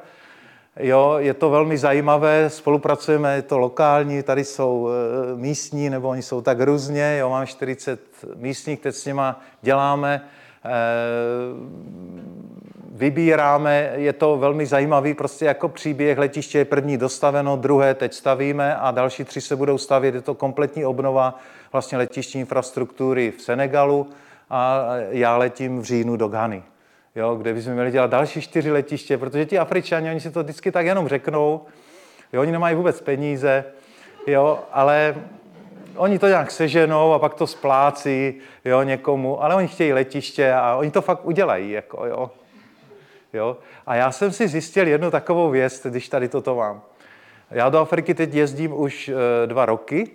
jo? 0.80 1.14
je 1.18 1.34
to 1.34 1.50
velmi 1.50 1.78
zajímavé, 1.78 2.50
spolupracujeme, 2.50 3.34
je 3.34 3.42
to 3.42 3.58
lokální, 3.58 4.22
tady 4.22 4.44
jsou 4.44 4.88
eh, 4.88 5.36
místní, 5.36 5.90
nebo 5.90 6.08
oni 6.08 6.22
jsou 6.22 6.42
tak 6.42 6.60
různě, 6.60 7.16
jo? 7.20 7.30
mám 7.30 7.46
40 7.46 8.00
místních, 8.36 8.80
teď 8.80 8.94
s 8.94 9.04
nima 9.04 9.40
děláme 9.62 10.24
vybíráme, 12.90 13.90
je 13.94 14.12
to 14.12 14.36
velmi 14.36 14.66
zajímavý 14.66 15.14
prostě 15.14 15.44
jako 15.44 15.68
příběh, 15.68 16.18
letiště 16.18 16.58
je 16.58 16.64
první 16.64 16.96
dostaveno, 16.96 17.56
druhé 17.56 17.94
teď 17.94 18.14
stavíme 18.14 18.76
a 18.76 18.90
další 18.90 19.24
tři 19.24 19.40
se 19.40 19.56
budou 19.56 19.78
stavět, 19.78 20.14
je 20.14 20.20
to 20.20 20.34
kompletní 20.34 20.84
obnova 20.84 21.38
vlastně 21.72 21.98
letištní 21.98 22.40
infrastruktury 22.40 23.32
v 23.38 23.42
Senegalu 23.42 24.10
a 24.50 24.84
já 25.10 25.36
letím 25.36 25.80
v 25.80 25.84
říjnu 25.84 26.16
do 26.16 26.28
Ghany, 26.28 26.62
jo, 27.14 27.34
kde 27.34 27.54
bychom 27.54 27.72
měli 27.72 27.90
dělat 27.90 28.10
další 28.10 28.40
čtyři 28.40 28.70
letiště, 28.72 29.18
protože 29.18 29.46
ti 29.46 29.58
Afričani, 29.58 30.10
oni 30.10 30.20
si 30.20 30.30
to 30.30 30.42
vždycky 30.42 30.72
tak 30.72 30.86
jenom 30.86 31.08
řeknou, 31.08 31.60
jo, 32.32 32.40
oni 32.40 32.52
nemají 32.52 32.76
vůbec 32.76 33.00
peníze, 33.00 33.64
jo, 34.26 34.58
ale 34.72 35.14
oni 35.96 36.18
to 36.18 36.28
nějak 36.28 36.50
seženou 36.50 37.12
a 37.12 37.18
pak 37.18 37.34
to 37.34 37.46
splácí 37.46 38.34
jo, 38.64 38.82
někomu, 38.82 39.42
ale 39.42 39.54
oni 39.54 39.68
chtějí 39.68 39.92
letiště 39.92 40.52
a 40.52 40.76
oni 40.76 40.90
to 40.90 41.02
fakt 41.02 41.24
udělají. 41.24 41.70
Jako, 41.70 42.06
jo. 42.06 42.30
Jo? 43.32 43.56
A 43.86 43.94
já 43.94 44.12
jsem 44.12 44.32
si 44.32 44.48
zjistil 44.48 44.88
jednu 44.88 45.10
takovou 45.10 45.50
věc, 45.50 45.86
když 45.86 46.08
tady 46.08 46.28
toto 46.28 46.54
mám. 46.54 46.82
Já 47.50 47.68
do 47.68 47.78
Afriky 47.78 48.14
teď 48.14 48.34
jezdím 48.34 48.80
už 48.80 49.08
e, 49.08 49.46
dva 49.46 49.66
roky 49.66 50.10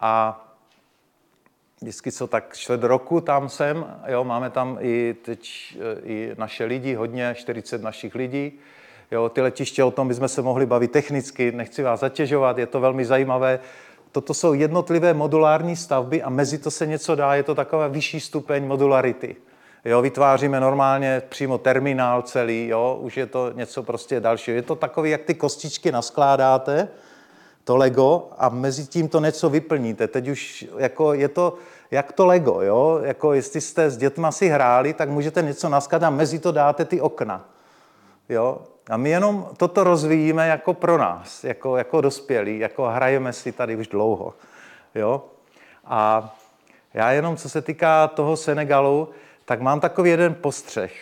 a 0.00 0.44
vždycky 1.80 2.12
co 2.12 2.26
tak 2.26 2.56
čtvrt 2.56 2.82
roku 2.82 3.20
tam 3.20 3.48
jsem, 3.48 4.00
jo, 4.06 4.24
máme 4.24 4.50
tam 4.50 4.78
i 4.80 5.16
teď 5.24 5.48
e, 5.80 6.00
i 6.04 6.34
naše 6.38 6.64
lidi, 6.64 6.94
hodně, 6.94 7.34
40 7.34 7.82
našich 7.82 8.14
lidí. 8.14 8.52
Jo, 9.10 9.28
ty 9.28 9.40
letiště, 9.40 9.84
o 9.84 9.90
tom 9.90 10.08
bychom 10.08 10.28
se 10.28 10.42
mohli 10.42 10.66
bavit 10.66 10.92
technicky, 10.92 11.52
nechci 11.52 11.82
vás 11.82 12.00
zatěžovat, 12.00 12.58
je 12.58 12.66
to 12.66 12.80
velmi 12.80 13.04
zajímavé. 13.04 13.60
Toto 14.12 14.34
jsou 14.34 14.52
jednotlivé 14.52 15.14
modulární 15.14 15.76
stavby 15.76 16.22
a 16.22 16.30
mezi 16.30 16.58
to 16.58 16.70
se 16.70 16.86
něco 16.86 17.14
dá, 17.14 17.34
je 17.34 17.42
to 17.42 17.54
taková 17.54 17.88
vyšší 17.88 18.20
stupeň 18.20 18.66
modularity. 18.66 19.36
Jo, 19.84 20.02
vytváříme 20.02 20.60
normálně 20.60 21.22
přímo 21.28 21.58
terminál 21.58 22.22
celý, 22.22 22.68
jo, 22.68 22.98
už 23.00 23.16
je 23.16 23.26
to 23.26 23.52
něco 23.52 23.82
prostě 23.82 24.20
dalšího. 24.20 24.54
Je 24.54 24.62
to 24.62 24.74
takový, 24.74 25.10
jak 25.10 25.22
ty 25.22 25.34
kostičky 25.34 25.92
naskládáte, 25.92 26.88
to 27.64 27.76
Lego 27.76 28.28
a 28.38 28.48
mezi 28.48 28.86
tím 28.86 29.08
to 29.08 29.20
něco 29.20 29.50
vyplníte. 29.50 30.08
Teď 30.08 30.28
už 30.28 30.66
jako 30.78 31.12
je 31.12 31.28
to 31.28 31.54
jak 31.92 32.12
to 32.12 32.26
Lego, 32.26 32.60
jo? 32.60 33.00
Jako 33.02 33.32
jestli 33.32 33.60
jste 33.60 33.90
s 33.90 33.96
dětma 33.96 34.32
si 34.32 34.48
hráli, 34.48 34.92
tak 34.92 35.08
můžete 35.08 35.42
něco 35.42 35.68
naskladat 35.68 36.06
a 36.06 36.10
mezi 36.10 36.38
to 36.38 36.52
dáte 36.52 36.84
ty 36.84 37.00
okna. 37.00 37.44
Jo? 38.28 38.58
A 38.90 38.96
my 38.96 39.10
jenom 39.10 39.48
toto 39.56 39.84
rozvíjíme 39.84 40.48
jako 40.48 40.74
pro 40.74 40.98
nás, 40.98 41.44
jako, 41.44 41.76
jako 41.76 42.00
dospělí, 42.00 42.58
jako 42.58 42.88
hrajeme 42.88 43.32
si 43.32 43.52
tady 43.52 43.76
už 43.76 43.86
dlouho. 43.86 44.34
Jo? 44.94 45.24
A 45.84 46.34
já 46.94 47.12
jenom, 47.12 47.36
co 47.36 47.48
se 47.48 47.62
týká 47.62 48.08
toho 48.08 48.36
Senegalu, 48.36 49.08
tak 49.44 49.60
mám 49.60 49.80
takový 49.80 50.10
jeden 50.10 50.34
postřeh. 50.34 50.92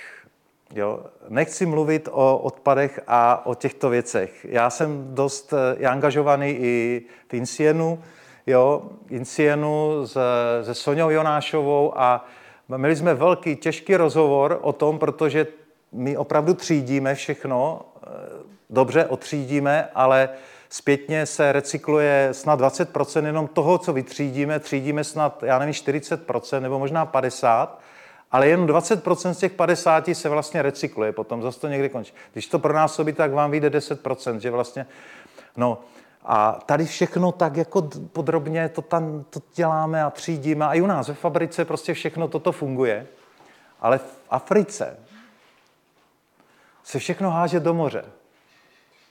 Jo? 0.75 1.01
Nechci 1.29 1.67
mluvit 1.67 2.09
o 2.13 2.39
odpadech 2.39 3.01
a 3.07 3.47
o 3.47 3.55
těchto 3.55 3.91
věcech. 3.91 4.47
Já 4.49 4.71
jsem 4.71 5.15
dost 5.15 5.55
je 5.79 5.87
eh, 5.87 5.91
angažovaný 5.91 6.49
i 6.49 7.03
v 7.29 7.35
Insienu, 7.35 8.03
jo? 8.47 8.83
Insienu 9.09 10.07
se, 10.07 10.21
se 10.63 10.75
Soňou 10.75 11.11
Jonášovou 11.11 11.99
a 11.99 12.25
měli 12.77 12.97
jsme 12.97 13.15
velký, 13.15 13.57
těžký 13.57 13.97
rozhovor 13.97 14.59
o 14.63 14.73
tom, 14.73 14.99
protože 14.99 15.47
my 15.93 16.17
opravdu 16.17 16.55
třídíme 16.55 17.15
všechno, 17.15 17.81
eh, 18.03 18.09
dobře 18.71 19.07
otřídíme, 19.07 19.89
ale 19.95 20.29
zpětně 20.69 21.27
se 21.27 21.53
recykluje 21.53 22.29
snad 22.33 22.61
20% 22.61 23.27
jenom 23.27 23.49
toho, 23.49 23.79
co 23.79 23.93
vytřídíme, 23.93 24.61
třídíme 24.61 25.05
snad, 25.05 25.43
já 25.43 25.59
nevím, 25.59 25.75
40% 25.75 26.63
nebo 26.63 26.79
možná 26.79 27.07
50%, 27.07 27.69
ale 28.31 28.49
jen 28.49 28.67
20% 28.67 29.31
z 29.31 29.39
těch 29.39 29.53
50 29.53 30.09
se 30.13 30.29
vlastně 30.29 30.63
recykluje, 30.63 31.13
potom 31.13 31.43
zase 31.43 31.61
to 31.61 31.69
někdy 31.69 31.89
končí. 31.89 32.13
Když 32.33 32.47
to 32.47 32.59
pronásobí, 32.59 33.13
tak 33.13 33.33
vám 33.33 33.51
vyjde 33.51 33.71
10%, 33.71 34.37
že 34.37 34.51
vlastně, 34.51 34.87
no, 35.57 35.79
a 36.25 36.53
tady 36.67 36.87
všechno 36.87 37.33
tak 37.33 37.57
jako 37.57 37.91
podrobně 38.13 38.69
to 38.69 38.83
tam 38.83 39.25
to 39.31 39.41
děláme 39.55 40.05
a 40.05 40.11
třídíme. 40.11 40.67
A 40.67 40.75
i 40.75 40.81
u 40.81 40.87
nás 40.87 41.09
ve 41.09 41.15
fabrice 41.15 41.65
prostě 41.65 41.95
všechno 41.95 42.29
toto 42.29 42.53
funguje. 42.53 43.07
Ale 43.81 43.99
v 43.99 44.23
Africe 44.31 44.97
se 46.85 46.99
všechno 46.99 47.31
háže 47.31 47.61
do 47.61 47.75
moře. 47.75 48.05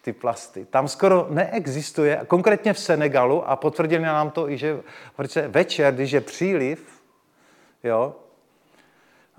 Ty 0.01 0.13
plasty. 0.13 0.65
Tam 0.65 0.87
skoro 0.87 1.27
neexistuje, 1.29 2.21
konkrétně 2.27 2.73
v 2.73 2.79
Senegalu, 2.79 3.49
a 3.49 3.55
potvrdili 3.55 4.03
nám 4.03 4.31
to 4.31 4.49
i, 4.49 4.57
že 4.57 4.75
v 4.75 4.83
Africe 5.07 5.47
večer, 5.47 5.93
když 5.93 6.11
je 6.11 6.21
příliv, 6.21 7.01
jo, 7.83 8.15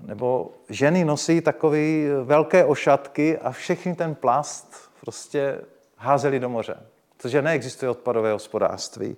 nebo 0.05 0.51
ženy 0.69 1.05
nosí 1.05 1.41
takové 1.41 1.77
velké 2.23 2.65
ošatky 2.65 3.37
a 3.37 3.51
všechny 3.51 3.95
ten 3.95 4.15
plast 4.15 4.91
prostě 5.01 5.61
házeli 5.97 6.39
do 6.39 6.49
moře, 6.49 6.77
protože 7.17 7.41
neexistuje 7.41 7.89
odpadové 7.89 8.31
hospodářství. 8.31 9.17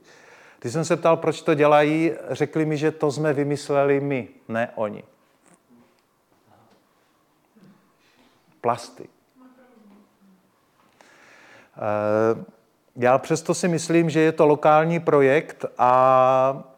Když 0.59 0.73
jsem 0.73 0.85
se 0.85 0.97
ptal, 0.97 1.17
proč 1.17 1.41
to 1.41 1.53
dělají, 1.53 2.11
řekli 2.29 2.65
mi, 2.65 2.77
že 2.77 2.91
to 2.91 3.11
jsme 3.11 3.33
vymysleli 3.33 3.99
my, 3.99 4.27
ne 4.47 4.71
oni. 4.75 5.03
Plasty. 8.61 9.09
Eh, 11.77 12.45
já 12.95 13.17
přesto 13.17 13.53
si 13.53 13.67
myslím, 13.67 14.09
že 14.09 14.19
je 14.19 14.31
to 14.31 14.47
lokální 14.47 14.99
projekt 14.99 15.65
a 15.77 16.72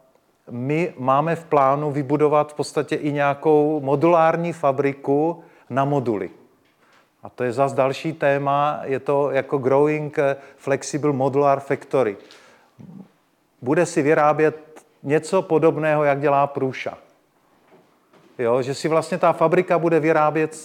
my 0.51 0.93
máme 0.97 1.35
v 1.35 1.45
plánu 1.45 1.91
vybudovat 1.91 2.51
v 2.51 2.55
podstatě 2.55 2.95
i 2.95 3.11
nějakou 3.11 3.81
modulární 3.81 4.53
fabriku 4.53 5.43
na 5.69 5.85
moduly. 5.85 6.29
A 7.23 7.29
to 7.29 7.43
je 7.43 7.51
zase 7.53 7.75
další 7.75 8.13
téma, 8.13 8.79
je 8.83 8.99
to 8.99 9.31
jako 9.31 9.57
Growing 9.57 10.17
Flexible 10.57 11.13
Modular 11.13 11.59
Factory. 11.59 12.17
Bude 13.61 13.85
si 13.85 14.01
vyrábět 14.01 14.85
něco 15.03 15.41
podobného, 15.41 16.03
jak 16.03 16.21
dělá 16.21 16.47
Průša. 16.47 16.97
Jo, 18.39 18.61
že 18.61 18.73
si 18.73 18.87
vlastně 18.87 19.17
ta 19.17 19.33
fabrika 19.33 19.79
bude 19.79 19.99
vyrábět 19.99 20.55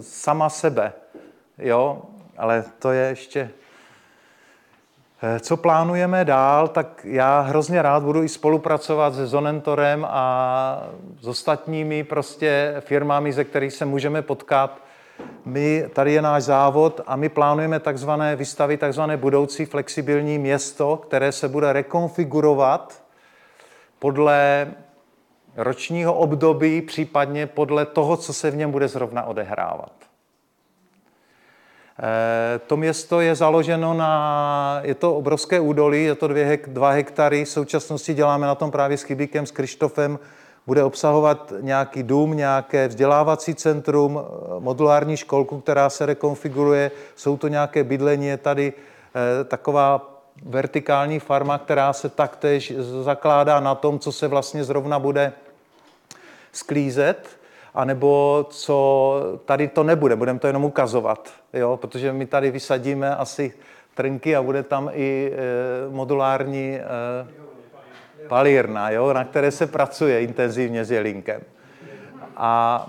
sama 0.00 0.48
sebe. 0.48 0.92
Jo, 1.58 2.02
ale 2.36 2.64
to 2.78 2.90
je 2.90 3.08
ještě 3.08 3.50
Eh, 3.50 3.65
co 5.40 5.56
plánujeme 5.56 6.24
dál, 6.24 6.68
tak 6.68 7.00
já 7.04 7.40
hrozně 7.40 7.82
rád 7.82 8.02
budu 8.02 8.22
i 8.22 8.28
spolupracovat 8.28 9.14
se 9.14 9.26
Zonentorem 9.26 10.06
a 10.10 10.88
s 11.20 11.28
ostatními 11.28 12.04
prostě 12.04 12.76
firmami, 12.80 13.32
ze 13.32 13.44
kterých 13.44 13.72
se 13.72 13.84
můžeme 13.84 14.22
potkat. 14.22 14.78
My, 15.44 15.88
tady 15.92 16.12
je 16.12 16.22
náš 16.22 16.42
závod 16.42 17.00
a 17.06 17.16
my 17.16 17.28
plánujeme 17.28 17.80
takzvané, 17.80 18.36
vystavit 18.36 18.80
takzvané 18.80 19.16
budoucí 19.16 19.64
flexibilní 19.64 20.38
město, 20.38 20.96
které 20.96 21.32
se 21.32 21.48
bude 21.48 21.72
rekonfigurovat 21.72 23.02
podle 23.98 24.68
ročního 25.56 26.14
období, 26.14 26.82
případně 26.82 27.46
podle 27.46 27.86
toho, 27.86 28.16
co 28.16 28.32
se 28.32 28.50
v 28.50 28.56
něm 28.56 28.70
bude 28.70 28.88
zrovna 28.88 29.22
odehrávat. 29.22 30.05
Eh, 31.98 32.58
to 32.66 32.76
město 32.76 33.20
je 33.20 33.34
založeno 33.34 33.94
na, 33.94 34.80
je 34.82 34.94
to 34.94 35.14
obrovské 35.14 35.60
údolí, 35.60 36.04
je 36.04 36.14
to 36.14 36.28
dvě, 36.28 36.58
dva 36.66 36.90
hektary, 36.90 37.44
v 37.44 37.48
současnosti 37.48 38.14
děláme 38.14 38.46
na 38.46 38.54
tom 38.54 38.70
právě 38.70 38.98
s 38.98 39.02
Chybíkem, 39.02 39.46
s 39.46 39.50
Krištofem, 39.50 40.18
bude 40.66 40.84
obsahovat 40.84 41.52
nějaký 41.60 42.02
dům, 42.02 42.36
nějaké 42.36 42.88
vzdělávací 42.88 43.54
centrum, 43.54 44.20
eh, 44.20 44.60
modulární 44.60 45.16
školku, 45.16 45.60
která 45.60 45.90
se 45.90 46.06
rekonfiguruje, 46.06 46.90
jsou 47.16 47.36
to 47.36 47.48
nějaké 47.48 47.84
bydlení, 47.84 48.26
je 48.26 48.36
tady 48.36 48.72
eh, 48.72 49.44
taková 49.44 50.12
vertikální 50.44 51.20
farma, 51.20 51.58
která 51.58 51.92
se 51.92 52.08
taktéž 52.08 52.72
zakládá 53.02 53.60
na 53.60 53.74
tom, 53.74 53.98
co 53.98 54.12
se 54.12 54.28
vlastně 54.28 54.64
zrovna 54.64 54.98
bude 54.98 55.32
sklízet 56.52 57.28
anebo 57.76 58.46
co 58.50 59.20
tady 59.44 59.68
to 59.68 59.82
nebude, 59.82 60.16
budeme 60.16 60.38
to 60.38 60.46
jenom 60.46 60.64
ukazovat, 60.64 61.30
jo? 61.52 61.76
protože 61.76 62.12
my 62.12 62.26
tady 62.26 62.50
vysadíme 62.50 63.16
asi 63.16 63.54
trnky 63.94 64.36
a 64.36 64.42
bude 64.42 64.62
tam 64.62 64.90
i 64.92 65.32
e, 65.32 65.90
modulární 65.90 66.74
e, 66.74 66.82
palírna, 68.28 68.90
jo, 68.90 69.12
na 69.12 69.24
které 69.24 69.50
se 69.50 69.66
pracuje 69.66 70.22
intenzivně 70.22 70.84
s 70.84 70.90
jelínkem. 70.90 71.40
A, 72.36 72.86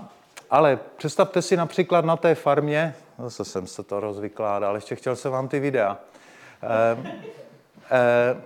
ale 0.50 0.78
představte 0.96 1.42
si 1.42 1.56
například 1.56 2.04
na 2.04 2.16
té 2.16 2.34
farmě, 2.34 2.94
zase 3.18 3.44
jsem 3.44 3.66
se 3.66 3.82
to 3.82 4.00
rozvykládal, 4.00 4.74
ještě 4.74 4.96
chtěl 4.96 5.16
jsem 5.16 5.32
vám 5.32 5.48
ty 5.48 5.60
videa. 5.60 5.96
E, 6.62 6.96
e, 7.90 8.36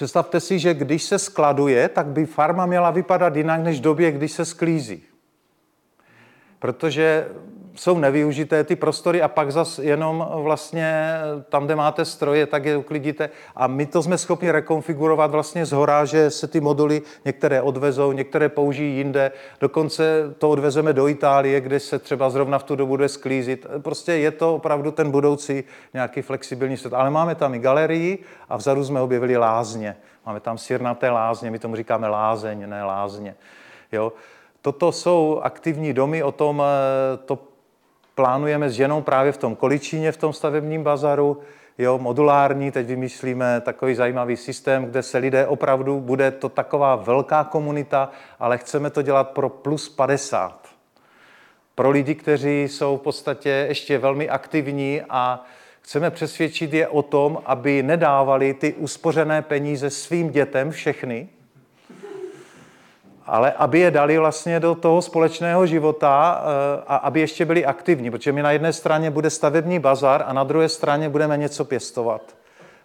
představte 0.00 0.40
si, 0.40 0.58
že 0.58 0.74
když 0.74 1.02
se 1.02 1.18
skladuje, 1.18 1.88
tak 1.88 2.06
by 2.06 2.26
farma 2.26 2.66
měla 2.66 2.90
vypadat 2.90 3.36
jinak 3.36 3.60
než 3.60 3.78
v 3.78 3.82
době, 3.82 4.12
když 4.12 4.32
se 4.32 4.44
sklízí. 4.44 5.02
Protože 6.58 7.28
jsou 7.74 7.98
nevyužité 7.98 8.64
ty 8.64 8.76
prostory 8.76 9.22
a 9.22 9.28
pak 9.28 9.52
zas 9.52 9.78
jenom 9.78 10.28
vlastně 10.34 11.14
tam, 11.48 11.64
kde 11.64 11.76
máte 11.76 12.04
stroje, 12.04 12.46
tak 12.46 12.64
je 12.64 12.76
uklidíte. 12.76 13.30
A 13.56 13.66
my 13.66 13.86
to 13.86 14.02
jsme 14.02 14.18
schopni 14.18 14.50
rekonfigurovat 14.50 15.30
vlastně 15.30 15.66
z 15.66 15.72
hora, 15.72 16.04
že 16.04 16.30
se 16.30 16.46
ty 16.46 16.60
moduly 16.60 17.02
některé 17.24 17.62
odvezou, 17.62 18.12
některé 18.12 18.48
použijí 18.48 18.96
jinde. 18.96 19.32
Dokonce 19.60 20.34
to 20.38 20.50
odvezeme 20.50 20.92
do 20.92 21.08
Itálie, 21.08 21.60
kde 21.60 21.80
se 21.80 21.98
třeba 21.98 22.30
zrovna 22.30 22.58
v 22.58 22.62
tu 22.62 22.76
dobu 22.76 22.90
bude 22.90 23.08
sklízit. 23.08 23.66
Prostě 23.78 24.12
je 24.12 24.30
to 24.30 24.54
opravdu 24.54 24.90
ten 24.90 25.10
budoucí 25.10 25.64
nějaký 25.94 26.22
flexibilní 26.22 26.76
svět. 26.76 26.94
Ale 26.94 27.10
máme 27.10 27.34
tam 27.34 27.54
i 27.54 27.58
galerii 27.58 28.18
a 28.48 28.56
vzadu 28.56 28.84
jsme 28.84 29.00
objevili 29.00 29.36
lázně. 29.36 29.96
Máme 30.26 30.40
tam 30.40 30.58
sírnaté 30.58 31.10
lázně, 31.10 31.50
my 31.50 31.58
tomu 31.58 31.76
říkáme 31.76 32.08
lázeň, 32.08 32.68
ne 32.68 32.84
lázně. 32.84 33.34
Jo? 33.92 34.12
Toto 34.62 34.92
jsou 34.92 35.40
aktivní 35.42 35.92
domy, 35.92 36.22
o 36.22 36.32
tom 36.32 36.62
eh, 36.62 37.16
to 37.16 37.49
plánujeme 38.14 38.70
s 38.70 38.72
ženou 38.72 39.02
právě 39.02 39.32
v 39.32 39.36
tom 39.36 39.56
Količíně, 39.56 40.12
v 40.12 40.16
tom 40.16 40.32
stavebním 40.32 40.82
bazaru, 40.82 41.40
jo, 41.78 41.98
modulární, 41.98 42.70
teď 42.70 42.86
vymýšlíme 42.86 43.60
takový 43.60 43.94
zajímavý 43.94 44.36
systém, 44.36 44.84
kde 44.84 45.02
se 45.02 45.18
lidé 45.18 45.46
opravdu, 45.46 46.00
bude 46.00 46.30
to 46.30 46.48
taková 46.48 46.96
velká 46.96 47.44
komunita, 47.44 48.10
ale 48.38 48.58
chceme 48.58 48.90
to 48.90 49.02
dělat 49.02 49.30
pro 49.30 49.48
plus 49.48 49.88
50. 49.88 50.68
Pro 51.74 51.90
lidi, 51.90 52.14
kteří 52.14 52.62
jsou 52.62 52.98
v 52.98 53.00
podstatě 53.02 53.66
ještě 53.68 53.98
velmi 53.98 54.28
aktivní 54.28 55.02
a 55.08 55.44
chceme 55.80 56.10
přesvědčit 56.10 56.74
je 56.74 56.88
o 56.88 57.02
tom, 57.02 57.42
aby 57.44 57.82
nedávali 57.82 58.54
ty 58.54 58.72
uspořené 58.74 59.42
peníze 59.42 59.90
svým 59.90 60.30
dětem 60.30 60.70
všechny, 60.70 61.28
ale 63.30 63.52
aby 63.52 63.78
je 63.78 63.90
dali 63.90 64.18
vlastně 64.18 64.60
do 64.60 64.74
toho 64.74 65.02
společného 65.02 65.66
života 65.66 66.42
eh, 66.42 66.82
a 66.86 66.96
aby 66.96 67.20
ještě 67.20 67.44
byli 67.44 67.64
aktivní, 67.64 68.10
protože 68.10 68.32
my 68.32 68.42
na 68.42 68.50
jedné 68.50 68.72
straně 68.72 69.10
bude 69.10 69.30
stavební 69.30 69.78
bazar 69.78 70.24
a 70.26 70.32
na 70.32 70.44
druhé 70.44 70.68
straně 70.68 71.08
budeme 71.08 71.36
něco 71.36 71.64
pěstovat. 71.64 72.22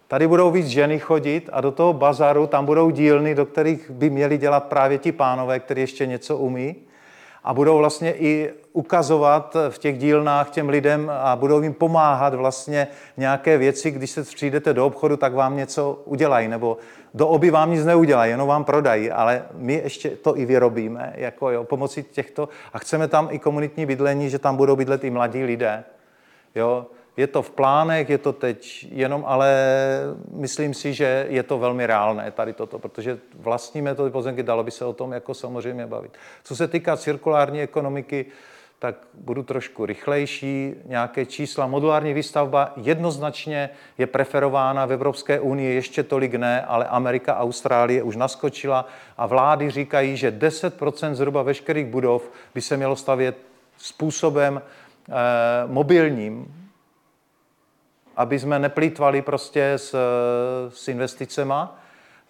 Tady 0.08 0.28
budou 0.28 0.52
víc 0.52 0.68
ženy 0.68 1.00
chodit 1.00 1.50
a 1.54 1.62
do 1.62 1.72
toho 1.72 1.94
bazaru 1.94 2.48
tam 2.48 2.66
budou 2.66 2.90
dílny, 2.90 3.36
do 3.36 3.46
kterých 3.46 3.92
by 3.92 4.10
měli 4.10 4.38
dělat 4.38 4.64
právě 4.64 4.98
ti 4.98 5.12
pánové, 5.12 5.60
kteří 5.60 5.82
ještě 5.82 6.06
něco 6.06 6.38
umí 6.38 6.76
a 7.46 7.54
budou 7.54 7.78
vlastně 7.78 8.14
i 8.14 8.54
ukazovat 8.74 9.58
v 9.70 9.78
těch 9.78 9.98
dílnách 9.98 10.50
těm 10.50 10.70
lidem 10.70 11.12
a 11.20 11.36
budou 11.36 11.62
jim 11.62 11.74
pomáhat 11.74 12.34
vlastně 12.34 12.88
nějaké 13.18 13.58
věci, 13.58 13.92
když 13.92 14.12
se 14.12 14.24
přijdete 14.24 14.74
do 14.74 14.86
obchodu, 14.86 15.18
tak 15.18 15.34
vám 15.34 15.58
něco 15.58 16.02
udělají, 16.06 16.48
nebo 16.48 16.78
do 17.14 17.28
oby 17.28 17.52
vám 17.52 17.72
nic 17.72 17.86
neudělají, 17.86 18.32
jenom 18.32 18.48
vám 18.48 18.64
prodají, 18.64 19.12
ale 19.12 19.46
my 19.54 19.74
ještě 19.74 20.10
to 20.10 20.38
i 20.38 20.46
vyrobíme, 20.46 21.14
jako 21.16 21.52
jo, 21.52 21.64
pomocí 21.64 22.04
těchto, 22.04 22.50
a 22.74 22.80
chceme 22.80 23.08
tam 23.08 23.28
i 23.32 23.40
komunitní 23.40 23.86
bydlení, 23.86 24.30
že 24.30 24.40
tam 24.40 24.56
budou 24.56 24.76
bydlet 24.76 25.04
i 25.04 25.10
mladí 25.10 25.44
lidé, 25.44 25.84
jo, 26.56 26.86
je 27.18 27.28
to 27.28 27.42
v 27.42 27.52
plánech, 27.52 28.10
je 28.10 28.18
to 28.18 28.34
teď 28.34 28.88
jenom, 28.92 29.24
ale 29.28 29.56
myslím 30.32 30.74
si, 30.74 30.94
že 30.94 31.26
je 31.30 31.44
to 31.44 31.60
velmi 31.60 31.88
reálné 31.88 32.32
tady 32.32 32.54
toto, 32.54 32.80
protože 32.80 33.20
vlastníme 33.34 33.96
to 33.96 34.10
pozemky, 34.10 34.44
dalo 34.44 34.64
by 34.64 34.72
se 34.72 34.86
o 34.86 34.94
tom 34.94 35.14
jako 35.14 35.34
samozřejmě 35.34 35.88
bavit. 35.88 36.12
Co 36.44 36.56
se 36.56 36.68
týká 36.68 36.98
cirkulární 36.98 37.62
ekonomiky, 37.62 38.26
tak 38.80 38.96
budu 39.14 39.44
trošku 39.44 39.86
rychlejší. 39.86 40.74
Nějaké 40.86 41.26
čísla. 41.26 41.68
Modulární 41.68 42.14
výstavba 42.14 42.74
jednoznačně 42.76 43.70
je 43.98 44.08
preferována 44.08 44.86
v 44.86 44.94
Evropské 44.94 45.40
unii, 45.40 45.76
ještě 45.76 46.04
tolik 46.04 46.36
ne, 46.36 46.62
ale 46.62 46.86
Amerika, 46.86 47.38
Austrálie 47.38 48.04
už 48.04 48.16
naskočila 48.16 48.88
a 49.18 49.26
vlády 49.26 49.70
říkají, 49.70 50.18
že 50.18 50.32
10% 50.32 51.14
zhruba 51.14 51.44
veškerých 51.44 51.86
budov 51.86 52.32
by 52.54 52.62
se 52.62 52.78
mělo 52.78 52.96
stavět 52.96 53.38
způsobem 53.78 54.62
eh, 54.62 55.14
mobilním, 55.68 56.65
aby 58.16 58.40
jsme 58.40 58.60
neplýtvali 58.60 59.22
prostě 59.22 59.72
s, 59.74 59.96
s 60.70 60.88
investicema, 60.88 61.80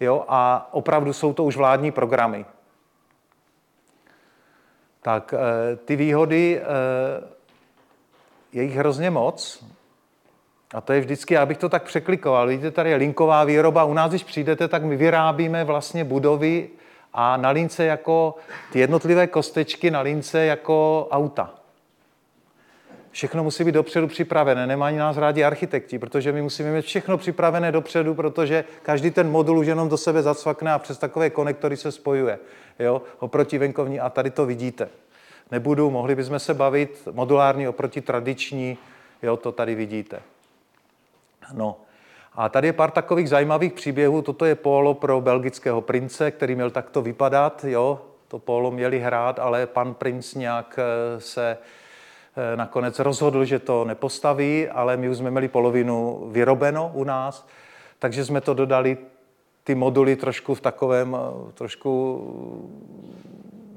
jo, 0.00 0.24
a 0.28 0.68
opravdu 0.72 1.12
jsou 1.12 1.32
to 1.32 1.44
už 1.44 1.56
vládní 1.56 1.92
programy. 1.92 2.44
Tak 5.02 5.34
eh, 5.34 5.76
ty 5.76 5.96
výhody, 5.96 6.60
eh, 6.60 7.36
je 8.52 8.62
jich 8.62 8.76
hrozně 8.76 9.10
moc. 9.10 9.64
A 10.74 10.80
to 10.80 10.92
je 10.92 11.00
vždycky, 11.00 11.34
já 11.34 11.46
bych 11.46 11.58
to 11.58 11.68
tak 11.68 11.82
překlikoval. 11.82 12.46
Vidíte, 12.46 12.70
tady 12.70 12.90
je 12.90 12.96
linková 12.96 13.44
výroba. 13.44 13.84
U 13.84 13.94
nás, 13.94 14.10
když 14.10 14.24
přijdete, 14.24 14.68
tak 14.68 14.82
my 14.82 14.96
vyrábíme 14.96 15.64
vlastně 15.64 16.04
budovy 16.04 16.68
a 17.12 17.36
na 17.36 17.50
lince 17.50 17.84
jako 17.84 18.34
ty 18.72 18.78
jednotlivé 18.78 19.26
kostečky 19.26 19.90
na 19.90 20.00
lince 20.00 20.44
jako 20.44 21.08
auta. 21.10 21.54
Všechno 23.16 23.44
musí 23.44 23.64
být 23.64 23.72
dopředu 23.72 24.06
připravené. 24.06 24.66
Nemají 24.66 24.96
nás 24.96 25.16
rádi 25.16 25.44
architekti, 25.44 25.98
protože 25.98 26.32
my 26.32 26.42
musíme 26.42 26.72
mít 26.72 26.82
všechno 26.82 27.18
připravené 27.18 27.72
dopředu, 27.72 28.14
protože 28.14 28.64
každý 28.82 29.10
ten 29.10 29.30
modul 29.30 29.58
už 29.58 29.66
jenom 29.66 29.88
do 29.88 29.96
sebe 29.96 30.22
zacvakne 30.22 30.72
a 30.72 30.78
přes 30.78 30.98
takové 30.98 31.30
konektory 31.30 31.76
se 31.76 31.92
spojuje. 31.92 32.38
Jo? 32.78 33.02
Oproti 33.18 33.58
venkovní, 33.58 34.00
a 34.00 34.10
tady 34.10 34.30
to 34.30 34.46
vidíte. 34.46 34.88
Nebudu, 35.50 35.90
mohli 35.90 36.14
bychom 36.14 36.38
se 36.38 36.54
bavit 36.54 37.08
modulární 37.12 37.68
oproti 37.68 38.00
tradiční, 38.00 38.78
jo, 39.22 39.36
to 39.36 39.52
tady 39.52 39.74
vidíte. 39.74 40.20
No, 41.52 41.76
a 42.34 42.48
tady 42.48 42.68
je 42.68 42.72
pár 42.72 42.90
takových 42.90 43.28
zajímavých 43.28 43.72
příběhů. 43.72 44.22
Toto 44.22 44.44
je 44.44 44.54
polo 44.54 44.94
pro 44.94 45.20
belgického 45.20 45.80
prince, 45.80 46.30
který 46.30 46.54
měl 46.54 46.70
takto 46.70 47.02
vypadat. 47.02 47.64
Jo? 47.68 48.00
To 48.28 48.38
polo 48.38 48.70
měli 48.70 48.98
hrát, 49.00 49.38
ale 49.38 49.66
pan 49.66 49.94
princ 49.94 50.34
nějak 50.34 50.78
eh, 50.78 51.20
se 51.20 51.58
nakonec 52.56 52.98
rozhodl, 52.98 53.44
že 53.44 53.58
to 53.58 53.84
nepostaví, 53.84 54.68
ale 54.68 54.96
my 54.96 55.08
už 55.08 55.16
jsme 55.16 55.30
měli 55.30 55.48
polovinu 55.48 56.28
vyrobeno 56.30 56.90
u 56.94 57.04
nás, 57.04 57.46
takže 57.98 58.24
jsme 58.24 58.40
to 58.40 58.54
dodali 58.54 58.98
ty 59.64 59.74
moduly 59.74 60.16
trošku 60.16 60.54
v 60.54 60.60
takovém 60.60 61.16
eh, 61.16 61.52
trošku 61.52 61.92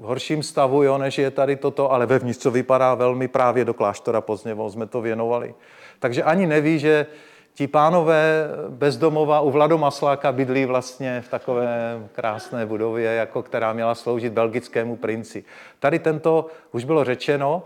horším 0.00 0.42
stavu, 0.42 0.82
jo, 0.82 0.98
než 0.98 1.18
je 1.18 1.30
tady 1.30 1.56
toto, 1.56 1.92
ale 1.92 2.06
vevnitř 2.06 2.42
to 2.42 2.50
vypadá 2.50 2.94
velmi 2.94 3.28
právě 3.28 3.64
do 3.64 3.74
kláštora 3.74 4.20
Pozněvo 4.20 4.70
jsme 4.70 4.86
to 4.86 5.00
věnovali. 5.00 5.54
Takže 5.98 6.22
ani 6.22 6.46
neví, 6.46 6.78
že 6.78 7.06
ti 7.54 7.66
pánové 7.66 8.48
bezdomova 8.68 9.40
u 9.40 9.50
Vlado 9.50 9.78
Masláka 9.78 10.32
bydlí 10.32 10.64
vlastně 10.64 11.20
v 11.20 11.28
takové 11.28 11.98
krásné 12.12 12.66
budově, 12.66 13.14
jako 13.14 13.42
která 13.42 13.72
měla 13.72 13.94
sloužit 13.94 14.32
belgickému 14.32 14.96
princi. 14.96 15.44
Tady 15.78 15.98
tento, 15.98 16.46
už 16.72 16.84
bylo 16.84 17.04
řečeno, 17.04 17.62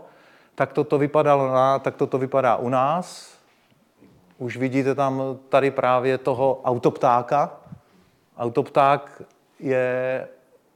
tak 0.55 0.73
toto 0.73 0.97
vypadalo 0.97 1.47
na, 1.47 1.79
tak 1.79 1.95
toto 1.95 2.17
vypadá 2.17 2.55
u 2.55 2.69
nás. 2.69 3.35
Už 4.37 4.57
vidíte 4.57 4.95
tam 4.95 5.39
tady 5.49 5.71
právě 5.71 6.17
toho 6.17 6.61
autoptáka. 6.63 7.57
Autopták 8.37 9.21
je, 9.59 10.27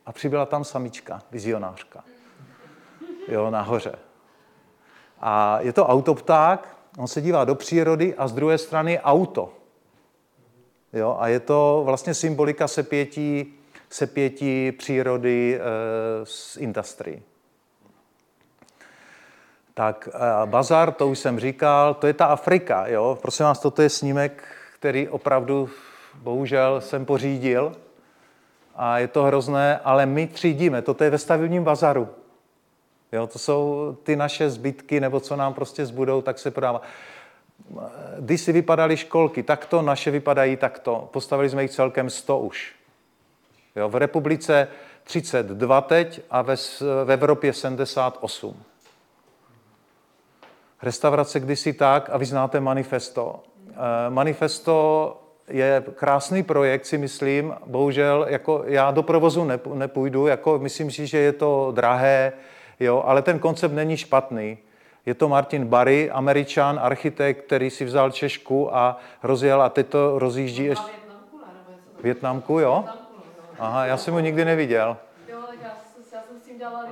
a 0.05 0.11
přibyla 0.11 0.45
tam 0.45 0.63
samička, 0.63 1.21
vizionářka, 1.31 2.03
jo, 3.27 3.49
nahoře. 3.51 3.95
A 5.19 5.59
je 5.61 5.73
to 5.73 5.87
autopták, 5.87 6.77
on 6.97 7.07
se 7.07 7.21
dívá 7.21 7.45
do 7.45 7.55
přírody 7.55 8.15
a 8.15 8.27
z 8.27 8.33
druhé 8.33 8.57
strany 8.57 8.99
auto. 8.99 9.53
Jo, 10.93 11.17
a 11.19 11.27
je 11.27 11.39
to 11.39 11.81
vlastně 11.85 12.13
symbolika 12.13 12.67
sepětí, 12.67 13.53
sepětí 13.89 14.71
přírody 14.71 15.59
e, 15.59 15.61
z 16.25 16.57
industrii. 16.57 17.28
Tak 19.79 20.09
bazar, 20.45 20.91
to 20.91 21.07
už 21.07 21.19
jsem 21.19 21.39
říkal, 21.39 21.93
to 21.93 22.07
je 22.07 22.13
ta 22.13 22.25
Afrika. 22.25 22.87
Jo? 22.87 23.17
Prosím 23.21 23.45
vás, 23.45 23.59
toto 23.59 23.81
je 23.81 23.89
snímek, 23.89 24.43
který 24.73 25.07
opravdu, 25.07 25.69
bohužel, 26.15 26.81
jsem 26.81 27.05
pořídil. 27.05 27.71
A 28.75 28.99
je 28.99 29.07
to 29.07 29.23
hrozné, 29.23 29.79
ale 29.83 30.05
my 30.05 30.27
třídíme. 30.27 30.81
Toto 30.81 31.03
je 31.03 31.09
ve 31.09 31.17
stavebním 31.17 31.63
bazaru. 31.63 32.09
Jo, 33.11 33.27
to 33.27 33.39
jsou 33.39 33.97
ty 34.03 34.15
naše 34.15 34.49
zbytky, 34.49 34.99
nebo 34.99 35.19
co 35.19 35.35
nám 35.35 35.53
prostě 35.53 35.85
zbudou, 35.85 36.21
tak 36.21 36.39
se 36.39 36.51
prodává. 36.51 36.81
Když 38.19 38.41
si 38.41 38.51
vypadaly 38.51 38.97
školky 38.97 39.43
takto, 39.43 39.81
naše 39.81 40.11
vypadají 40.11 40.57
takto. 40.57 41.09
Postavili 41.11 41.49
jsme 41.49 41.61
jich 41.61 41.71
celkem 41.71 42.09
100 42.09 42.39
už. 42.39 42.75
Jo, 43.75 43.89
v 43.89 43.95
republice 43.95 44.67
32 45.03 45.81
teď 45.81 46.21
a 46.29 46.41
ve, 46.41 46.55
v 47.05 47.11
Evropě 47.11 47.53
78 47.53 48.63
restaurace 50.81 51.39
kdysi 51.39 51.73
tak, 51.73 52.09
a 52.13 52.17
vy 52.17 52.25
znáte 52.25 52.59
manifesto, 52.59 53.43
manifesto 54.09 55.17
je 55.49 55.83
krásný 55.95 56.43
projekt, 56.43 56.85
si 56.85 56.97
myslím. 56.97 57.55
Bohužel 57.65 58.25
jako 58.29 58.63
já 58.65 58.91
do 58.91 59.03
provozu 59.03 59.47
nepůjdu, 59.73 60.27
jako 60.27 60.59
myslím 60.59 60.91
si, 60.91 61.07
že 61.07 61.17
je 61.17 61.33
to 61.33 61.71
drahé, 61.75 62.33
jo, 62.79 63.03
ale 63.05 63.21
ten 63.21 63.39
koncept 63.39 63.71
není 63.71 63.97
špatný. 63.97 64.57
Je 65.05 65.13
to 65.13 65.29
Martin 65.29 65.65
Barry, 65.65 66.11
američan, 66.11 66.79
architekt, 66.83 67.45
který 67.45 67.69
si 67.69 67.85
vzal 67.85 68.11
Češku 68.11 68.75
a 68.75 68.97
rozjel 69.23 69.61
a 69.61 69.69
teď 69.69 69.87
to 69.87 70.19
rozjíždí 70.19 70.63
ještě. 70.63 70.91
Větnamku, 72.03 72.59
jo? 72.59 72.85
Aha, 73.59 73.85
já 73.85 73.97
jsem 73.97 74.13
ho 74.13 74.19
nikdy 74.19 74.45
neviděl. 74.45 74.97
Jo, 75.27 75.39
já, 75.61 75.67
já 75.67 76.21
jsem 76.27 76.39
s 76.39 76.45
tím 76.45 76.57
dělala 76.57 76.85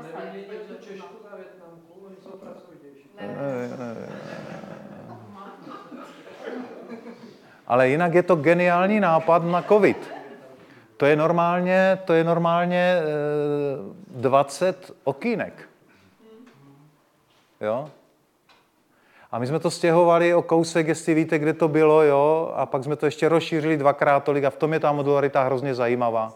Češku 0.79 1.15
a 1.31 1.35
Větnamku, 1.35 2.05
oni 2.05 2.15
jsou 2.23 2.39
Ale 7.67 7.89
jinak 7.89 8.13
je 8.13 8.23
to 8.23 8.35
geniální 8.35 8.99
nápad 8.99 9.43
na 9.43 9.61
covid. 9.61 10.13
To 10.97 11.05
je 11.05 11.15
normálně, 11.15 11.99
to 12.05 12.13
je 12.13 12.23
normálně 12.23 12.95
20 14.07 14.91
okýnek. 15.03 15.69
Jo? 17.61 17.89
A 19.31 19.39
my 19.39 19.47
jsme 19.47 19.59
to 19.59 19.71
stěhovali 19.71 20.33
o 20.33 20.41
kousek, 20.41 20.87
jestli 20.87 21.13
víte, 21.13 21.39
kde 21.39 21.53
to 21.53 21.67
bylo, 21.67 22.03
jo, 22.03 22.53
a 22.55 22.65
pak 22.65 22.83
jsme 22.83 22.95
to 22.95 23.05
ještě 23.05 23.29
rozšířili 23.29 23.77
dvakrát 23.77 24.23
tolik 24.23 24.43
a 24.43 24.49
v 24.49 24.55
tom 24.55 24.73
je 24.73 24.79
ta 24.79 24.91
modularita 24.91 25.43
hrozně 25.43 25.75
zajímavá. 25.75 26.33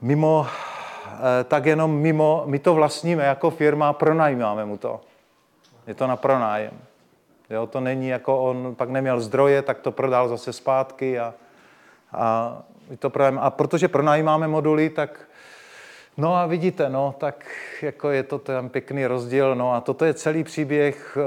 Mimo, 0.00 0.46
eh, 0.48 0.75
tak 1.44 1.66
jenom 1.66 1.90
mimo, 1.90 2.42
my 2.46 2.58
to 2.58 2.74
vlastníme 2.74 3.24
jako 3.24 3.50
firma, 3.50 3.92
pronajímáme 3.92 4.64
mu 4.64 4.76
to. 4.76 5.00
Je 5.86 5.94
to 5.94 6.06
na 6.06 6.16
pronájem. 6.16 6.72
Jo, 7.50 7.66
to 7.66 7.80
není 7.80 8.08
jako 8.08 8.42
on 8.42 8.74
pak 8.74 8.90
neměl 8.90 9.20
zdroje, 9.20 9.62
tak 9.62 9.78
to 9.78 9.92
prodal 9.92 10.28
zase 10.28 10.52
zpátky 10.52 11.18
a, 11.18 11.34
a, 12.12 12.58
to 12.98 13.10
pronajímáme. 13.10 13.46
a 13.46 13.50
protože 13.50 13.88
pronajímáme 13.88 14.48
moduly, 14.48 14.90
tak 14.90 15.26
No 16.18 16.34
a 16.34 16.46
vidíte, 16.46 16.88
no, 16.88 17.14
tak 17.18 17.46
jako 17.82 18.10
je 18.10 18.22
to 18.22 18.38
ten 18.38 18.68
pěkný 18.68 19.06
rozdíl. 19.06 19.54
No 19.54 19.72
a 19.72 19.80
toto 19.80 20.04
je 20.04 20.14
celý 20.14 20.44
příběh 20.44 21.16
e, 21.16 21.22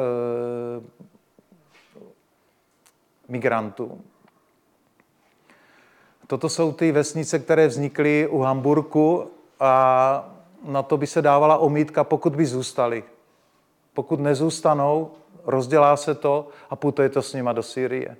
migrantů. 3.27 4.01
Toto 6.27 6.49
jsou 6.49 6.71
ty 6.71 6.91
vesnice, 6.91 7.39
které 7.39 7.67
vznikly 7.67 8.27
u 8.27 8.39
Hamburku 8.39 9.31
a 9.59 10.29
na 10.63 10.83
to 10.83 10.97
by 10.97 11.07
se 11.07 11.21
dávala 11.21 11.57
omítka, 11.57 12.03
pokud 12.03 12.35
by 12.35 12.45
zůstali. 12.45 13.03
Pokud 13.93 14.19
nezůstanou, 14.19 15.11
rozdělá 15.45 15.97
se 15.97 16.15
to 16.15 16.47
a 16.69 16.75
putuje 16.75 17.09
to 17.09 17.21
s 17.21 17.33
nima 17.33 17.53
do 17.53 17.63
Sýrie. 17.63 18.17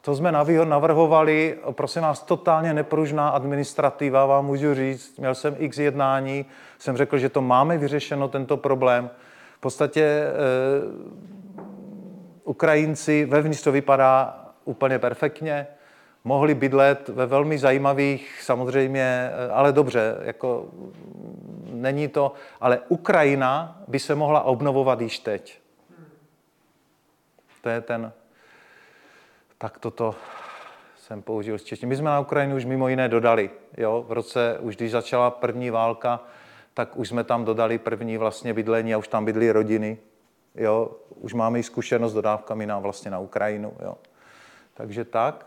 To 0.00 0.14
jsme 0.14 0.32
navrhovali, 0.64 1.58
prosím 1.70 2.02
vás, 2.02 2.22
totálně 2.22 2.74
nepružná 2.74 3.28
administrativa, 3.28 4.26
vám 4.26 4.46
můžu 4.46 4.74
říct. 4.74 5.18
Měl 5.18 5.34
jsem 5.34 5.56
x 5.58 5.78
jednání, 5.78 6.46
jsem 6.78 6.96
řekl, 6.96 7.18
že 7.18 7.28
to 7.28 7.42
máme 7.42 7.78
vyřešeno, 7.78 8.28
tento 8.28 8.56
problém. 8.56 9.10
V 9.56 9.60
podstatě 9.60 10.02
e, 10.02 10.32
Ukrajinci, 12.44 13.24
vevnitř 13.24 13.62
to 13.62 13.72
vypadá 13.72 14.44
úplně 14.64 14.98
perfektně, 14.98 15.66
mohli 16.26 16.54
bydlet 16.54 17.08
ve 17.08 17.26
velmi 17.26 17.58
zajímavých, 17.58 18.42
samozřejmě, 18.42 19.30
eh, 19.30 19.50
ale 19.52 19.72
dobře, 19.72 20.16
jako 20.22 20.66
není 21.72 22.08
to, 22.08 22.32
ale 22.60 22.80
Ukrajina 22.88 23.82
by 23.88 23.98
se 23.98 24.14
mohla 24.14 24.42
obnovovat 24.42 25.00
již 25.00 25.18
teď. 25.18 25.58
To 27.62 27.68
je 27.68 27.80
ten 27.80 28.12
tak 29.58 29.78
toto 29.78 30.14
jsem 30.96 31.22
použil 31.22 31.58
z 31.58 31.64
češtiny. 31.64 31.88
My 31.88 31.96
jsme 31.96 32.10
na 32.10 32.20
Ukrajinu 32.20 32.56
už 32.56 32.64
mimo 32.64 32.88
jiné 32.88 33.08
dodali. 33.08 33.50
Jo? 33.76 34.04
V 34.08 34.12
roce, 34.12 34.58
už 34.60 34.76
když 34.76 34.90
začala 34.90 35.30
první 35.30 35.70
válka, 35.70 36.20
tak 36.74 36.96
už 36.96 37.08
jsme 37.08 37.24
tam 37.24 37.44
dodali 37.44 37.78
první 37.78 38.18
vlastně 38.18 38.54
bydlení 38.54 38.94
a 38.94 38.98
už 38.98 39.08
tam 39.08 39.24
bydly 39.24 39.52
rodiny. 39.52 39.98
Jo? 40.54 40.90
Už 41.08 41.34
máme 41.34 41.58
i 41.58 41.62
zkušenost 41.62 42.12
s 42.12 42.14
dodávkami 42.14 42.66
na, 42.66 42.78
vlastně 42.78 43.10
na 43.10 43.18
Ukrajinu. 43.18 43.72
Jo? 43.82 43.96
Takže 44.74 45.04
tak. 45.04 45.46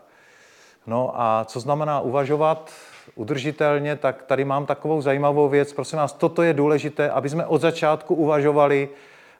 No 0.86 1.12
a 1.14 1.44
co 1.44 1.60
znamená 1.60 2.00
uvažovat 2.00 2.70
udržitelně, 3.14 3.96
tak 3.96 4.22
tady 4.22 4.44
mám 4.44 4.66
takovou 4.66 5.00
zajímavou 5.00 5.48
věc. 5.48 5.72
Prosím 5.72 5.98
vás, 5.98 6.12
toto 6.12 6.42
je 6.42 6.54
důležité, 6.54 7.10
aby 7.10 7.28
jsme 7.28 7.46
od 7.46 7.60
začátku 7.60 8.14
uvažovali 8.14 8.88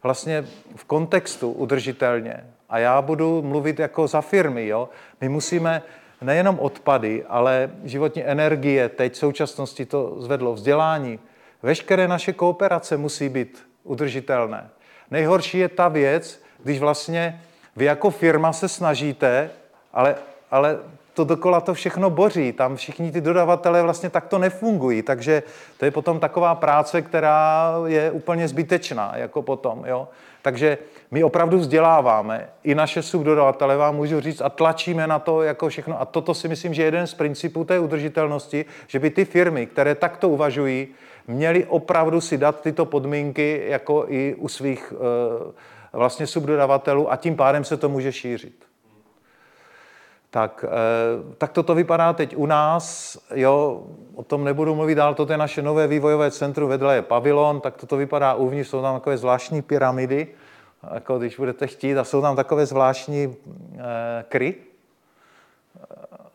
vlastně 0.02 0.44
v 0.76 0.84
kontextu 0.84 1.52
udržitelně. 1.52 2.44
A 2.68 2.78
já 2.78 3.02
budu 3.02 3.42
mluvit 3.42 3.78
jako 3.78 4.06
za 4.06 4.20
firmy. 4.20 4.66
Jo? 4.66 4.88
My 5.20 5.28
musíme 5.28 5.82
nejenom 6.22 6.58
odpady, 6.58 7.24
ale 7.28 7.70
životní 7.84 8.24
energie, 8.24 8.88
teď 8.88 9.12
v 9.12 9.16
současnosti 9.16 9.86
to 9.86 10.14
zvedlo 10.18 10.54
vzdělání. 10.54 11.18
Veškeré 11.62 12.08
naše 12.08 12.32
kooperace 12.32 12.96
musí 12.96 13.28
být 13.28 13.66
udržitelné. 13.84 14.70
Nejhorší 15.10 15.58
je 15.58 15.68
ta 15.68 15.88
věc, 15.88 16.42
když 16.62 16.80
vlastně 16.80 17.42
vy 17.76 17.84
jako 17.84 18.10
firma 18.10 18.52
se 18.52 18.68
snažíte, 18.68 19.50
ale, 19.92 20.14
ale 20.50 20.78
to 21.20 21.24
dokola 21.24 21.60
to 21.60 21.74
všechno 21.74 22.10
boří. 22.10 22.52
Tam 22.52 22.76
všichni 22.76 23.12
ty 23.12 23.20
dodavatelé 23.20 23.82
vlastně 23.82 24.10
takto 24.10 24.38
nefungují, 24.38 25.02
takže 25.02 25.42
to 25.78 25.84
je 25.84 25.90
potom 25.90 26.20
taková 26.20 26.54
práce, 26.54 27.02
která 27.02 27.72
je 27.86 28.10
úplně 28.10 28.48
zbytečná, 28.48 29.12
jako 29.16 29.42
potom, 29.42 29.84
jo. 29.86 30.08
Takže 30.42 30.78
my 31.10 31.24
opravdu 31.24 31.58
vzděláváme, 31.58 32.48
i 32.64 32.74
naše 32.74 33.02
subdodavatele 33.02 33.76
vám 33.76 33.96
můžu 33.96 34.20
říct, 34.20 34.40
a 34.40 34.48
tlačíme 34.48 35.06
na 35.06 35.18
to 35.18 35.42
jako 35.42 35.68
všechno. 35.68 36.00
A 36.00 36.04
toto 36.04 36.34
si 36.34 36.48
myslím, 36.48 36.74
že 36.74 36.82
je 36.82 36.86
jeden 36.86 37.06
z 37.06 37.14
principů 37.14 37.64
té 37.64 37.78
udržitelnosti, 37.78 38.64
že 38.86 38.98
by 38.98 39.10
ty 39.10 39.24
firmy, 39.24 39.66
které 39.66 39.94
takto 39.94 40.28
uvažují, 40.28 40.88
měly 41.26 41.64
opravdu 41.64 42.20
si 42.20 42.38
dát 42.38 42.60
tyto 42.60 42.84
podmínky 42.84 43.62
jako 43.66 44.04
i 44.08 44.34
u 44.38 44.48
svých 44.48 44.92
eh, 44.96 45.52
vlastně 45.92 46.26
subdodavatelů 46.26 47.12
a 47.12 47.16
tím 47.16 47.36
pádem 47.36 47.64
se 47.64 47.76
to 47.76 47.88
může 47.88 48.12
šířit. 48.12 48.69
Tak, 50.30 50.64
eh, 50.68 51.34
tak 51.38 51.52
toto 51.52 51.74
vypadá 51.74 52.12
teď 52.12 52.36
u 52.36 52.46
nás, 52.46 53.18
jo, 53.34 53.82
o 54.14 54.22
tom 54.22 54.44
nebudu 54.44 54.74
mluvit 54.74 54.94
dál, 54.94 55.14
toto 55.14 55.32
je 55.32 55.38
naše 55.38 55.62
nové 55.62 55.86
vývojové 55.86 56.30
centrum, 56.30 56.68
vedle 56.68 56.94
je 56.94 57.02
pavilon, 57.02 57.60
tak 57.60 57.76
toto 57.76 57.96
vypadá 57.96 58.34
uvnitř, 58.34 58.68
jsou 58.68 58.82
tam 58.82 58.94
takové 58.94 59.16
zvláštní 59.16 59.62
pyramidy, 59.62 60.28
jako 60.94 61.18
když 61.18 61.36
budete 61.36 61.66
chtít, 61.66 61.98
a 61.98 62.04
jsou 62.04 62.22
tam 62.22 62.36
takové 62.36 62.66
zvláštní 62.66 63.36
eh, 63.78 64.24
kry, 64.28 64.54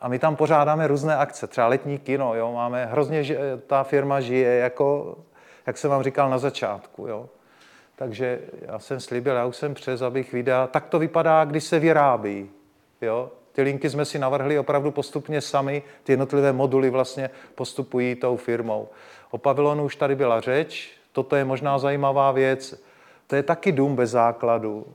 a 0.01 0.07
my 0.07 0.19
tam 0.19 0.35
pořádáme 0.35 0.87
různé 0.87 1.15
akce, 1.15 1.47
třeba 1.47 1.67
letní 1.67 1.97
kino, 1.99 2.35
jo, 2.35 2.51
máme 2.53 2.85
hrozně, 2.85 3.23
ta 3.67 3.83
firma 3.83 4.21
žije, 4.21 4.57
jako, 4.57 5.17
jak 5.65 5.77
jsem 5.77 5.91
vám 5.91 6.03
říkal 6.03 6.29
na 6.29 6.37
začátku, 6.37 7.07
jo. 7.07 7.29
Takže 7.95 8.39
já 8.61 8.79
jsem 8.79 8.99
slíbil, 8.99 9.35
já 9.35 9.45
už 9.45 9.55
jsem 9.55 9.73
přes, 9.73 10.01
abych 10.01 10.33
videa, 10.33 10.67
tak 10.67 10.85
to 10.85 10.99
vypadá, 10.99 11.45
když 11.45 11.63
se 11.63 11.79
vyrábí, 11.79 12.49
jo. 13.01 13.31
Ty 13.55 13.61
linky 13.61 13.89
jsme 13.89 14.05
si 14.05 14.19
navrhli 14.19 14.59
opravdu 14.59 14.91
postupně 14.91 15.41
sami, 15.41 15.83
ty 16.03 16.11
jednotlivé 16.11 16.53
moduly 16.53 16.89
vlastně 16.89 17.29
postupují 17.55 18.15
tou 18.15 18.37
firmou. 18.37 18.89
O 19.31 19.37
pavilonu 19.37 19.85
už 19.85 19.95
tady 19.95 20.15
byla 20.15 20.41
řeč, 20.41 20.91
toto 21.11 21.35
je 21.35 21.45
možná 21.45 21.79
zajímavá 21.79 22.31
věc. 22.31 22.83
To 23.27 23.35
je 23.35 23.43
taky 23.43 23.71
dům 23.71 23.95
bez 23.95 24.09
základu. 24.09 24.87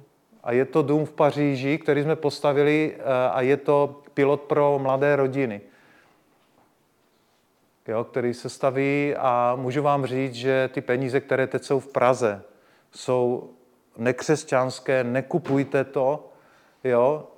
A 0.44 0.52
je 0.52 0.64
to 0.64 0.82
dům 0.82 1.06
v 1.06 1.12
Paříži, 1.12 1.78
který 1.78 2.02
jsme 2.02 2.16
postavili 2.16 2.96
eh, 2.96 3.02
a 3.30 3.40
je 3.40 3.56
to 3.56 4.02
pilot 4.14 4.40
pro 4.40 4.78
mladé 4.78 5.16
rodiny, 5.16 5.60
jo, 7.88 8.04
který 8.04 8.34
se 8.34 8.48
staví 8.48 9.14
a 9.18 9.56
můžu 9.56 9.82
vám 9.82 10.06
říct, 10.06 10.34
že 10.34 10.70
ty 10.72 10.80
peníze, 10.80 11.20
které 11.20 11.46
teď 11.46 11.62
jsou 11.62 11.80
v 11.80 11.92
Praze, 11.92 12.42
jsou 12.92 13.50
nekřesťanské, 13.96 15.04
nekupujte 15.04 15.84
to, 15.84 16.28
jo, 16.84 17.29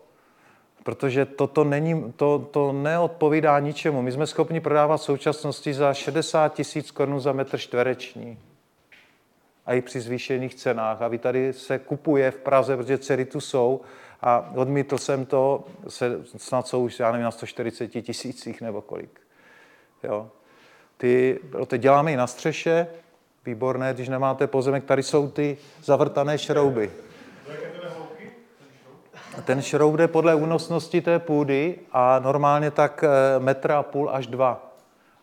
protože 0.82 1.26
toto 1.26 1.64
není, 1.64 2.12
to, 2.16 2.38
to 2.50 2.72
neodpovídá 2.72 3.58
ničemu. 3.58 4.02
My 4.02 4.12
jsme 4.12 4.26
schopni 4.26 4.60
prodávat 4.60 4.96
v 4.96 5.02
současnosti 5.02 5.74
za 5.74 5.94
60 5.94 6.54
tisíc 6.54 6.90
korun 6.90 7.20
za 7.20 7.32
metr 7.32 7.58
čtvereční. 7.58 8.38
A 9.66 9.74
i 9.74 9.80
při 9.80 10.00
zvýšených 10.00 10.54
cenách. 10.54 11.02
A 11.02 11.08
vy 11.08 11.18
tady 11.18 11.52
se 11.52 11.78
kupuje 11.78 12.30
v 12.30 12.36
Praze, 12.36 12.76
protože 12.76 12.98
dcery 12.98 13.24
tu 13.24 13.40
jsou. 13.40 13.80
A 14.20 14.52
odmítl 14.54 14.98
jsem 14.98 15.26
to, 15.26 15.64
se, 15.88 16.20
snad 16.36 16.66
jsou 16.66 16.84
už, 16.84 17.00
já 17.00 17.12
nevím, 17.12 17.24
na 17.24 17.30
140 17.30 17.88
tisících 17.88 18.60
nebo 18.60 18.80
kolik. 18.80 19.20
Jo. 20.02 20.28
Ty, 20.96 21.40
ty 21.66 21.78
děláme 21.78 22.12
i 22.12 22.16
na 22.16 22.26
střeše, 22.26 22.86
výborné, 23.46 23.94
když 23.94 24.08
nemáte 24.08 24.46
pozemek, 24.46 24.84
tady 24.84 25.02
jsou 25.02 25.28
ty 25.28 25.58
zavrtané 25.84 26.38
šrouby. 26.38 26.90
Ten 29.44 29.62
šroub 29.62 29.96
jde 29.96 30.08
podle 30.08 30.34
únosnosti 30.34 31.00
té 31.00 31.18
půdy 31.18 31.78
a 31.92 32.18
normálně 32.18 32.70
tak 32.70 33.04
eh, 33.04 33.40
metra 33.40 33.78
a 33.78 33.82
půl 33.82 34.10
až 34.10 34.26
dva. 34.26 34.72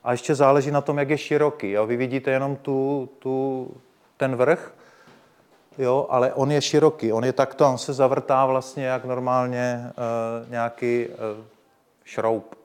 A 0.03 0.11
ještě 0.11 0.35
záleží 0.35 0.71
na 0.71 0.81
tom, 0.81 0.99
jak 0.99 1.09
je 1.09 1.17
široký. 1.17 1.71
Jo? 1.71 1.85
Vy 1.85 1.97
vidíte 1.97 2.31
jenom 2.31 2.55
tu, 2.55 3.09
tu, 3.19 3.67
ten 4.17 4.35
vrch, 4.35 4.73
jo, 5.77 6.07
ale 6.09 6.33
on 6.33 6.51
je 6.51 6.61
široký, 6.61 7.13
on 7.13 7.25
je 7.25 7.33
takto, 7.33 7.69
on 7.69 7.77
se 7.77 7.93
zavrtá 7.93 8.45
vlastně 8.45 8.85
jak 8.85 9.05
normálně 9.05 9.83
uh, 9.85 10.51
nějaký 10.51 11.07
uh, 11.07 11.15
šroub. 12.03 12.55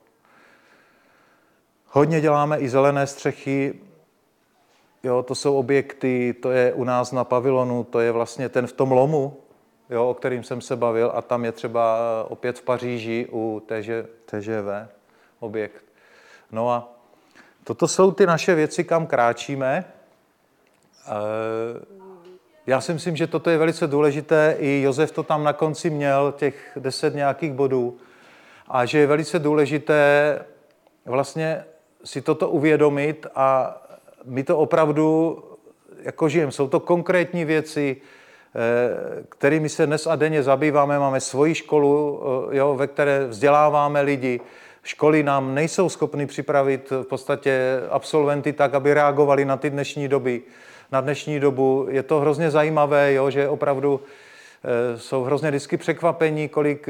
Hodně 1.87 2.21
děláme 2.21 2.57
i 2.57 2.69
zelené 2.69 3.07
střechy, 3.07 3.73
jo, 5.03 5.23
to 5.23 5.35
jsou 5.35 5.55
objekty, 5.55 6.35
to 6.41 6.51
je 6.51 6.73
u 6.73 6.83
nás 6.83 7.11
na 7.11 7.23
pavilonu, 7.23 7.83
to 7.83 7.99
je 7.99 8.11
vlastně 8.11 8.49
ten 8.49 8.67
v 8.67 8.73
tom 8.73 8.91
lomu, 8.91 9.37
jo, 9.89 10.09
o 10.09 10.13
kterým 10.13 10.43
jsem 10.43 10.61
se 10.61 10.75
bavil, 10.75 11.11
a 11.15 11.21
tam 11.21 11.45
je 11.45 11.51
třeba 11.51 11.97
opět 12.29 12.59
v 12.59 12.61
Paříži 12.61 13.27
u 13.31 13.61
TŽ, 13.65 13.89
TŽV 14.25 14.87
objekt. 15.39 15.83
No 16.51 16.71
a 16.71 16.93
toto 17.63 17.87
jsou 17.87 18.11
ty 18.11 18.25
naše 18.25 18.55
věci, 18.55 18.83
kam 18.83 19.07
kráčíme. 19.07 19.85
Eh, 21.07 21.11
já 22.67 22.81
si 22.81 22.93
myslím, 22.93 23.15
že 23.15 23.27
toto 23.27 23.49
je 23.49 23.57
velice 23.57 23.87
důležité. 23.87 24.55
I 24.59 24.81
Josef 24.81 25.11
to 25.11 25.23
tam 25.23 25.43
na 25.43 25.53
konci 25.53 25.89
měl, 25.89 26.31
těch 26.37 26.77
deset 26.79 27.15
nějakých 27.15 27.53
bodů. 27.53 27.97
A 28.67 28.85
že 28.85 28.99
je 28.99 29.07
velice 29.07 29.39
důležité 29.39 30.39
vlastně 31.05 31.65
si 32.03 32.21
toto 32.21 32.49
uvědomit 32.49 33.27
a 33.35 33.77
my 34.23 34.43
to 34.43 34.57
opravdu 34.57 35.43
jako 36.01 36.29
žijeme. 36.29 36.51
Jsou 36.51 36.67
to 36.67 36.79
konkrétní 36.79 37.45
věci, 37.45 37.97
eh, 38.01 38.24
kterými 39.29 39.69
se 39.69 39.85
dnes 39.85 40.07
a 40.07 40.15
denně 40.15 40.43
zabýváme. 40.43 40.99
Máme 40.99 41.19
svoji 41.19 41.55
školu, 41.55 42.21
eh, 42.51 42.57
jo, 42.57 42.75
ve 42.75 42.87
které 42.87 43.27
vzděláváme 43.27 44.01
lidi. 44.01 44.39
Školy 44.83 45.23
nám 45.23 45.55
nejsou 45.55 45.89
schopny 45.89 46.25
připravit 46.25 46.91
v 46.91 47.03
podstatě 47.03 47.81
absolventy 47.89 48.53
tak, 48.53 48.73
aby 48.73 48.93
reagovali 48.93 49.45
na 49.45 49.57
ty 49.57 49.69
dnešní 49.69 50.07
doby 50.07 50.41
na 50.91 51.01
dnešní 51.01 51.39
dobu. 51.39 51.87
Je 51.89 52.03
to 52.03 52.19
hrozně 52.19 52.51
zajímavé, 52.51 53.13
jo, 53.13 53.29
že 53.29 53.49
opravdu 53.49 54.01
e, 54.63 54.97
jsou 54.97 55.23
hrozně 55.23 55.49
vždycky 55.49 55.77
překvapení, 55.77 56.49
kolik 56.49 56.89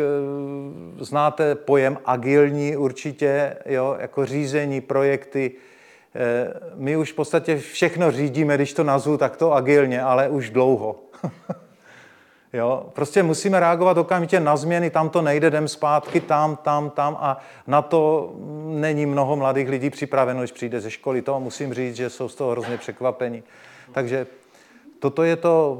znáte 0.99 1.55
pojem 1.55 1.97
agilní 2.05 2.77
určitě, 2.77 3.57
jo, 3.65 3.95
jako 3.99 4.25
řízení, 4.25 4.81
projekty. 4.81 5.51
E, 6.15 6.53
my 6.75 6.97
už 6.97 7.11
v 7.11 7.15
podstatě 7.15 7.57
všechno 7.57 8.11
řídíme, 8.11 8.55
když 8.55 8.73
to 8.73 8.83
nazvu 8.83 9.17
takto 9.17 9.53
agilně, 9.53 10.01
ale 10.01 10.29
už 10.29 10.49
dlouho. 10.49 10.95
Jo, 12.53 12.85
prostě 12.93 13.23
musíme 13.23 13.59
reagovat 13.59 13.97
okamžitě 13.97 14.39
na 14.39 14.57
změny, 14.57 14.89
tam 14.89 15.09
to 15.09 15.21
nejde, 15.21 15.47
jdem 15.47 15.67
zpátky, 15.67 16.19
tam, 16.19 16.55
tam, 16.55 16.89
tam 16.89 17.17
a 17.19 17.37
na 17.67 17.81
to 17.81 18.33
není 18.65 19.05
mnoho 19.05 19.35
mladých 19.35 19.69
lidí 19.69 19.89
připraveno, 19.89 20.39
když 20.39 20.51
přijde 20.51 20.81
ze 20.81 20.91
školy. 20.91 21.21
To 21.21 21.39
musím 21.39 21.73
říct, 21.73 21.95
že 21.95 22.09
jsou 22.09 22.29
z 22.29 22.35
toho 22.35 22.51
hrozně 22.51 22.77
překvapení. 22.77 23.43
Takže 23.91 24.27
toto 24.99 25.23
je 25.23 25.35
to 25.35 25.79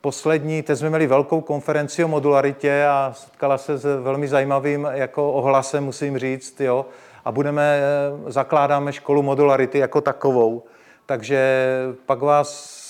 poslední, 0.00 0.62
teď 0.62 0.78
jsme 0.78 0.88
měli 0.88 1.06
velkou 1.06 1.40
konferenci 1.40 2.04
o 2.04 2.08
modularitě 2.08 2.84
a 2.84 3.12
setkala 3.16 3.58
se 3.58 3.78
s 3.78 4.02
velmi 4.02 4.28
zajímavým 4.28 4.88
jako 4.92 5.32
ohlasem, 5.32 5.84
musím 5.84 6.18
říct, 6.18 6.60
jo, 6.60 6.86
a 7.24 7.32
budeme, 7.32 7.80
zakládáme 8.26 8.92
školu 8.92 9.22
modularity 9.22 9.78
jako 9.78 10.00
takovou. 10.00 10.62
Takže 11.06 11.66
pak 12.06 12.20
vás, 12.20 12.80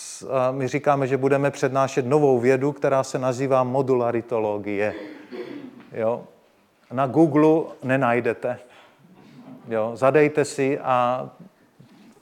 my 0.50 0.68
říkáme, 0.68 1.06
že 1.06 1.16
budeme 1.16 1.50
přednášet 1.50 2.06
novou 2.06 2.38
vědu, 2.38 2.72
která 2.72 3.04
se 3.04 3.18
nazývá 3.18 3.64
modularitologie. 3.64 4.94
Jo. 5.92 6.22
Na 6.92 7.06
Google 7.06 7.62
nenajdete. 7.82 8.58
Jo, 9.68 9.90
zadejte 9.94 10.44
si 10.44 10.78
a 10.78 11.28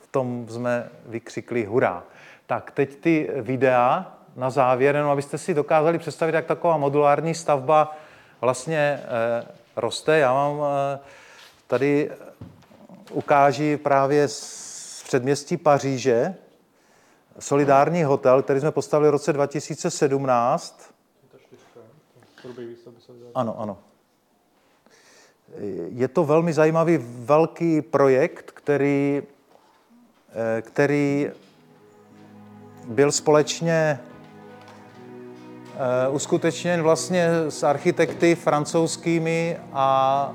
v 0.00 0.06
tom 0.06 0.46
jsme 0.48 0.88
vykřikli 1.06 1.64
hurá. 1.64 2.02
Tak 2.46 2.70
teď 2.70 2.96
ty 2.96 3.30
videa 3.36 4.12
na 4.36 4.50
závěr, 4.50 4.96
jenom 4.96 5.10
abyste 5.10 5.38
si 5.38 5.54
dokázali 5.54 5.98
představit, 5.98 6.34
jak 6.34 6.46
taková 6.46 6.76
modulární 6.76 7.34
stavba 7.34 7.96
vlastně 8.40 9.00
eh, 9.02 9.46
roste. 9.76 10.18
Já 10.18 10.32
vám 10.32 10.60
eh, 10.62 10.98
tady 11.68 12.10
ukáží 13.12 13.76
právě 13.76 14.28
z 14.28 15.02
předměstí 15.06 15.56
Paříže 15.56 16.34
solidární 17.38 18.04
hotel, 18.04 18.42
který 18.42 18.60
jsme 18.60 18.70
postavili 18.70 19.08
v 19.08 19.12
roce 19.12 19.32
2017. 19.32 20.94
Ano, 23.34 23.60
ano. 23.60 23.78
Je 25.88 26.08
to 26.08 26.24
velmi 26.24 26.52
zajímavý 26.52 26.98
velký 27.02 27.82
projekt, 27.82 28.50
který, 28.50 29.22
eh, 30.58 30.62
který 30.62 31.30
byl 32.84 33.12
společně 33.12 34.00
uh, 36.08 36.14
uskutečněn 36.14 36.82
vlastně 36.82 37.28
s 37.48 37.62
architekty 37.62 38.34
francouzskými 38.34 39.58
a 39.72 40.30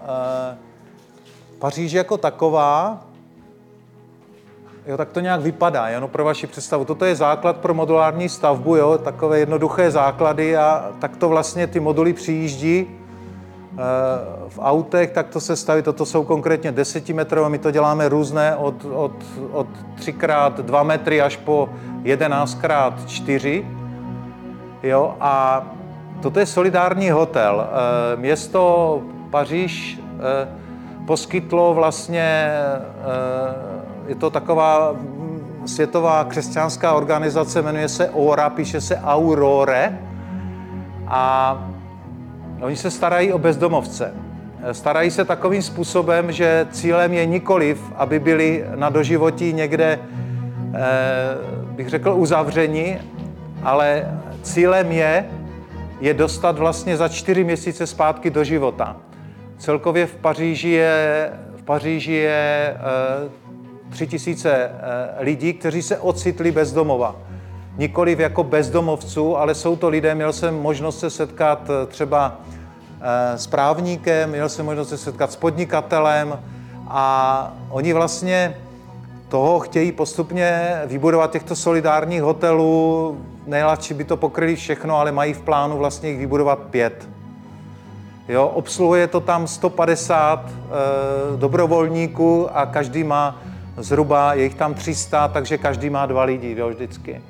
uh, 0.00 0.69
Paříž 1.60 1.92
jako 1.92 2.16
taková, 2.16 3.00
jo, 4.86 4.96
tak 4.96 5.08
to 5.12 5.20
nějak 5.20 5.40
vypadá, 5.40 5.88
jenom 5.88 6.10
pro 6.10 6.24
vaši 6.24 6.46
představu. 6.46 6.84
Toto 6.84 7.04
je 7.04 7.16
základ 7.16 7.56
pro 7.56 7.74
modulární 7.74 8.28
stavbu, 8.28 8.76
jo, 8.76 8.98
takové 8.98 9.38
jednoduché 9.38 9.90
základy 9.90 10.56
a 10.56 10.92
tak 10.98 11.16
to 11.16 11.28
vlastně 11.28 11.66
ty 11.66 11.80
moduly 11.80 12.12
přijíždí 12.12 12.86
v 14.48 14.58
autech, 14.58 15.10
tak 15.10 15.28
to 15.28 15.40
se 15.40 15.56
staví, 15.56 15.82
toto 15.82 16.06
jsou 16.06 16.24
konkrétně 16.24 16.72
desetimetrové, 16.72 17.48
my 17.48 17.58
to 17.58 17.70
děláme 17.70 18.08
různé 18.08 18.56
od, 18.56 18.84
od, 18.84 19.12
od 19.52 19.66
3x2 20.00 20.84
metry 20.84 21.22
až 21.22 21.36
po 21.36 21.68
11x4. 22.02 23.64
Jo, 24.82 25.16
a 25.20 25.66
toto 26.22 26.40
je 26.40 26.46
solidární 26.46 27.10
hotel. 27.10 27.68
Eh, 27.68 28.16
město 28.16 29.02
Paříž 29.30 30.00
eh, 30.44 30.59
poskytlo 31.10 31.74
vlastně, 31.74 32.22
eh, 32.22 33.54
je 34.06 34.14
to 34.14 34.30
taková 34.30 34.94
světová 35.66 36.24
křesťanská 36.24 36.92
organizace, 36.92 37.62
jmenuje 37.62 37.88
se 37.88 38.10
ORA, 38.10 38.50
píše 38.50 38.80
se 38.80 38.96
Aurore. 38.96 39.98
A 41.06 41.24
Oni 42.60 42.76
se 42.76 42.90
starají 42.90 43.32
o 43.32 43.38
bezdomovce. 43.38 44.14
Starají 44.72 45.10
se 45.10 45.24
takovým 45.24 45.62
způsobem, 45.62 46.32
že 46.32 46.66
cílem 46.70 47.12
je 47.12 47.26
nikoliv, 47.26 47.92
aby 47.96 48.18
byli 48.18 48.64
na 48.74 48.88
doživotí 48.90 49.52
někde, 49.52 49.98
eh, 49.98 50.78
bych 51.74 51.88
řekl, 51.88 52.14
uzavřeni, 52.16 53.00
ale 53.62 54.18
cílem 54.42 54.92
je, 54.92 55.24
je 56.00 56.14
dostat 56.14 56.58
vlastně 56.58 56.96
za 56.96 57.08
čtyři 57.08 57.44
měsíce 57.44 57.86
zpátky 57.86 58.30
do 58.30 58.44
života. 58.44 59.09
Celkově 59.60 60.06
v 60.06 60.16
Paříži 60.16 60.68
je, 60.68 61.32
v 61.56 61.62
Paříži 61.62 62.12
je 62.12 62.76
tři 63.90 64.06
tisíce 64.06 64.52
eh, 64.52 65.24
lidí, 65.24 65.52
kteří 65.52 65.82
se 65.82 65.98
ocitli 65.98 66.50
bezdomova. 66.50 67.16
Nikoliv 67.76 68.18
jako 68.18 68.44
bezdomovců, 68.44 69.36
ale 69.36 69.54
jsou 69.54 69.76
to 69.76 69.88
lidé, 69.88 70.14
měl 70.14 70.32
jsem 70.32 70.54
možnost 70.54 71.00
se 71.00 71.10
setkat 71.10 71.70
eh, 71.70 71.86
třeba 71.86 72.40
eh, 73.00 73.38
s 73.38 73.46
právníkem, 73.46 74.30
měl 74.30 74.48
jsem 74.48 74.66
možnost 74.66 74.88
se 74.88 74.98
setkat 74.98 75.32
s 75.32 75.36
podnikatelem 75.36 76.38
a 76.88 77.54
oni 77.70 77.92
vlastně 77.92 78.56
toho 79.28 79.60
chtějí 79.60 79.92
postupně 79.92 80.80
vybudovat 80.86 81.30
těchto 81.30 81.56
solidárních 81.56 82.22
hotelů. 82.22 83.18
Nejladši 83.46 83.94
by 83.94 84.04
to 84.04 84.16
pokryli 84.16 84.56
všechno, 84.56 84.96
ale 84.96 85.12
mají 85.12 85.32
v 85.32 85.40
plánu 85.40 85.78
vlastně 85.78 86.08
jich 86.08 86.18
vybudovat 86.18 86.58
pět. 86.58 87.19
Jo, 88.30 88.46
obsluhuje 88.46 89.06
to 89.06 89.20
tam 89.20 89.46
150 89.46 90.44
e, 90.46 90.46
eh, 90.46 91.36
dobrovolníků 91.36 92.56
a 92.56 92.66
každý 92.66 93.04
má 93.04 93.38
zhruba, 93.76 94.34
je 94.34 94.44
jich 94.44 94.54
tam 94.54 94.74
300, 94.74 95.28
takže 95.28 95.58
každý 95.58 95.90
má 95.90 96.06
dva 96.06 96.22
lidi, 96.22 96.54
jo, 96.58 96.68
vždycky. 96.68 97.22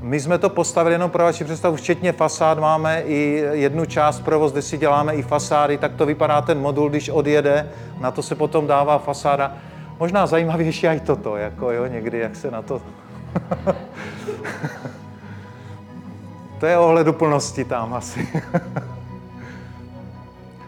My 0.00 0.20
jsme 0.20 0.38
to 0.38 0.48
postavili 0.48 0.94
jenom 0.94 1.10
pro 1.10 1.24
vaši 1.24 1.44
představu, 1.44 1.76
včetně 1.76 2.12
fasád 2.12 2.58
máme 2.58 3.02
i 3.02 3.44
jednu 3.52 3.84
část 3.84 4.20
provoz, 4.20 4.52
kde 4.52 4.62
si 4.62 4.78
děláme 4.78 5.14
i 5.14 5.22
fasády, 5.22 5.78
tak 5.78 5.94
to 5.94 6.06
vypadá 6.06 6.42
ten 6.42 6.60
modul, 6.60 6.88
když 6.88 7.08
odjede, 7.08 7.70
na 8.00 8.10
to 8.10 8.22
se 8.22 8.34
potom 8.34 8.66
dává 8.66 8.98
fasáda. 8.98 9.52
Možná 10.00 10.26
zajímavější 10.26 10.86
i 10.86 11.00
toto, 11.00 11.36
jako 11.36 11.72
jo, 11.72 11.86
někdy, 11.86 12.18
jak 12.18 12.36
se 12.36 12.50
na 12.50 12.62
to... 12.62 12.82
to 16.64 16.68
je 16.68 16.78
ohleduplnosti 16.78 17.64
tam 17.64 17.94
asi. 17.94 18.28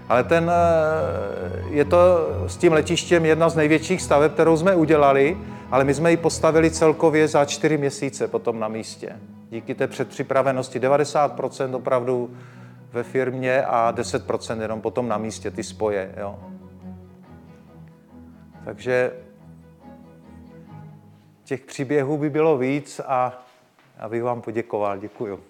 Ale 0.08 0.24
ten, 0.24 0.50
eh, 0.50 0.54
je 1.70 1.84
to 1.84 2.28
s 2.46 2.56
tím 2.56 2.72
letištěm 2.72 3.24
jedna 3.24 3.48
z 3.48 3.56
největších 3.56 4.02
staveb, 4.02 4.32
kterou 4.32 4.56
jsme 4.56 4.74
udělali, 4.74 5.38
ale 5.70 5.84
my 5.84 5.94
jsme 5.94 6.10
ji 6.10 6.16
postavili 6.16 6.70
celkově 6.70 7.28
za 7.28 7.44
čtyři 7.44 7.78
měsíce 7.78 8.28
potom 8.28 8.60
na 8.60 8.68
místě. 8.68 9.16
Díky 9.50 9.74
té 9.74 9.86
předpřipravenosti 9.86 10.80
90% 10.80 11.76
opravdu 11.76 12.30
ve 12.92 13.02
firmě 13.02 13.64
a 13.64 13.92
10% 13.96 14.60
jenom 14.60 14.80
potom 14.80 15.08
na 15.08 15.18
místě 15.18 15.50
ty 15.50 15.62
spoje. 15.62 16.14
Jo. 16.16 16.38
Takže 18.64 19.12
těch 21.44 21.60
příběhů 21.60 22.18
by 22.18 22.30
bylo 22.30 22.58
víc 22.58 23.00
a 23.06 23.42
abych 23.98 24.22
vám 24.22 24.42
poděkoval. 24.42 24.98
Děkuju. 24.98 25.40